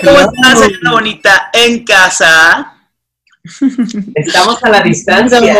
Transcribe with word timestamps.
Hey, 0.00 0.04
¿cómo 0.04 0.20
estás, 0.20 0.60
señora 0.60 0.90
bonita? 0.92 1.50
En 1.52 1.84
casa. 1.84 2.72
Estamos 4.14 4.62
a 4.62 4.68
la 4.68 4.80
distancia. 4.80 5.56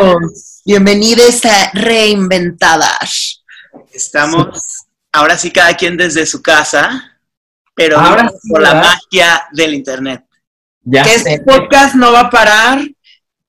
Bienvenidos 0.64 1.44
a 1.44 1.72
Reinventadas. 1.72 3.42
Estamos 3.92 4.60
ahora 5.12 5.36
sí 5.36 5.50
cada 5.50 5.74
quien 5.74 5.96
desde 5.96 6.24
su 6.24 6.40
casa, 6.40 7.18
pero 7.74 7.98
Ahora 7.98 8.28
sí, 8.28 8.48
por 8.48 8.62
la 8.62 8.74
magia 8.74 9.48
del 9.50 9.74
internet. 9.74 10.24
Ya 10.82 11.02
que 11.02 11.16
este 11.16 11.40
podcast 11.40 11.96
no 11.96 12.12
va 12.12 12.20
a 12.20 12.30
parar. 12.30 12.86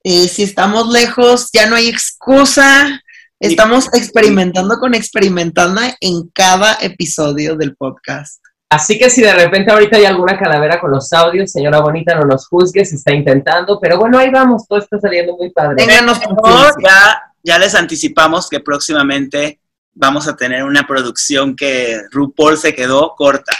Eh, 0.03 0.27
si 0.27 0.41
estamos 0.41 0.89
lejos, 0.89 1.49
ya 1.53 1.67
no 1.67 1.75
hay 1.75 1.87
excusa. 1.87 2.99
Estamos 3.39 3.93
experimentando 3.93 4.79
con 4.79 4.95
experimentando 4.95 5.81
en 5.99 6.29
cada 6.33 6.79
episodio 6.81 7.55
del 7.55 7.75
podcast. 7.75 8.39
Así 8.71 8.99
que 8.99 9.09
si 9.09 9.21
de 9.21 9.33
repente 9.33 9.71
ahorita 9.71 9.97
hay 9.97 10.05
alguna 10.05 10.37
calavera 10.37 10.79
con 10.79 10.91
los 10.91 11.11
audios, 11.11 11.51
señora 11.51 11.79
bonita, 11.79 12.13
no 12.13 12.25
nos 12.25 12.47
juzgue, 12.47 12.85
se 12.85 12.97
está 12.97 13.11
intentando, 13.13 13.79
pero 13.79 13.97
bueno, 13.97 14.19
ahí 14.19 14.29
vamos, 14.29 14.67
todo 14.67 14.77
está 14.77 14.99
saliendo 14.99 15.35
muy 15.35 15.49
padre. 15.49 15.77
Ténganos 15.77 16.19
ya, 16.83 17.33
ya 17.41 17.57
les 17.57 17.73
anticipamos 17.73 18.47
que 18.47 18.59
próximamente 18.59 19.59
vamos 19.95 20.27
a 20.27 20.35
tener 20.35 20.63
una 20.63 20.85
producción 20.85 21.55
que 21.55 21.99
RuPaul 22.11 22.57
se 22.57 22.75
quedó 22.75 23.15
corta. 23.17 23.53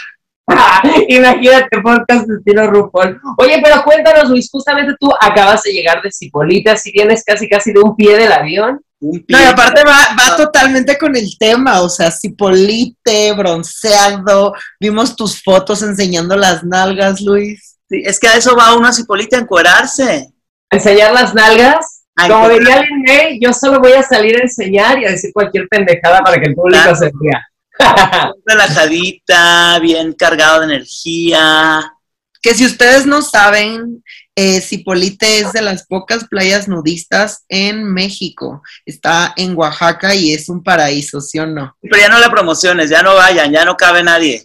Imagínate, 1.08 1.80
podcast 1.82 2.26
de 2.26 2.36
estilo 2.38 2.66
RuPaul. 2.70 3.20
Oye, 3.38 3.60
pero 3.62 3.82
cuéntanos, 3.84 4.30
Luis, 4.30 4.48
justamente 4.50 4.94
tú 4.98 5.10
acabas 5.20 5.62
de 5.62 5.72
llegar 5.72 6.02
de 6.02 6.10
Cipolita, 6.12 6.76
si 6.76 6.92
vienes 6.92 7.22
casi 7.24 7.48
casi 7.48 7.72
de 7.72 7.80
un 7.80 7.96
pie 7.96 8.16
del 8.16 8.32
avión. 8.32 8.80
Un 9.00 9.20
pie. 9.24 9.36
No, 9.36 9.42
y 9.42 9.46
aparte 9.46 9.82
va, 9.84 9.96
va 10.18 10.36
totalmente 10.36 10.98
con 10.98 11.16
el 11.16 11.38
tema, 11.38 11.80
o 11.80 11.88
sea, 11.88 12.10
cipolite, 12.10 13.32
bronceado, 13.32 14.52
vimos 14.78 15.16
tus 15.16 15.42
fotos 15.42 15.82
enseñando 15.82 16.36
las 16.36 16.62
nalgas, 16.64 17.20
Luis. 17.20 17.78
Sí, 17.88 18.02
es 18.04 18.20
que 18.20 18.28
a 18.28 18.36
eso 18.36 18.54
va 18.56 18.76
uno 18.76 18.86
a 18.86 18.92
Cipolita 18.92 19.36
a 19.36 19.40
encuerarse. 19.40 20.28
Enseñar 20.70 21.12
las 21.12 21.34
nalgas. 21.34 22.04
Como 22.28 22.48
diría 22.50 22.82
Lin 22.82 23.38
yo 23.40 23.52
solo 23.52 23.80
voy 23.80 23.92
a 23.92 24.02
salir 24.02 24.36
a 24.36 24.42
enseñar 24.42 24.98
y 24.98 25.06
a 25.06 25.10
decir 25.10 25.30
cualquier 25.32 25.66
pendejada 25.68 26.20
para 26.20 26.38
que 26.38 26.48
el 26.48 26.54
público 26.54 26.82
Claro. 26.82 26.96
se 26.96 27.10
ría. 27.20 27.49
relajadita, 28.46 29.78
bien 29.80 30.12
cargado 30.12 30.60
de 30.60 30.66
energía. 30.66 31.80
Que 32.42 32.54
si 32.54 32.64
ustedes 32.64 33.06
no 33.06 33.22
saben, 33.22 34.02
eh, 34.34 34.60
Cipolite 34.60 35.40
es 35.40 35.52
de 35.52 35.62
las 35.62 35.86
pocas 35.86 36.26
playas 36.28 36.68
nudistas 36.68 37.44
en 37.48 37.84
México. 37.92 38.62
Está 38.86 39.34
en 39.36 39.56
Oaxaca 39.56 40.14
y 40.14 40.32
es 40.32 40.48
un 40.48 40.62
paraíso, 40.62 41.20
¿sí 41.20 41.38
o 41.38 41.46
no? 41.46 41.76
Pero 41.82 41.98
ya 41.98 42.08
no 42.08 42.18
la 42.18 42.30
promociones, 42.30 42.88
ya 42.88 43.02
no 43.02 43.14
vayan, 43.14 43.52
ya 43.52 43.64
no 43.64 43.76
cabe 43.76 44.02
nadie. 44.02 44.42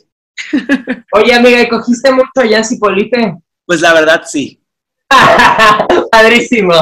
Oye, 1.14 1.34
amiga, 1.34 1.62
¿y 1.62 1.70
cogiste 1.70 2.12
mucho 2.12 2.30
allá 2.36 2.58
en 2.58 2.66
Cipolite? 2.66 3.36
Pues 3.66 3.82
la 3.82 3.94
verdad 3.94 4.24
sí. 4.26 4.62
Padrísimo. 6.12 6.74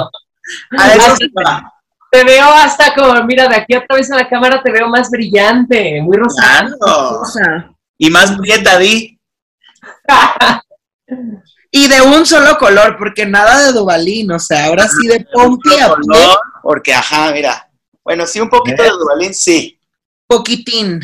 A 0.77 0.93
eso 0.93 1.15
va. 1.37 1.72
Te 2.13 2.23
veo 2.23 2.45
hasta 2.45 2.93
como, 2.93 3.23
mira, 3.23 3.47
de 3.47 3.55
aquí 3.55 3.75
otra 3.75 3.95
vez 3.95 4.07
en 4.11 4.17
la 4.17 4.29
cámara 4.29 4.61
te 4.61 4.71
veo 4.71 4.87
más 4.87 5.09
brillante, 5.09 5.99
muy 5.99 6.15
rosado. 6.15 6.77
Claro. 6.77 7.75
Y 7.97 8.11
más 8.11 8.37
prieta, 8.37 8.77
di. 8.77 9.19
y 11.71 11.87
de 11.87 12.01
un 12.03 12.23
solo 12.23 12.55
color, 12.59 12.97
porque 12.99 13.25
nada 13.25 13.65
de 13.65 13.73
Dubalín, 13.73 14.31
o 14.31 14.37
sea, 14.37 14.65
ahora 14.65 14.87
sí 14.87 15.07
de 15.07 15.25
Pompi 15.33 15.73
a 15.73 15.87
pie, 15.87 15.87
Color, 15.87 16.37
Porque, 16.61 16.93
ajá, 16.93 17.31
mira. 17.31 17.67
Bueno, 18.03 18.27
sí, 18.27 18.39
un 18.39 18.49
poquito 18.49 18.83
de 18.83 18.89
Duvalín, 18.89 19.33
sí. 19.33 19.79
poquitín. 20.27 21.01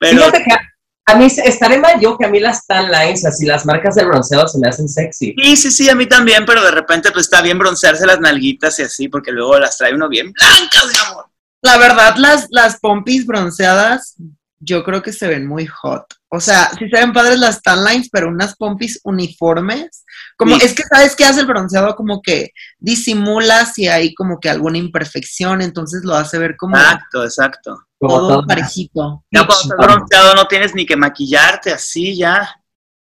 Pero 0.00 0.16
Fíjate 0.16 0.42
que 0.42 0.56
a 1.06 1.14
mí 1.16 1.26
estaré 1.26 1.78
mal 1.78 2.00
yo 2.00 2.16
que 2.16 2.26
a 2.26 2.28
mí 2.28 2.40
las 2.40 2.66
tan 2.66 2.90
lines, 2.90 3.24
así 3.24 3.46
las 3.46 3.66
marcas 3.66 3.94
del 3.94 4.06
bronceado 4.06 4.46
se 4.46 4.58
me 4.58 4.68
hacen 4.68 4.88
sexy. 4.88 5.34
sí, 5.36 5.56
sí, 5.56 5.70
sí, 5.70 5.90
a 5.90 5.94
mí 5.94 6.06
también, 6.06 6.44
pero 6.46 6.62
de 6.62 6.70
repente 6.70 7.10
pues 7.10 7.26
está 7.26 7.42
bien 7.42 7.58
broncearse 7.58 8.06
las 8.06 8.20
nalguitas 8.20 8.78
y 8.78 8.82
así, 8.82 9.08
porque 9.08 9.32
luego 9.32 9.58
las 9.58 9.76
trae 9.76 9.94
uno 9.94 10.08
bien 10.08 10.32
blancas, 10.32 10.86
mi 10.86 11.10
amor. 11.10 11.26
La 11.62 11.76
verdad, 11.76 12.14
las, 12.16 12.46
las 12.50 12.78
pompis 12.78 13.26
bronceadas, 13.26 14.16
yo 14.60 14.84
creo 14.84 15.02
que 15.02 15.12
se 15.12 15.26
ven 15.26 15.46
muy 15.46 15.66
hot. 15.66 16.04
O 16.28 16.38
sea, 16.38 16.70
sí 16.78 16.88
se 16.88 16.96
ven 16.98 17.12
padres 17.12 17.38
las 17.40 17.60
tan 17.62 17.82
lines, 17.84 18.08
pero 18.12 18.28
unas 18.28 18.54
pompis 18.56 19.00
uniformes. 19.02 20.04
Como, 20.36 20.56
Sí. 20.58 20.66
es 20.66 20.74
que, 20.74 20.82
¿sabes 20.84 21.16
qué 21.16 21.24
hace 21.24 21.40
el 21.40 21.46
bronceado? 21.46 21.96
Como 21.96 22.20
que 22.22 22.52
disimula 22.78 23.64
si 23.66 23.88
hay 23.88 24.14
como 24.14 24.38
que 24.38 24.48
alguna 24.50 24.78
imperfección, 24.78 25.62
entonces 25.62 26.04
lo 26.04 26.14
hace 26.14 26.38
ver 26.38 26.56
como 26.56 26.76
Exacto, 26.76 27.24
exacto. 27.24 27.82
Todo 27.98 28.28
todo. 28.28 28.46
parejito. 28.46 29.24
Ya 29.30 29.46
cuando 29.46 29.74
estás 29.74 29.76
bronceado 29.78 30.34
no 30.34 30.46
tienes 30.46 30.74
ni 30.74 30.86
que 30.86 30.96
maquillarte 30.96 31.72
así 31.72 32.16
ya. 32.16 32.54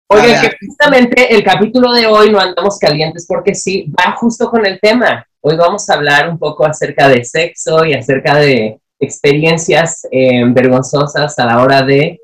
Oye, 0.09 0.37
que 0.41 0.57
justamente 0.67 1.33
el 1.33 1.43
capítulo 1.43 1.91
de 1.93 2.05
hoy 2.07 2.29
no 2.31 2.39
andamos 2.39 2.77
calientes 2.77 3.25
porque 3.27 3.55
sí, 3.55 3.85
va 3.99 4.15
justo 4.15 4.49
con 4.49 4.65
el 4.65 4.79
tema. 4.79 5.25
Hoy 5.41 5.55
vamos 5.57 5.89
a 5.89 5.93
hablar 5.95 6.29
un 6.29 6.37
poco 6.37 6.65
acerca 6.65 7.07
de 7.09 7.23
sexo 7.23 7.83
y 7.85 7.93
acerca 7.93 8.35
de 8.35 8.79
experiencias 9.03 10.07
eh, 10.11 10.43
vergonzosas 10.47 11.37
a 11.37 11.45
la 11.45 11.61
hora 11.61 11.81
de... 11.81 12.19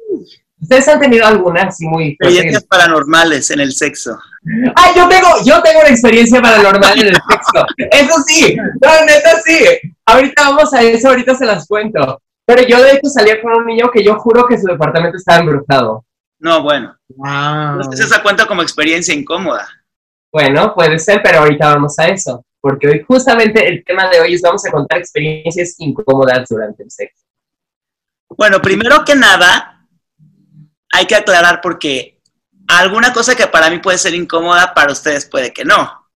¿Ustedes 0.62 0.88
han 0.90 1.00
tenido 1.00 1.26
alguna 1.26 1.64
así 1.64 1.88
muy... 1.88 2.18
Experiencias 2.20 2.64
paranormales 2.66 3.50
en 3.52 3.62
el 3.62 3.72
sexo. 3.72 4.20
Ah, 4.76 4.92
yo 4.96 5.08
tengo, 5.08 5.28
yo 5.46 5.62
tengo 5.62 5.80
una 5.80 5.90
experiencia 5.90 6.42
paranormal 6.42 7.00
en 7.00 7.08
el 7.08 7.16
sexo. 7.16 7.66
Eso 7.78 8.16
sí, 8.28 8.56
no, 8.56 9.06
neta 9.06 9.42
sí. 9.46 9.66
Ahorita 10.06 10.50
vamos 10.50 10.74
a 10.74 10.82
eso, 10.82 11.10
ahorita 11.10 11.36
se 11.36 11.46
las 11.46 11.68
cuento. 11.68 12.22
Pero 12.46 12.64
yo 12.68 12.82
de 12.82 12.94
hecho 12.94 13.10
salía 13.10 13.42
con 13.42 13.54
un 13.54 13.66
niño 13.66 13.92
que 13.92 14.04
yo 14.04 14.16
juro 14.16 14.48
que 14.48 14.58
su 14.58 14.66
departamento 14.68 15.18
estaba 15.18 15.40
embrujado. 15.40 16.04
No, 16.40 16.64
bueno. 16.64 16.96
Wow. 17.10 17.82
Entonces 17.82 18.06
esa 18.06 18.24
cuenta 18.24 18.48
como 18.48 18.62
experiencia 18.62 19.14
incómoda. 19.14 19.68
Bueno, 20.32 20.74
puede 20.74 21.00
ser, 21.00 21.22
pero 21.24 21.40
ahorita 21.40 21.74
vamos 21.74 21.98
a 22.00 22.08
eso. 22.08 22.44
Porque 22.62 22.88
hoy 22.88 23.04
justamente 23.08 23.68
el 23.68 23.84
tema 23.86 24.10
de 24.10 24.20
hoy 24.20 24.34
es 24.34 24.42
vamos 24.42 24.66
a 24.66 24.72
contar 24.72 25.00
experiencias 25.00 25.76
incómodas 25.78 26.48
durante 26.50 26.84
el 26.84 26.92
sexo. 26.92 27.24
Bueno, 28.30 28.62
primero 28.62 29.04
que 29.06 29.16
nada, 29.16 29.88
hay 30.92 31.06
que 31.06 31.16
aclarar 31.16 31.62
porque 31.62 32.20
alguna 32.68 33.14
cosa 33.14 33.36
que 33.36 33.48
para 33.48 33.70
mí 33.70 33.80
puede 33.80 33.98
ser 33.98 34.14
incómoda, 34.14 34.74
para 34.74 34.92
ustedes 34.92 35.26
puede 35.26 35.52
que 35.54 35.64
no. 35.66 36.08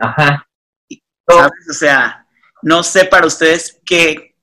Ajá. 0.00 0.46
¿sabes? 1.28 1.52
O 1.70 1.74
sea, 1.74 2.26
no 2.62 2.82
sé 2.82 3.04
para 3.04 3.26
ustedes 3.26 3.80
qué, 3.84 4.34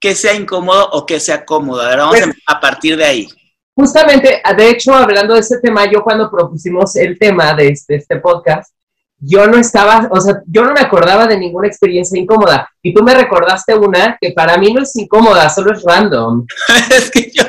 qué 0.00 0.14
sea 0.14 0.34
incómodo 0.34 0.88
o 0.92 1.04
qué 1.04 1.18
sea 1.18 1.44
cómodo. 1.44 1.80
A 1.82 1.88
ver, 1.88 1.98
vamos 1.98 2.16
Pues- 2.18 2.36
a, 2.46 2.52
a 2.52 2.60
partir 2.60 2.96
de 2.96 3.04
ahí. 3.04 3.28
Justamente, 3.74 4.40
de 4.56 4.70
hecho, 4.70 4.94
hablando 4.94 5.34
de 5.34 5.40
este 5.40 5.58
tema, 5.60 5.84
yo 5.90 6.02
cuando 6.02 6.30
propusimos 6.30 6.96
el 6.96 7.18
tema 7.18 7.52
de 7.54 7.68
este, 7.68 7.96
este 7.96 8.16
podcast, 8.20 8.72
yo 9.18 9.46
no 9.46 9.58
estaba, 9.58 10.08
o 10.10 10.20
sea, 10.20 10.42
yo 10.46 10.64
no 10.64 10.72
me 10.72 10.80
acordaba 10.80 11.26
de 11.26 11.38
ninguna 11.38 11.68
experiencia 11.68 12.18
incómoda. 12.18 12.70
Y 12.82 12.92
tú 12.92 13.02
me 13.02 13.14
recordaste 13.14 13.74
una 13.74 14.16
que 14.20 14.32
para 14.32 14.56
mí 14.58 14.72
no 14.72 14.82
es 14.82 14.94
incómoda, 14.96 15.48
solo 15.48 15.72
es 15.72 15.82
random. 15.82 16.46
es 16.90 17.10
que 17.10 17.30
yo, 17.32 17.44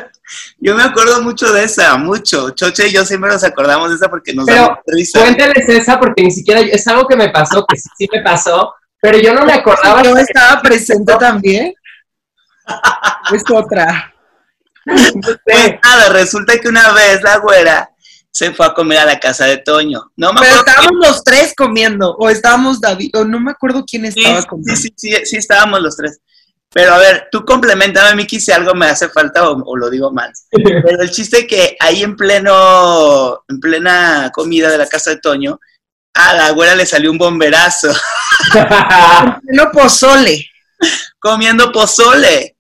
yo 0.59 0.75
me 0.75 0.83
acuerdo 0.83 1.21
mucho 1.21 1.51
de 1.51 1.65
esa, 1.65 1.97
mucho. 1.97 2.51
Choche 2.51 2.87
y 2.87 2.93
yo 2.93 3.05
siempre 3.05 3.29
nos 3.29 3.43
acordamos 3.43 3.89
de 3.89 3.95
esa 3.95 4.09
porque 4.09 4.33
nos 4.33 4.45
Pero 4.45 4.61
da 4.61 4.81
risa. 4.87 5.19
Cuéntales 5.19 5.67
esa 5.67 5.99
porque 5.99 6.23
ni 6.23 6.31
siquiera, 6.31 6.61
es 6.61 6.87
algo 6.87 7.07
que 7.07 7.15
me 7.15 7.29
pasó, 7.29 7.65
que 7.65 7.77
sí, 7.77 7.89
sí 7.97 8.09
me 8.11 8.21
pasó, 8.21 8.73
pero 9.01 9.17
yo 9.17 9.33
no 9.33 9.45
me 9.45 9.53
acordaba. 9.53 10.01
Yo 10.03 10.17
estaba 10.17 10.61
presente 10.61 11.13
también. 11.19 11.73
Es 13.33 13.43
otra. 13.49 14.13
Pues 14.85 15.75
nada, 15.83 16.09
resulta 16.09 16.57
que 16.59 16.69
una 16.69 16.93
vez 16.93 17.21
la 17.21 17.37
güera 17.37 17.89
se 18.37 18.53
fue 18.53 18.67
a 18.67 18.73
comer 18.75 18.99
a 18.99 19.05
la 19.05 19.19
casa 19.19 19.45
de 19.45 19.57
Toño. 19.57 20.11
No 20.15 20.31
me 20.31 20.41
Pero 20.41 20.57
estábamos 20.57 21.07
los 21.07 21.23
tres 21.23 21.53
comiendo, 21.57 22.15
o 22.19 22.29
estábamos 22.29 22.79
David, 22.79 23.15
o 23.15 23.25
no 23.25 23.39
me 23.39 23.49
acuerdo 23.49 23.83
quién 23.83 24.03
Sí, 24.11 24.19
estaba 24.19 24.41
sí, 24.41 24.47
comiendo. 24.47 24.75
sí, 24.79 24.93
sí, 24.95 25.11
sí, 25.25 25.37
estábamos 25.37 25.81
los 25.81 25.97
tres. 25.97 26.19
Pero 26.71 26.93
a 26.93 26.99
ver, 26.99 27.29
tú 27.31 27.43
complementame, 27.43 28.15
Miki, 28.15 28.39
si 28.39 28.51
algo 28.51 28.75
me 28.75 28.85
hace 28.85 29.09
falta 29.09 29.49
o, 29.49 29.63
o 29.65 29.75
lo 29.75 29.89
digo 29.89 30.11
mal. 30.11 30.31
Pero 30.51 31.01
el 31.01 31.09
chiste 31.09 31.39
es 31.39 31.47
que 31.47 31.77
ahí 31.79 32.03
en 32.03 32.15
pleno, 32.15 33.43
en 33.47 33.59
plena 33.59 34.29
comida 34.31 34.69
de 34.69 34.77
la 34.77 34.85
casa 34.87 35.09
de 35.11 35.17
Toño, 35.17 35.59
a 36.13 36.33
la 36.35 36.51
güera 36.51 36.75
le 36.75 36.85
salió 36.85 37.09
un 37.09 37.17
bomberazo 37.17 37.91
No 39.45 39.71
pozole. 39.71 40.45
comiendo 41.19 41.71
pozole. 41.71 42.55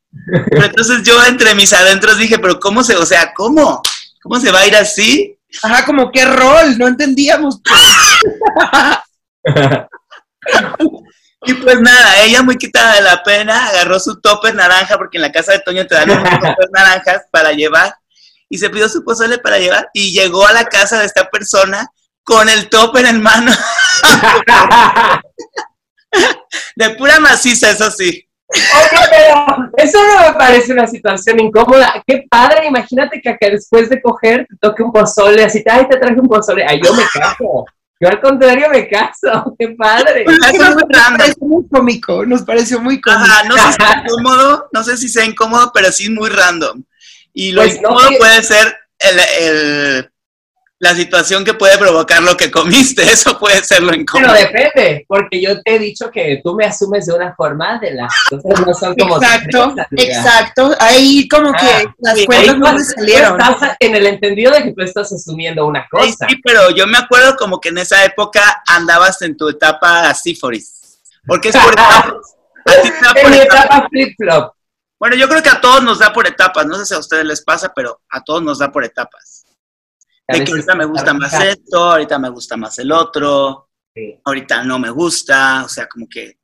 Pero 0.49 0.65
entonces 0.65 1.03
yo 1.03 1.23
entre 1.25 1.53
mis 1.53 1.71
adentros 1.73 2.17
dije, 2.17 2.39
pero 2.39 2.59
¿cómo 2.59 2.83
se, 2.83 2.95
o 2.95 3.05
sea, 3.05 3.31
cómo? 3.35 3.83
¿Cómo 4.23 4.39
se 4.39 4.51
va 4.51 4.61
a 4.61 4.67
ir 4.67 4.75
así? 4.75 5.36
Ajá, 5.63 5.85
como 5.85 6.11
qué 6.11 6.25
rol, 6.25 6.77
no 6.77 6.87
entendíamos. 6.87 7.61
pues. 7.63 7.81
Y 11.47 11.53
pues 11.53 11.79
nada, 11.79 12.23
ella 12.23 12.41
muy 12.41 12.57
quitada 12.57 12.95
de 12.95 13.01
la 13.01 13.23
pena, 13.23 13.67
agarró 13.67 13.99
su 13.99 14.19
topper 14.19 14.53
naranja, 14.53 14.97
porque 14.97 15.17
en 15.17 15.21
la 15.21 15.31
casa 15.31 15.53
de 15.53 15.59
Toño 15.59 15.87
te 15.87 15.95
dan 15.95 16.09
unos 16.09 16.23
toppers 16.41 16.71
naranjas 16.71 17.21
para 17.31 17.53
llevar, 17.53 17.95
y 18.49 18.57
se 18.57 18.69
pidió 18.69 18.89
su 18.89 19.03
pozole 19.03 19.37
para 19.37 19.57
llevar, 19.57 19.89
y 19.93 20.11
llegó 20.11 20.45
a 20.45 20.51
la 20.51 20.65
casa 20.65 20.99
de 20.99 21.05
esta 21.05 21.29
persona 21.29 21.87
con 22.23 22.49
el 22.49 22.67
topper 22.67 23.05
en 23.05 23.21
mano, 23.21 23.53
de 26.75 26.89
pura 26.91 27.19
maciza, 27.19 27.69
eso 27.69 27.89
sí. 27.91 28.26
Oye, 28.49 29.01
pero 29.09 29.69
eso 29.77 29.97
no 30.01 30.27
me 30.29 30.33
parece 30.37 30.71
una 30.73 30.87
situación 30.87 31.39
incómoda. 31.39 32.01
Qué 32.07 32.25
padre, 32.29 32.67
imagínate 32.67 33.19
que, 33.21 33.35
que 33.39 33.49
después 33.51 33.89
de 33.89 34.01
coger 34.01 34.47
te 34.49 34.55
toque 34.61 34.83
un 34.83 34.91
pozole, 34.93 35.43
así, 35.43 35.63
ay, 35.69 35.87
te 35.89 35.97
traje 35.97 36.19
un 36.19 36.27
pozole. 36.27 36.65
Ay, 36.67 36.79
yo 36.83 36.93
me 36.93 37.03
caso. 37.13 37.65
Yo 37.99 38.07
al 38.09 38.21
contrario 38.21 38.69
me 38.69 38.87
caso. 38.87 39.55
Qué 39.59 39.69
padre. 39.69 40.23
Eso 40.23 40.31
es 40.31 40.53
muy 40.53 40.59
Nos 40.59 40.75
random. 40.89 41.17
pareció 41.17 41.45
muy 41.47 41.67
cómico, 41.69 42.25
nos 42.25 42.41
pareció 42.43 42.79
muy 42.79 43.01
cómico. 43.01 43.23
Ajá, 43.25 43.43
no 43.43 43.55
sé 43.57 43.61
si 43.67 43.73
sea 43.73 44.01
incómodo, 44.05 44.69
no 44.71 44.83
sé 44.83 44.97
si 44.97 45.09
sea 45.09 45.25
incómodo, 45.25 45.71
pero 45.73 45.91
sí 45.91 46.03
es 46.05 46.09
muy 46.11 46.29
random. 46.29 46.83
Y 47.33 47.51
lo 47.51 47.61
Pues 47.63 47.75
incómodo 47.77 48.09
puede 48.17 48.43
ser 48.43 48.77
el, 48.99 49.19
el- 49.41 50.11
la 50.79 50.93
situación 50.93 51.43
que 51.43 51.55
puede 51.55 51.75
provocar 51.79 52.21
lo 52.21 52.37
que 52.37 52.51
comiste, 52.51 53.01
eso 53.11 53.39
puede 53.39 53.63
ser 53.63 53.81
lo 53.81 53.89
Pero 53.89 54.01
incómodo. 54.01 54.33
depende, 54.33 55.05
porque 55.07 55.41
yo 55.41 55.59
te 55.61 55.75
he 55.75 55.79
dicho 55.79 56.11
que 56.11 56.39
tú 56.43 56.53
me 56.53 56.65
asumes 56.65 57.07
de 57.07 57.13
una 57.13 57.33
forma 57.35 57.79
de 57.79 57.93
las 57.95 58.13
cosas 58.29 58.65
no 58.65 58.73
son 58.75 58.95
como 58.95 59.17
Exacto, 59.17 59.75
exacto. 59.95 60.75
Ahí 60.79 61.27
como 61.27 61.51
que 61.53 61.65
Ah, 61.65 61.93
las 61.99 62.17
sí, 62.19 62.25
cuentas 62.27 62.57
no 62.57 62.73
me 62.73 62.83
salieron. 62.83 63.41
estás 63.41 63.75
en 63.79 63.95
el 63.95 64.05
entendido 64.05 64.51
de 64.51 64.63
que 64.63 64.73
tú 64.73 64.81
estás 64.83 65.11
asumiendo 65.11 65.65
una 65.65 65.87
cosa. 65.89 66.27
sí, 66.29 66.35
pero 66.43 66.69
yo 66.71 66.85
me 66.85 66.97
acuerdo 66.99 67.35
como 67.37 67.59
que 67.59 67.69
en 67.69 67.79
esa 67.79 68.03
época 68.05 68.61
andabas 68.67 69.21
en 69.23 69.35
tu 69.35 69.49
etapa 69.49 70.13
síforis. 70.13 70.99
Porque 71.25 71.49
es 71.49 71.57
por 71.57 71.73
etapas. 71.73 72.13
En 73.15 73.31
mi 73.31 73.37
etapa 73.37 73.87
flip-flop. 73.89 74.53
Bueno, 74.99 75.15
yo 75.15 75.27
creo 75.27 75.41
que 75.43 75.49
a 75.49 75.59
todos 75.61 75.83
nos 75.83 75.99
da 75.99 76.13
por 76.13 76.25
etapas. 76.27 76.65
No 76.65 76.75
sé 76.77 76.85
si 76.85 76.93
a 76.93 76.99
ustedes 76.99 77.25
les 77.25 77.41
pasa, 77.43 77.71
pero 77.75 78.01
a 78.09 78.23
todos 78.23 78.41
nos 78.43 78.59
da 78.59 78.71
por 78.71 78.83
etapas. 78.83 79.36
De 80.27 80.43
que 80.43 80.51
ahorita 80.51 80.75
me 80.75 80.85
gusta 80.85 81.13
más 81.13 81.33
esto, 81.43 81.91
ahorita 81.91 82.19
me 82.19 82.29
gusta 82.29 82.57
más 82.57 82.77
el 82.79 82.91
otro, 82.91 83.69
Sí, 83.95 84.19
ahorita 84.25 84.63
no 84.63 84.77
me 84.77 84.91
gusta, 84.91 85.63
o 85.65 85.69
sea, 85.69 85.87
como 85.87 86.07
que 86.07 86.37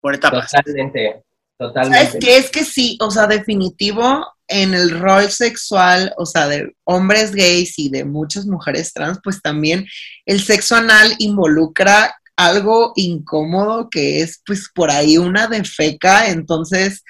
por 0.00 0.14
etapas. 0.14 0.50
totalmente, 0.50 1.24
¿Sabes 1.58 1.72
totalmente. 1.74 2.18
qué? 2.18 2.36
Es 2.36 2.50
que 2.50 2.64
sí, 2.64 2.98
o 3.00 3.10
sea, 3.10 3.26
definitivo 3.26 4.26
en 4.46 4.74
el 4.74 4.98
rol 4.98 5.30
sexual, 5.30 6.12
o 6.16 6.26
sea, 6.26 6.48
de 6.48 6.74
hombres 6.84 7.34
gays 7.34 7.78
y 7.78 7.88
de 7.90 8.04
muchas 8.04 8.46
mujeres 8.46 8.92
trans, 8.92 9.18
pues 9.22 9.40
también 9.40 9.86
el 10.26 10.42
sexo 10.42 10.76
anal 10.76 11.14
involucra 11.18 12.14
algo 12.36 12.92
incómodo 12.94 13.90
que 13.90 14.20
es 14.22 14.40
pues 14.46 14.70
por 14.72 14.90
ahí 14.90 15.18
una 15.18 15.48
defeca, 15.48 16.28
entonces 16.28 17.02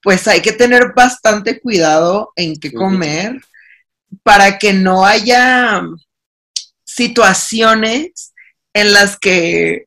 pues 0.00 0.28
hay 0.28 0.40
que 0.40 0.52
tener 0.52 0.92
bastante 0.94 1.60
cuidado 1.60 2.32
en 2.36 2.54
qué 2.56 2.70
Sí. 2.70 2.76
Para 4.22 4.58
que 4.58 4.72
no 4.72 5.04
haya 5.04 5.82
situaciones 6.84 8.32
en 8.72 8.92
las 8.92 9.18
que 9.18 9.86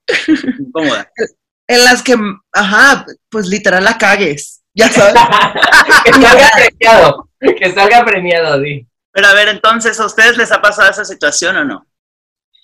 Incómoda. 0.60 1.12
en 1.68 1.83
las 1.83 2.01
que, 2.01 2.16
ajá, 2.51 3.06
pues 3.30 3.48
literal 3.48 3.83
la 3.83 3.98
cagues, 3.98 4.62
ya 4.74 4.89
sabes. 4.89 5.13
que 6.06 6.12
salga 6.13 6.50
premiado, 6.56 7.30
que 7.39 7.71
salga 7.71 8.06
premiado, 8.06 8.63
sí. 8.63 8.88
Pero 9.12 9.27
a 9.27 9.33
ver, 9.33 9.50
entonces, 9.50 10.00
¿a 10.00 10.06
ustedes 10.06 10.38
les 10.38 10.51
ha 10.51 10.62
pasado 10.62 10.89
esa 10.89 11.06
situación 11.06 11.57
o 11.57 11.66
no? 11.66 11.86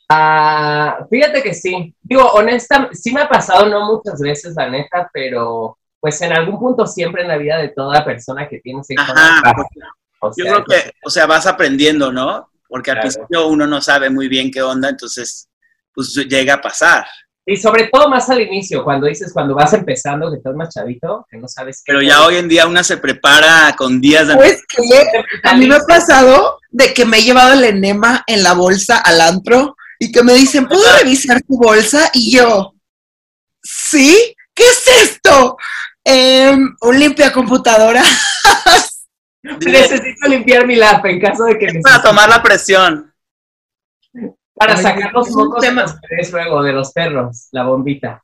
Ah, 0.10 1.06
fíjate 1.10 1.42
que 1.42 1.54
sí. 1.54 1.96
Digo, 2.02 2.24
honesta, 2.32 2.90
sí 2.94 3.12
me 3.12 3.22
ha 3.22 3.30
pasado, 3.30 3.68
no 3.68 3.94
muchas 3.94 4.20
veces, 4.20 4.56
la 4.56 4.70
neta, 4.70 5.10
pero 5.12 5.78
pues 6.00 6.22
en 6.22 6.34
algún 6.34 6.60
punto 6.60 6.86
siempre 6.86 7.24
en 7.24 7.28
la 7.28 7.38
vida 7.38 7.58
de 7.58 7.70
toda 7.70 8.06
persona 8.06 8.48
que 8.48 8.60
tiene 8.60 8.84
sexo 8.84 9.02
Ajá, 9.02 9.42
Yo 10.38 10.46
creo 10.46 10.64
que, 10.66 10.92
o 11.04 11.10
sea, 11.10 11.26
vas 11.26 11.46
aprendiendo, 11.48 12.12
¿no? 12.12 12.50
Porque 12.68 12.92
al 12.92 12.98
Claro. 12.98 13.10
principio 13.10 13.48
uno 13.48 13.68
no 13.68 13.82
sabe 13.82 14.10
muy 14.10 14.28
bien 14.28 14.52
qué 14.52 14.62
onda, 14.62 14.90
entonces, 14.90 15.48
pues 15.94 16.14
llega 16.28 16.56
a 16.56 16.62
pasar. 16.62 17.06
Y 17.48 17.58
sobre 17.58 17.90
todo 17.94 18.10
más 18.10 18.28
al 18.32 18.42
inicio, 18.42 18.84
cuando 18.84 19.06
dices, 19.06 19.32
cuando 19.32 19.54
vas 19.54 19.72
empezando, 19.74 20.32
que 20.32 20.38
estás 20.38 20.56
más 20.56 20.74
chavito, 20.74 21.28
que 21.30 21.38
no 21.38 21.48
sabes 21.48 21.84
qué. 21.86 21.94
Pero 21.94 22.02
ya 22.02 22.26
hoy 22.26 22.38
en 22.38 22.50
día 22.50 22.66
una 22.66 22.84
se 22.84 22.98
prepara 22.98 23.76
con 23.78 24.02
días 24.02 24.28
de... 24.28 24.36
Pues 24.36 24.64
que 24.68 25.06
a 25.44 25.54
mí 25.54 25.68
me 25.68 25.76
ha 25.76 25.80
pasado 25.82 26.60
de 26.72 26.92
que 26.92 27.06
me 27.06 27.20
he 27.20 27.24
llevado 27.24 27.54
el 27.54 27.64
enema 27.64 28.24
en 28.26 28.42
la 28.42 28.54
bolsa 28.54 28.98
al 28.98 29.22
antro 29.22 29.76
y 30.00 30.12
que 30.12 30.24
me 30.24 30.34
dicen, 30.34 30.68
¿puedo 30.68 30.84
revisar 30.98 31.40
tu 31.44 31.58
bolsa? 31.58 32.10
Y 32.14 32.36
yo, 32.36 32.74
¿sí? 33.62 34.36
¿Qué 34.56 34.64
es 34.64 34.88
esto? 35.04 35.58
Em, 36.04 36.76
un 36.82 37.00
limpia 37.00 37.32
computadora. 37.32 38.02
Necesito 39.66 40.28
limpiar 40.28 40.66
mi 40.66 40.76
lap 40.76 41.06
en 41.06 41.20
caso 41.20 41.44
de 41.46 41.58
que 41.58 41.68
para 41.68 41.80
necesite- 41.98 42.04
tomar 42.04 42.30
la 42.30 42.42
presión. 42.44 43.14
para 44.56 44.76
Ay, 44.76 44.84
sacar 44.84 45.12
los 45.14 45.28
es 45.28 45.36
mocos 45.36 45.62
de 45.62 45.72
los 45.72 46.32
luego 46.32 46.64
de 46.64 46.74
los 46.74 46.92
perros, 46.92 47.48
la 47.52 47.64
bombita. 47.66 48.22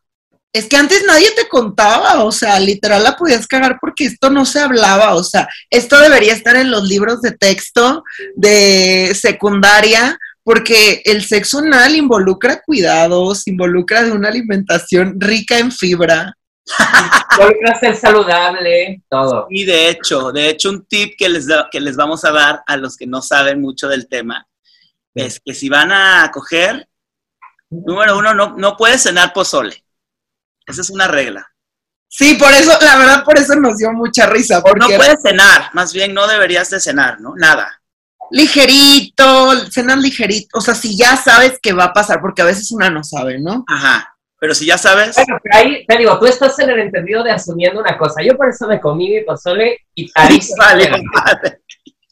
Es 0.53 0.67
que 0.67 0.75
antes 0.75 1.03
nadie 1.05 1.29
te 1.35 1.47
contaba, 1.47 2.23
o 2.25 2.31
sea, 2.31 2.59
literal 2.59 3.03
la 3.03 3.15
podías 3.15 3.47
cagar 3.47 3.77
porque 3.79 4.05
esto 4.05 4.29
no 4.29 4.45
se 4.45 4.59
hablaba, 4.59 5.15
o 5.15 5.23
sea, 5.23 5.47
esto 5.69 5.97
debería 5.99 6.33
estar 6.33 6.57
en 6.57 6.69
los 6.71 6.83
libros 6.87 7.21
de 7.21 7.31
texto 7.31 8.03
de 8.35 9.13
secundaria, 9.15 10.17
porque 10.43 11.01
el 11.05 11.23
sexo 11.23 11.59
anal 11.59 11.95
involucra 11.95 12.61
cuidados, 12.65 13.47
involucra 13.47 14.03
de 14.03 14.11
una 14.11 14.27
alimentación 14.27 15.15
rica 15.21 15.57
en 15.57 15.71
fibra. 15.71 16.33
Involucra 17.37 17.79
ser 17.79 17.95
saludable, 17.95 19.01
todo. 19.09 19.47
Y 19.49 19.65
de 19.65 19.89
hecho, 19.89 20.31
de 20.31 20.49
hecho, 20.49 20.69
un 20.69 20.85
tip 20.85 21.15
que 21.17 21.29
les, 21.29 21.47
da- 21.47 21.67
que 21.71 21.79
les 21.79 21.95
vamos 21.95 22.23
a 22.25 22.31
dar 22.31 22.63
a 22.67 22.77
los 22.77 22.97
que 22.97 23.07
no 23.07 23.21
saben 23.21 23.61
mucho 23.61 23.87
del 23.87 24.07
tema 24.07 24.47
es 25.13 25.41
que 25.43 25.53
si 25.53 25.67
van 25.69 25.91
a 25.91 26.29
coger, 26.33 26.87
número 27.69 28.17
uno, 28.17 28.33
no, 28.33 28.55
no 28.57 28.77
puedes 28.77 29.03
cenar 29.03 29.33
pozole. 29.33 29.83
Esa 30.65 30.81
es 30.81 30.89
una 30.89 31.07
regla. 31.07 31.47
Sí, 32.07 32.35
por 32.35 32.51
eso, 32.51 32.71
la 32.81 32.97
verdad, 32.97 33.23
por 33.23 33.37
eso 33.37 33.55
nos 33.55 33.77
dio 33.77 33.91
mucha 33.93 34.25
risa, 34.25 34.61
porque 34.61 34.79
no 34.79 34.87
puedes 34.97 35.21
cenar, 35.21 35.69
más 35.73 35.93
bien 35.93 36.13
no 36.13 36.27
deberías 36.27 36.69
de 36.69 36.79
cenar, 36.79 37.19
¿no? 37.21 37.33
Nada. 37.37 37.81
ligerito, 38.31 39.69
cenas 39.69 39.97
ligerito, 39.97 40.57
o 40.57 40.61
sea, 40.61 40.73
si 40.75 40.97
ya 40.97 41.15
sabes 41.17 41.59
que 41.61 41.73
va 41.73 41.85
a 41.85 41.93
pasar, 41.93 42.19
porque 42.21 42.41
a 42.41 42.45
veces 42.45 42.71
una 42.71 42.89
no 42.89 43.03
sabe, 43.03 43.39
¿no? 43.39 43.63
Ajá. 43.67 44.10
Pero 44.41 44.55
si 44.55 44.65
ya 44.65 44.77
sabes, 44.79 45.15
Bueno, 45.15 45.37
pero 45.43 45.55
ahí 45.55 45.85
te 45.85 45.97
digo, 45.99 46.17
tú 46.17 46.25
estás 46.25 46.57
en 46.57 46.71
el 46.71 46.79
entendido 46.79 47.23
de 47.23 47.29
asumiendo 47.31 47.79
una 47.79 47.95
cosa. 47.95 48.23
Yo 48.23 48.35
por 48.35 48.49
eso 48.49 48.67
me 48.67 48.81
comí 48.81 49.07
mi 49.11 49.21
pozole 49.21 49.77
y 49.93 50.11
vale, 50.57 50.89
Me 50.89 51.01
madre. 51.13 51.61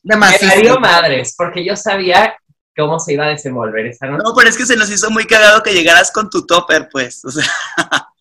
Demasiado. 0.03 0.55
valió 0.55 0.79
madres, 0.79 1.33
porque 1.35 1.65
yo 1.65 1.75
sabía 1.75 2.37
cómo 2.77 2.99
se 2.99 3.13
iba 3.13 3.25
a 3.25 3.29
desenvolver 3.29 3.87
esa 3.87 4.05
noche. 4.05 4.21
No, 4.23 4.35
pero 4.35 4.47
es 4.47 4.55
que 4.57 4.65
se 4.67 4.75
nos 4.77 4.91
hizo 4.91 5.09
muy 5.09 5.25
cagado 5.25 5.63
que 5.63 5.73
llegaras 5.73 6.11
con 6.11 6.29
tu 6.29 6.45
topper, 6.45 6.87
pues. 6.91 7.25
O 7.25 7.31
sea, 7.31 7.43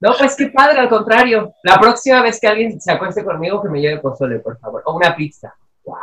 No, 0.00 0.14
pues 0.18 0.36
qué 0.36 0.48
padre, 0.48 0.78
al 0.78 0.88
contrario. 0.90 1.54
La 1.64 1.80
próxima 1.80 2.20
vez 2.22 2.38
que 2.38 2.46
alguien 2.46 2.80
se 2.80 2.92
acueste 2.92 3.24
conmigo, 3.24 3.62
que 3.62 3.68
me 3.70 3.80
lleve 3.80 3.98
pozole, 4.00 4.38
por 4.40 4.58
favor. 4.60 4.82
O 4.84 4.94
una 4.94 5.16
pizza. 5.16 5.54
Wow. 5.84 5.96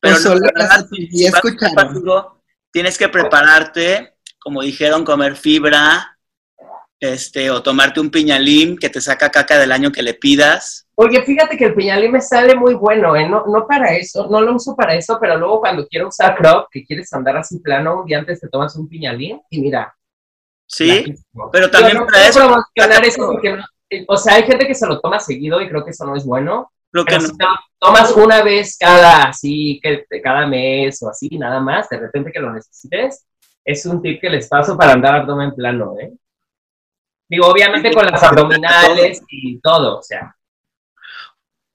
pero 0.00 0.14
no, 0.16 0.20
solo 0.20 0.40
la 0.40 0.52
verdad, 0.54 0.80
las- 0.80 0.88
si- 0.90 1.24
escucharon. 1.26 2.26
tienes 2.72 2.98
que 2.98 3.08
prepararte, 3.08 4.16
como 4.38 4.62
dijeron, 4.62 5.04
comer 5.04 5.36
fibra, 5.36 6.18
este, 7.00 7.50
o 7.50 7.62
tomarte 7.62 8.00
un 8.00 8.10
piñalín 8.10 8.76
que 8.76 8.90
te 8.90 9.00
saca 9.00 9.30
caca 9.30 9.58
del 9.58 9.72
año 9.72 9.92
que 9.92 10.02
le 10.02 10.14
pidas. 10.14 10.86
Oye, 10.96 11.22
fíjate 11.22 11.56
que 11.56 11.66
el 11.66 11.74
piñalín 11.74 12.10
me 12.12 12.20
sale 12.20 12.56
muy 12.56 12.74
bueno, 12.74 13.14
¿eh? 13.14 13.28
No, 13.28 13.44
no 13.46 13.66
para 13.66 13.94
eso, 13.94 14.26
no 14.28 14.40
lo 14.40 14.54
uso 14.56 14.74
para 14.74 14.94
eso, 14.94 15.16
pero 15.20 15.38
luego 15.38 15.60
cuando 15.60 15.86
quiero 15.86 16.08
usar 16.08 16.34
crop, 16.36 16.66
que 16.70 16.84
quieres 16.84 17.12
andar 17.12 17.36
así 17.36 17.60
plano, 17.60 18.00
un 18.00 18.06
día 18.06 18.18
antes 18.18 18.40
te 18.40 18.48
tomas 18.48 18.74
un 18.76 18.88
piñalín 18.88 19.40
y 19.50 19.60
mira. 19.60 19.94
Sí, 20.66 21.14
pero 21.52 21.70
también 21.70 21.96
no 21.96 22.06
para 22.06 22.28
eso, 22.28 22.40
promocionar 22.40 23.04
eso 23.04 23.26
porque 23.26 23.58
o 24.06 24.16
sea, 24.18 24.34
hay 24.34 24.42
gente 24.42 24.66
que 24.66 24.74
se 24.74 24.86
lo 24.86 25.00
toma 25.00 25.18
seguido 25.18 25.62
y 25.62 25.68
creo 25.68 25.82
que 25.84 25.92
eso 25.92 26.04
no 26.04 26.14
es 26.14 26.26
bueno. 26.26 26.70
lo 26.92 27.04
que 27.04 27.16
Pero 27.16 27.22
no- 27.22 27.28
si 27.28 27.34
tomas 27.78 28.10
una 28.12 28.42
vez 28.42 28.76
cada, 28.78 29.24
así, 29.28 29.80
que 29.82 30.04
cada 30.22 30.46
mes 30.46 31.02
o 31.02 31.08
así, 31.08 31.28
nada 31.38 31.60
más, 31.60 31.88
de 31.88 31.98
repente 32.00 32.32
que 32.32 32.40
lo 32.40 32.52
necesites, 32.52 33.24
es 33.68 33.84
un 33.84 34.00
tip 34.00 34.18
que 34.18 34.30
les 34.30 34.48
paso 34.48 34.78
para 34.78 34.92
andar 34.92 35.14
abdomen 35.14 35.54
plano, 35.54 35.94
¿eh? 36.00 36.10
Digo, 37.28 37.46
obviamente 37.46 37.92
con 37.92 38.06
las 38.06 38.22
abdominales 38.22 39.20
y 39.28 39.60
todo, 39.60 39.98
o 39.98 40.02
sea. 40.02 40.34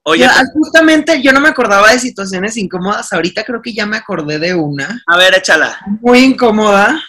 Oye, 0.05 0.23
Ya, 0.23 0.33
justamente 0.53 1.21
yo 1.21 1.31
no 1.31 1.39
me 1.39 1.49
acordaba 1.49 1.91
de 1.91 1.99
situaciones 1.99 2.57
incómodas, 2.57 3.13
ahorita 3.13 3.43
creo 3.43 3.61
que 3.61 3.73
ya 3.73 3.85
me 3.85 3.97
acordé 3.97 4.39
de 4.39 4.55
una 4.55 5.03
a 5.05 5.17
ver, 5.17 5.35
échala. 5.35 5.79
muy 6.01 6.19
incómoda. 6.23 6.99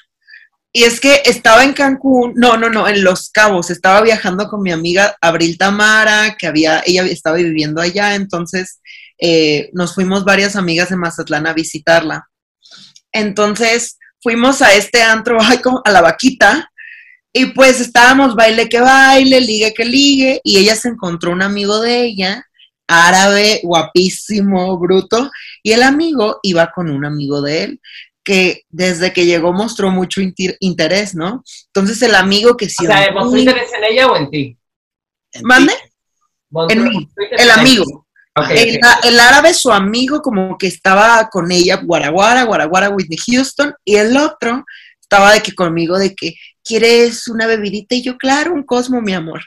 Y 0.70 0.82
es 0.82 1.00
que 1.00 1.22
estaba 1.24 1.64
en 1.64 1.72
Cancún, 1.72 2.34
no, 2.36 2.58
no, 2.58 2.68
no, 2.68 2.86
en 2.86 3.02
Los 3.04 3.30
Cabos, 3.30 3.70
estaba 3.70 4.02
viajando 4.02 4.48
con 4.48 4.60
mi 4.60 4.70
amiga 4.70 5.16
Abril 5.22 5.56
Tamara, 5.56 6.36
que 6.36 6.46
había, 6.46 6.82
ella 6.84 7.04
estaba 7.04 7.36
viviendo 7.36 7.80
allá, 7.80 8.16
entonces 8.16 8.80
eh, 9.18 9.70
nos 9.72 9.94
fuimos 9.94 10.24
varias 10.24 10.56
amigas 10.56 10.90
de 10.90 10.96
Mazatlán 10.96 11.46
a 11.46 11.54
visitarla. 11.54 12.28
Entonces 13.12 13.98
fuimos 14.24 14.62
a 14.62 14.72
este 14.72 15.02
antro, 15.02 15.38
a 15.84 15.90
la 15.90 16.00
vaquita, 16.00 16.72
y 17.30 17.46
pues 17.46 17.80
estábamos 17.80 18.34
baile 18.34 18.70
que 18.70 18.80
baile, 18.80 19.38
ligue 19.40 19.74
que 19.74 19.84
ligue, 19.84 20.40
y 20.42 20.56
ella 20.56 20.74
se 20.74 20.88
encontró 20.88 21.30
un 21.30 21.42
amigo 21.42 21.80
de 21.80 22.04
ella, 22.04 22.48
árabe, 22.88 23.60
guapísimo, 23.62 24.78
bruto, 24.78 25.30
y 25.62 25.72
el 25.72 25.82
amigo 25.82 26.40
iba 26.42 26.72
con 26.74 26.90
un 26.90 27.04
amigo 27.04 27.42
de 27.42 27.64
él 27.64 27.80
que 28.24 28.62
desde 28.70 29.12
que 29.12 29.26
llegó 29.26 29.52
mostró 29.52 29.90
mucho 29.90 30.22
interés, 30.22 31.14
¿no? 31.14 31.44
Entonces 31.66 32.00
el 32.00 32.14
amigo 32.14 32.56
que 32.56 32.70
sí... 32.70 32.86
O 32.86 32.88
sea, 32.88 33.12
¿mostró 33.12 33.38
interés 33.38 33.70
en 33.76 33.84
ella 33.84 34.06
o 34.06 34.16
en 34.16 34.30
ti? 34.30 34.58
En 35.32 35.42
¿Mande? 35.42 35.74
En 36.70 36.84
mí, 36.84 37.08
el 37.32 37.50
amigo. 37.50 38.03
El, 38.34 39.20
árabe, 39.20 39.54
su 39.54 39.70
amigo, 39.70 40.20
como 40.20 40.58
que 40.58 40.66
estaba 40.66 41.28
con 41.30 41.52
ella, 41.52 41.76
Guaraguara, 41.76 42.42
Guaraguara, 42.42 42.90
Whitney 42.90 43.18
Houston, 43.28 43.72
y 43.84 43.94
el 43.94 44.16
otro 44.16 44.64
estaba 45.00 45.32
de 45.32 45.40
que 45.40 45.54
conmigo, 45.54 45.98
de 45.98 46.14
que, 46.14 46.34
¿quieres 46.64 47.28
una 47.28 47.46
bebidita? 47.46 47.94
Y 47.94 48.02
yo, 48.02 48.16
claro, 48.16 48.52
un 48.52 48.64
Cosmo, 48.64 49.00
mi 49.00 49.12
amor. 49.12 49.42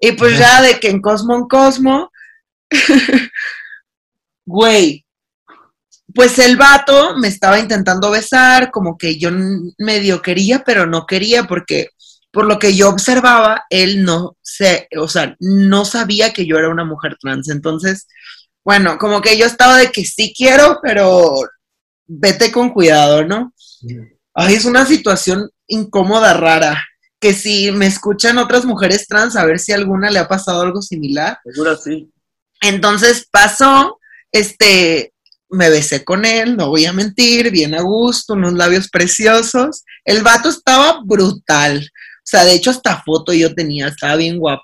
Y 0.00 0.12
pues 0.12 0.38
ya 0.38 0.60
de 0.60 0.80
que 0.80 0.90
en 0.90 1.00
Cosmo, 1.00 1.36
en 1.36 1.46
Cosmo, 1.46 2.10
güey, 4.44 5.06
pues 6.14 6.38
el 6.40 6.56
vato 6.56 7.16
me 7.16 7.28
estaba 7.28 7.60
intentando 7.60 8.10
besar, 8.10 8.70
como 8.70 8.98
que 8.98 9.18
yo 9.18 9.30
medio 9.78 10.20
quería, 10.20 10.64
pero 10.64 10.86
no 10.86 11.06
quería, 11.06 11.44
porque 11.44 11.90
por 12.32 12.46
lo 12.46 12.58
que 12.58 12.74
yo 12.74 12.88
observaba, 12.88 13.64
él 13.68 14.04
no 14.04 14.36
se, 14.42 14.88
o 14.96 15.06
sea, 15.06 15.36
no 15.38 15.84
sabía 15.84 16.32
que 16.32 16.46
yo 16.46 16.56
era 16.56 16.70
una 16.70 16.84
mujer 16.84 17.16
trans. 17.20 17.50
Entonces, 17.50 18.08
bueno, 18.64 18.96
como 18.98 19.20
que 19.20 19.36
yo 19.36 19.44
estaba 19.44 19.76
de 19.76 19.92
que 19.92 20.04
sí 20.04 20.32
quiero, 20.36 20.80
pero 20.82 21.34
vete 22.06 22.50
con 22.50 22.70
cuidado, 22.70 23.24
¿no? 23.24 23.52
Ay, 24.34 24.54
es 24.54 24.64
una 24.64 24.86
situación 24.86 25.50
incómoda, 25.66 26.32
rara. 26.34 26.82
Que 27.20 27.34
si 27.34 27.70
me 27.70 27.86
escuchan 27.86 28.38
otras 28.38 28.64
mujeres 28.64 29.06
trans, 29.06 29.36
a 29.36 29.44
ver 29.44 29.58
si 29.58 29.72
a 29.72 29.76
alguna 29.76 30.10
le 30.10 30.18
ha 30.18 30.26
pasado 30.26 30.62
algo 30.62 30.80
similar. 30.80 31.38
Seguro 31.44 31.76
sí. 31.76 32.10
Entonces 32.62 33.28
pasó, 33.30 33.98
este, 34.32 35.12
me 35.50 35.68
besé 35.68 36.02
con 36.02 36.24
él, 36.24 36.56
no 36.56 36.68
voy 36.68 36.86
a 36.86 36.92
mentir, 36.92 37.50
bien 37.50 37.74
a 37.74 37.82
gusto, 37.82 38.32
unos 38.32 38.54
labios 38.54 38.88
preciosos. 38.88 39.84
El 40.04 40.22
vato 40.22 40.48
estaba 40.48 41.00
brutal. 41.04 41.88
O 42.22 42.24
sea, 42.24 42.44
de 42.44 42.54
hecho, 42.54 42.70
hasta 42.70 43.02
foto 43.02 43.32
yo 43.32 43.54
tenía, 43.54 43.88
estaba 43.88 44.16
bien 44.16 44.38
guapo. 44.38 44.62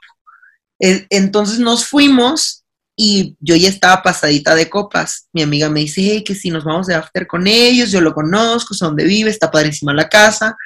Entonces 0.78 1.58
nos 1.58 1.84
fuimos 1.84 2.64
y 2.96 3.36
yo 3.40 3.56
ya 3.56 3.68
estaba 3.68 4.02
pasadita 4.02 4.54
de 4.54 4.70
copas. 4.70 5.28
Mi 5.32 5.42
amiga 5.42 5.68
me 5.68 5.80
dice, 5.80 6.00
hey, 6.02 6.24
que 6.24 6.34
si 6.34 6.50
nos 6.50 6.64
vamos 6.64 6.86
de 6.86 6.94
after 6.94 7.26
con 7.26 7.46
ellos, 7.46 7.90
yo 7.90 8.00
lo 8.00 8.14
conozco, 8.14 8.74
sé 8.74 8.84
dónde 8.84 9.04
vive, 9.04 9.30
está 9.30 9.50
padrísima 9.50 9.94
la 9.94 10.08
casa. 10.08 10.56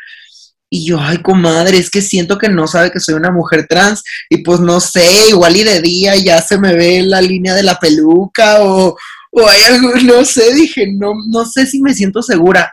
Y 0.71 0.87
yo, 0.87 0.99
ay, 1.01 1.19
comadre, 1.19 1.77
es 1.77 1.91
que 1.91 2.01
siento 2.01 2.39
que 2.39 2.49
no 2.49 2.67
sabe 2.67 2.91
que 2.91 3.01
soy 3.01 3.15
una 3.15 3.31
mujer 3.31 3.67
trans. 3.69 4.03
Y 4.31 4.39
pues 4.39 4.61
no 4.61 4.81
sé, 4.81 5.29
igual 5.29 5.57
y 5.57 5.65
de 5.65 5.81
día 5.83 6.17
ya 6.17 6.41
se 6.41 6.59
me 6.59 6.75
ve 6.75 7.03
la 7.03 7.21
línea 7.21 7.55
de 7.55 7.63
la 7.63 7.79
peluca 7.79 8.63
o, 8.63 8.97
o 9.33 9.49
hay 9.49 9.63
algo, 9.63 9.95
no 10.05 10.25
sé, 10.25 10.55
dije, 10.55 10.87
no, 10.91 11.13
no 11.29 11.45
sé 11.45 11.67
si 11.67 11.81
me 11.81 11.95
siento 11.95 12.23
segura. 12.23 12.73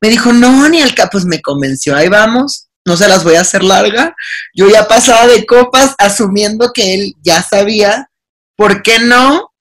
Me 0.00 0.08
dijo, 0.08 0.32
no, 0.32 0.68
ni 0.68 0.80
al 0.80 0.94
cap, 0.94 1.10
pues 1.12 1.24
me 1.24 1.42
convenció, 1.42 1.96
ahí 1.96 2.08
vamos, 2.08 2.65
no 2.86 2.96
se 2.96 3.08
las 3.08 3.24
voy 3.24 3.34
a 3.34 3.40
hacer 3.40 3.64
larga. 3.64 4.14
Yo 4.54 4.68
ya 4.70 4.86
pasaba 4.86 5.26
de 5.26 5.44
copas 5.44 5.94
asumiendo 5.98 6.72
que 6.72 6.94
él 6.94 7.14
ya 7.20 7.42
sabía, 7.42 8.08
¿por 8.54 8.82
qué 8.82 9.00
no? 9.00 9.52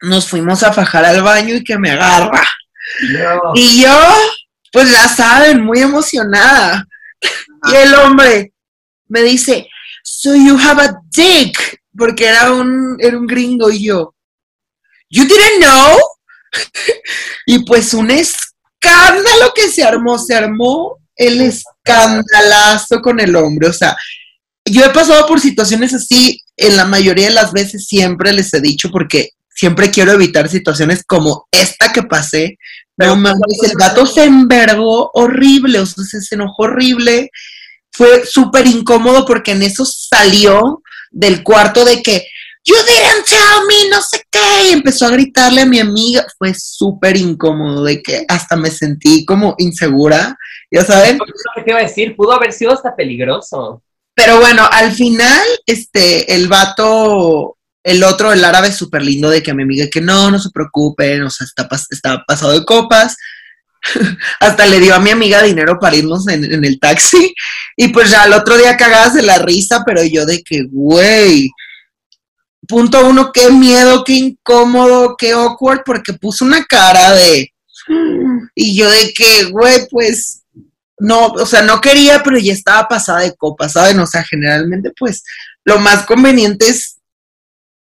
Nos 0.00 0.28
fuimos 0.28 0.62
a 0.62 0.72
fajar 0.72 1.04
al 1.04 1.22
baño 1.22 1.56
y 1.56 1.64
que 1.64 1.76
me 1.76 1.90
agarra. 1.90 2.48
No. 3.10 3.52
Y 3.56 3.82
yo, 3.82 3.98
pues 4.72 4.90
ya 4.92 5.08
saben, 5.08 5.64
muy 5.64 5.80
emocionada. 5.80 6.86
Y 7.68 7.74
el 7.74 7.94
hombre 7.96 8.52
me 9.08 9.22
dice, 9.22 9.68
so 10.04 10.34
you 10.34 10.56
have 10.56 10.80
a 10.82 10.94
dick, 11.10 11.80
porque 11.96 12.26
era 12.26 12.52
un, 12.52 12.96
era 13.00 13.18
un 13.18 13.26
gringo 13.26 13.70
y 13.70 13.86
yo, 13.86 14.14
you 15.10 15.24
didn't 15.24 15.64
know? 15.64 15.98
y 17.46 17.64
pues 17.64 17.92
un 17.92 18.10
escándalo 18.12 19.52
que 19.52 19.68
se 19.68 19.82
armó, 19.82 20.16
se 20.16 20.34
armó 20.36 21.01
el 21.16 21.40
escandalazo 21.40 23.00
con 23.00 23.20
el 23.20 23.34
hombre, 23.36 23.68
o 23.68 23.72
sea, 23.72 23.96
yo 24.64 24.84
he 24.84 24.90
pasado 24.90 25.26
por 25.26 25.40
situaciones 25.40 25.92
así, 25.94 26.40
en 26.56 26.76
la 26.76 26.84
mayoría 26.84 27.26
de 27.28 27.34
las 27.34 27.52
veces 27.52 27.86
siempre 27.86 28.32
les 28.32 28.52
he 28.54 28.60
dicho, 28.60 28.90
porque 28.90 29.30
siempre 29.54 29.90
quiero 29.90 30.12
evitar 30.12 30.48
situaciones 30.48 31.04
como 31.04 31.46
esta 31.50 31.92
que 31.92 32.02
pasé, 32.02 32.58
Pero, 32.96 33.16
no 33.16 33.22
mames, 33.22 33.62
el 33.62 33.72
gato 33.76 34.06
se 34.06 34.24
envergó 34.24 35.10
horrible, 35.14 35.80
o 35.80 35.86
sea, 35.86 36.04
se, 36.04 36.20
se 36.20 36.34
enojó 36.34 36.64
horrible. 36.64 37.30
Fue 37.90 38.24
súper 38.24 38.66
incómodo 38.66 39.26
porque 39.26 39.52
en 39.52 39.62
eso 39.62 39.84
salió 39.84 40.82
del 41.10 41.42
cuarto 41.42 41.84
de 41.84 42.02
que, 42.02 42.26
you 42.64 42.76
didn't 42.76 43.26
tell 43.26 43.66
me, 43.66 43.88
no 43.90 44.00
sé 44.02 44.22
qué, 44.30 44.68
y 44.68 44.72
empezó 44.72 45.06
a 45.06 45.10
gritarle 45.10 45.62
a 45.62 45.66
mi 45.66 45.80
amiga. 45.80 46.24
Fue 46.38 46.54
súper 46.54 47.16
incómodo, 47.16 47.84
de 47.84 48.02
que 48.02 48.24
hasta 48.28 48.56
me 48.56 48.70
sentí 48.70 49.24
como 49.24 49.54
insegura, 49.58 50.36
ya 50.70 50.84
saben. 50.84 51.18
Te 51.64 51.70
iba 51.70 51.80
a 51.80 51.82
decir, 51.82 52.14
pudo 52.16 52.32
haber 52.32 52.52
sido 52.52 52.72
hasta 52.72 52.94
peligroso. 52.94 53.82
Pero 54.14 54.38
bueno, 54.40 54.68
al 54.70 54.92
final, 54.92 55.42
este, 55.66 56.34
el 56.34 56.46
vato, 56.48 57.56
el 57.82 58.04
otro, 58.04 58.32
el 58.32 58.44
árabe, 58.44 58.70
súper 58.70 59.02
lindo 59.02 59.30
de 59.30 59.42
que 59.42 59.50
a 59.50 59.54
mi 59.54 59.62
amiga 59.62 59.86
que 59.90 60.00
no, 60.00 60.30
no 60.30 60.38
se 60.38 60.50
preocupen, 60.50 61.22
o 61.22 61.30
sea, 61.30 61.46
está, 61.46 61.68
pas- 61.68 61.86
está 61.90 62.22
pasado 62.26 62.52
de 62.52 62.64
copas. 62.64 63.16
Hasta 64.40 64.66
le 64.66 64.78
dio 64.80 64.94
a 64.94 65.00
mi 65.00 65.10
amiga 65.10 65.42
dinero 65.42 65.78
para 65.80 65.96
irnos 65.96 66.28
en, 66.28 66.44
en 66.44 66.64
el 66.64 66.78
taxi. 66.78 67.34
Y 67.76 67.88
pues 67.88 68.10
ya 68.10 68.24
el 68.26 68.32
otro 68.34 68.56
día 68.56 68.76
cagadas 68.76 69.14
de 69.14 69.22
la 69.22 69.38
risa, 69.38 69.82
pero 69.84 70.04
yo 70.04 70.24
de 70.26 70.42
que, 70.42 70.62
güey. 70.70 71.50
Punto 72.68 73.06
uno, 73.06 73.32
qué 73.32 73.50
miedo, 73.50 74.04
qué 74.04 74.12
incómodo, 74.14 75.16
qué 75.16 75.32
awkward, 75.32 75.82
porque 75.84 76.12
puso 76.12 76.44
una 76.44 76.64
cara 76.64 77.12
de. 77.12 77.52
Y 78.54 78.76
yo 78.76 78.88
de 78.90 79.12
que, 79.12 79.44
güey, 79.50 79.88
pues 79.90 80.44
no, 80.98 81.26
o 81.26 81.46
sea, 81.46 81.62
no 81.62 81.80
quería, 81.80 82.22
pero 82.22 82.38
ya 82.38 82.52
estaba 82.52 82.86
pasada 82.86 83.20
de 83.20 83.34
copa, 83.34 83.68
¿saben? 83.68 83.98
O 83.98 84.06
sea, 84.06 84.22
generalmente, 84.22 84.92
pues, 84.96 85.24
lo 85.64 85.80
más 85.80 86.06
conveniente 86.06 86.68
es, 86.68 87.00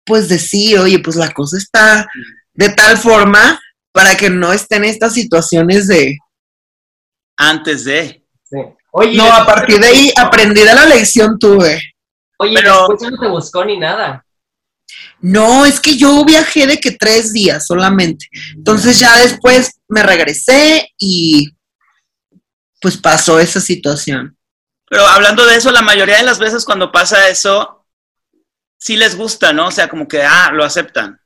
pues, 0.06 0.30
decir, 0.30 0.78
oye, 0.78 1.00
pues 1.00 1.16
la 1.16 1.32
cosa 1.32 1.58
está 1.58 2.08
de 2.54 2.70
tal 2.70 2.98
forma 2.98 3.60
para 3.92 4.16
que 4.16 4.30
no 4.30 4.54
estén 4.54 4.86
estas 4.86 5.14
situaciones 5.16 5.88
de... 5.88 6.18
Antes 7.36 7.86
de. 7.86 8.24
Sí. 8.44 8.58
Oye, 8.92 9.18
No, 9.18 9.26
a 9.32 9.46
partir 9.46 9.80
de 9.80 9.88
ahí 9.88 10.12
aprendí 10.16 10.62
de 10.62 10.74
la 10.76 10.86
lección 10.86 11.40
tuve. 11.40 11.82
Oye, 12.38 12.54
Pero- 12.56 12.88
después 12.90 13.02
ya 13.02 13.10
no 13.10 13.18
te 13.20 13.28
buscó 13.28 13.66
ni 13.66 13.78
nada. 13.78 14.24
No, 15.20 15.66
es 15.66 15.80
que 15.80 15.98
yo 15.98 16.24
viajé 16.26 16.68
de 16.68 16.80
que 16.80 16.92
tres 16.92 17.34
días 17.34 17.66
solamente. 17.66 18.28
Entonces 18.56 19.00
ya 19.00 19.18
después 19.18 19.80
me 19.88 20.04
regresé 20.04 20.94
y 20.98 21.54
pues 22.82 22.98
pasó 22.98 23.40
esa 23.40 23.60
situación. 23.60 24.38
Pero 24.90 25.06
hablando 25.08 25.46
de 25.46 25.56
eso, 25.56 25.72
la 25.72 25.82
mayoría 25.82 26.18
de 26.18 26.24
las 26.24 26.40
veces 26.40 26.64
cuando 26.64 26.92
pasa 26.92 27.28
eso, 27.30 27.86
sí 28.78 28.96
les 28.96 29.16
gusta, 29.16 29.52
¿no? 29.54 29.68
O 29.68 29.72
sea, 29.72 29.90
como 29.90 30.08
que, 30.08 30.22
ah, 30.24 30.52
lo 30.54 30.64
aceptan. 30.64 31.20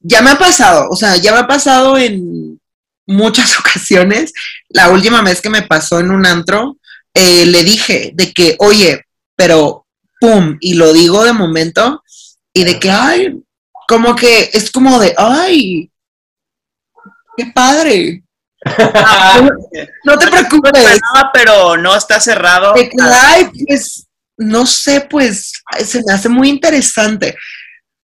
ya 0.00 0.22
me 0.22 0.30
ha 0.30 0.38
pasado, 0.38 0.88
o 0.90 0.96
sea, 0.96 1.16
ya 1.16 1.32
me 1.32 1.40
ha 1.40 1.46
pasado 1.46 1.98
en 1.98 2.58
muchas 3.06 3.58
ocasiones. 3.60 4.32
La 4.68 4.90
última 4.90 5.22
vez 5.22 5.40
que 5.40 5.50
me 5.50 5.62
pasó 5.62 6.00
en 6.00 6.10
un 6.10 6.26
antro, 6.26 6.78
eh, 7.14 7.46
le 7.46 7.64
dije 7.64 8.12
de 8.14 8.32
que, 8.32 8.56
oye, 8.58 9.04
pero, 9.36 9.86
pum, 10.20 10.56
y 10.60 10.74
lo 10.74 10.92
digo 10.92 11.24
de 11.24 11.32
momento, 11.32 12.02
y 12.52 12.64
de 12.64 12.78
que, 12.80 12.90
ay, 12.90 13.42
como 13.88 14.14
que 14.16 14.50
es 14.52 14.70
como 14.70 14.98
de, 14.98 15.14
ay, 15.16 15.90
qué 17.36 17.46
padre. 17.54 18.22
No 20.04 20.18
te 20.18 20.26
preocupes. 20.28 20.72
No, 21.14 21.30
pero 21.32 21.76
no 21.76 21.96
está 21.96 22.20
cerrado. 22.20 22.74
De 22.74 22.88
que, 22.88 22.96
ay, 23.02 23.50
pues, 23.66 24.06
no 24.36 24.66
sé, 24.66 25.02
pues, 25.08 25.52
se 25.84 26.02
me 26.06 26.12
hace 26.12 26.28
muy 26.28 26.48
interesante. 26.48 27.36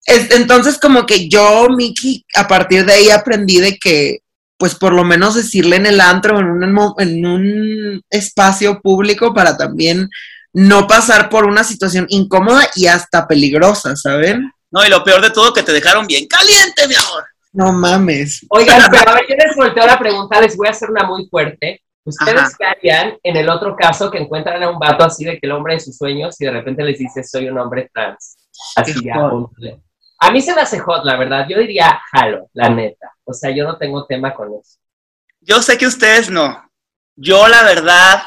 Es- 0.07 0.31
Entonces, 0.33 0.79
como 0.79 1.07
que 1.07 1.29
yo, 1.29 1.69
Miki, 1.69 2.25
a 2.35 2.49
partir 2.49 2.85
de 2.85 2.93
ahí 2.95 3.11
aprendí 3.11 3.59
de 3.61 3.77
que, 3.79 4.19
pues, 4.59 4.75
por 4.75 4.93
lo 4.93 5.05
menos 5.05 5.35
decirle 5.35 5.77
en 5.77 5.87
el 5.87 6.01
antro, 6.01 6.39
en 6.39 6.47
un, 6.47 6.95
en 6.99 7.27
un 7.27 8.03
espacio 8.11 8.81
público, 8.81 9.35
para 9.35 9.57
también 9.57 10.09
no 10.53 10.87
pasar 10.87 11.29
por 11.29 11.45
una 11.47 11.65
situación 11.65 12.07
incómoda 12.09 12.63
y 12.75 12.87
hasta 12.87 13.27
peligrosa, 13.27 13.95
¿saben? 13.97 14.53
No, 14.71 14.85
y 14.85 14.89
lo 14.89 15.03
peor 15.03 15.21
de 15.21 15.31
todo, 15.31 15.53
que 15.53 15.63
te 15.63 15.73
dejaron 15.73 16.07
bien 16.07 16.27
caliente, 16.27 16.87
mi 16.89 16.95
amor. 16.95 17.25
No 17.53 17.73
mames. 17.73 18.47
Oigan, 18.49 18.83
pero 18.91 19.11
a 19.11 19.15
ver, 19.15 19.27
yo 19.29 19.37
les 19.37 19.57
volteo 19.57 19.87
la 19.87 19.99
pregunta, 19.99 20.41
les 20.41 20.57
voy 20.57 20.69
a 20.69 20.71
hacer 20.71 20.91
una 20.91 21.05
muy 21.05 21.27
fuerte. 21.29 21.83
¿Ustedes 22.05 22.41
Ajá. 22.41 22.51
qué 22.59 22.65
harían 22.65 23.19
en 23.23 23.37
el 23.37 23.49
otro 23.49 23.77
caso 23.77 24.11
que 24.11 24.19
encuentran 24.19 24.63
a 24.63 24.71
un 24.71 24.79
vato 24.79 25.05
así 25.05 25.25
de 25.25 25.33
que 25.39 25.47
el 25.47 25.53
hombre 25.53 25.75
de 25.75 25.81
sus 25.81 25.97
sueños 25.97 26.41
y 26.41 26.47
de 26.47 26.51
repente 26.51 26.83
les 26.83 26.99
dice 26.99 27.23
soy 27.23 27.49
un 27.49 27.59
hombre 27.59 27.91
trans? 27.93 28.39
Así 28.75 28.95
Qué 28.95 29.09
ya. 29.09 29.17
hot. 29.17 29.51
A 30.19 30.31
mí 30.31 30.41
se 30.41 30.55
me 30.55 30.63
hace 30.63 30.79
hot, 30.79 31.05
la 31.05 31.17
verdad. 31.17 31.47
Yo 31.49 31.59
diría 31.59 32.01
jalo, 32.11 32.49
la 32.55 32.69
neta. 32.71 33.13
O 33.25 33.33
sea, 33.33 33.51
yo 33.51 33.65
no 33.65 33.77
tengo 33.77 34.07
tema 34.07 34.35
con 34.35 34.49
eso. 34.49 34.79
Yo 35.41 35.63
sé 35.63 35.79
que 35.79 35.87
ustedes 35.87 36.31
no. 36.31 36.71
Yo, 37.17 37.49
la 37.49 37.63
verdad, 37.63 38.23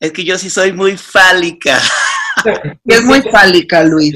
es 0.00 0.12
que 0.12 0.24
yo 0.24 0.38
sí 0.38 0.50
soy 0.50 0.72
muy 0.72 0.96
fálica. 0.96 1.80
Y 2.84 2.94
es 2.94 3.02
muy 3.02 3.22
fálica, 3.22 3.82
Luis. 3.82 4.14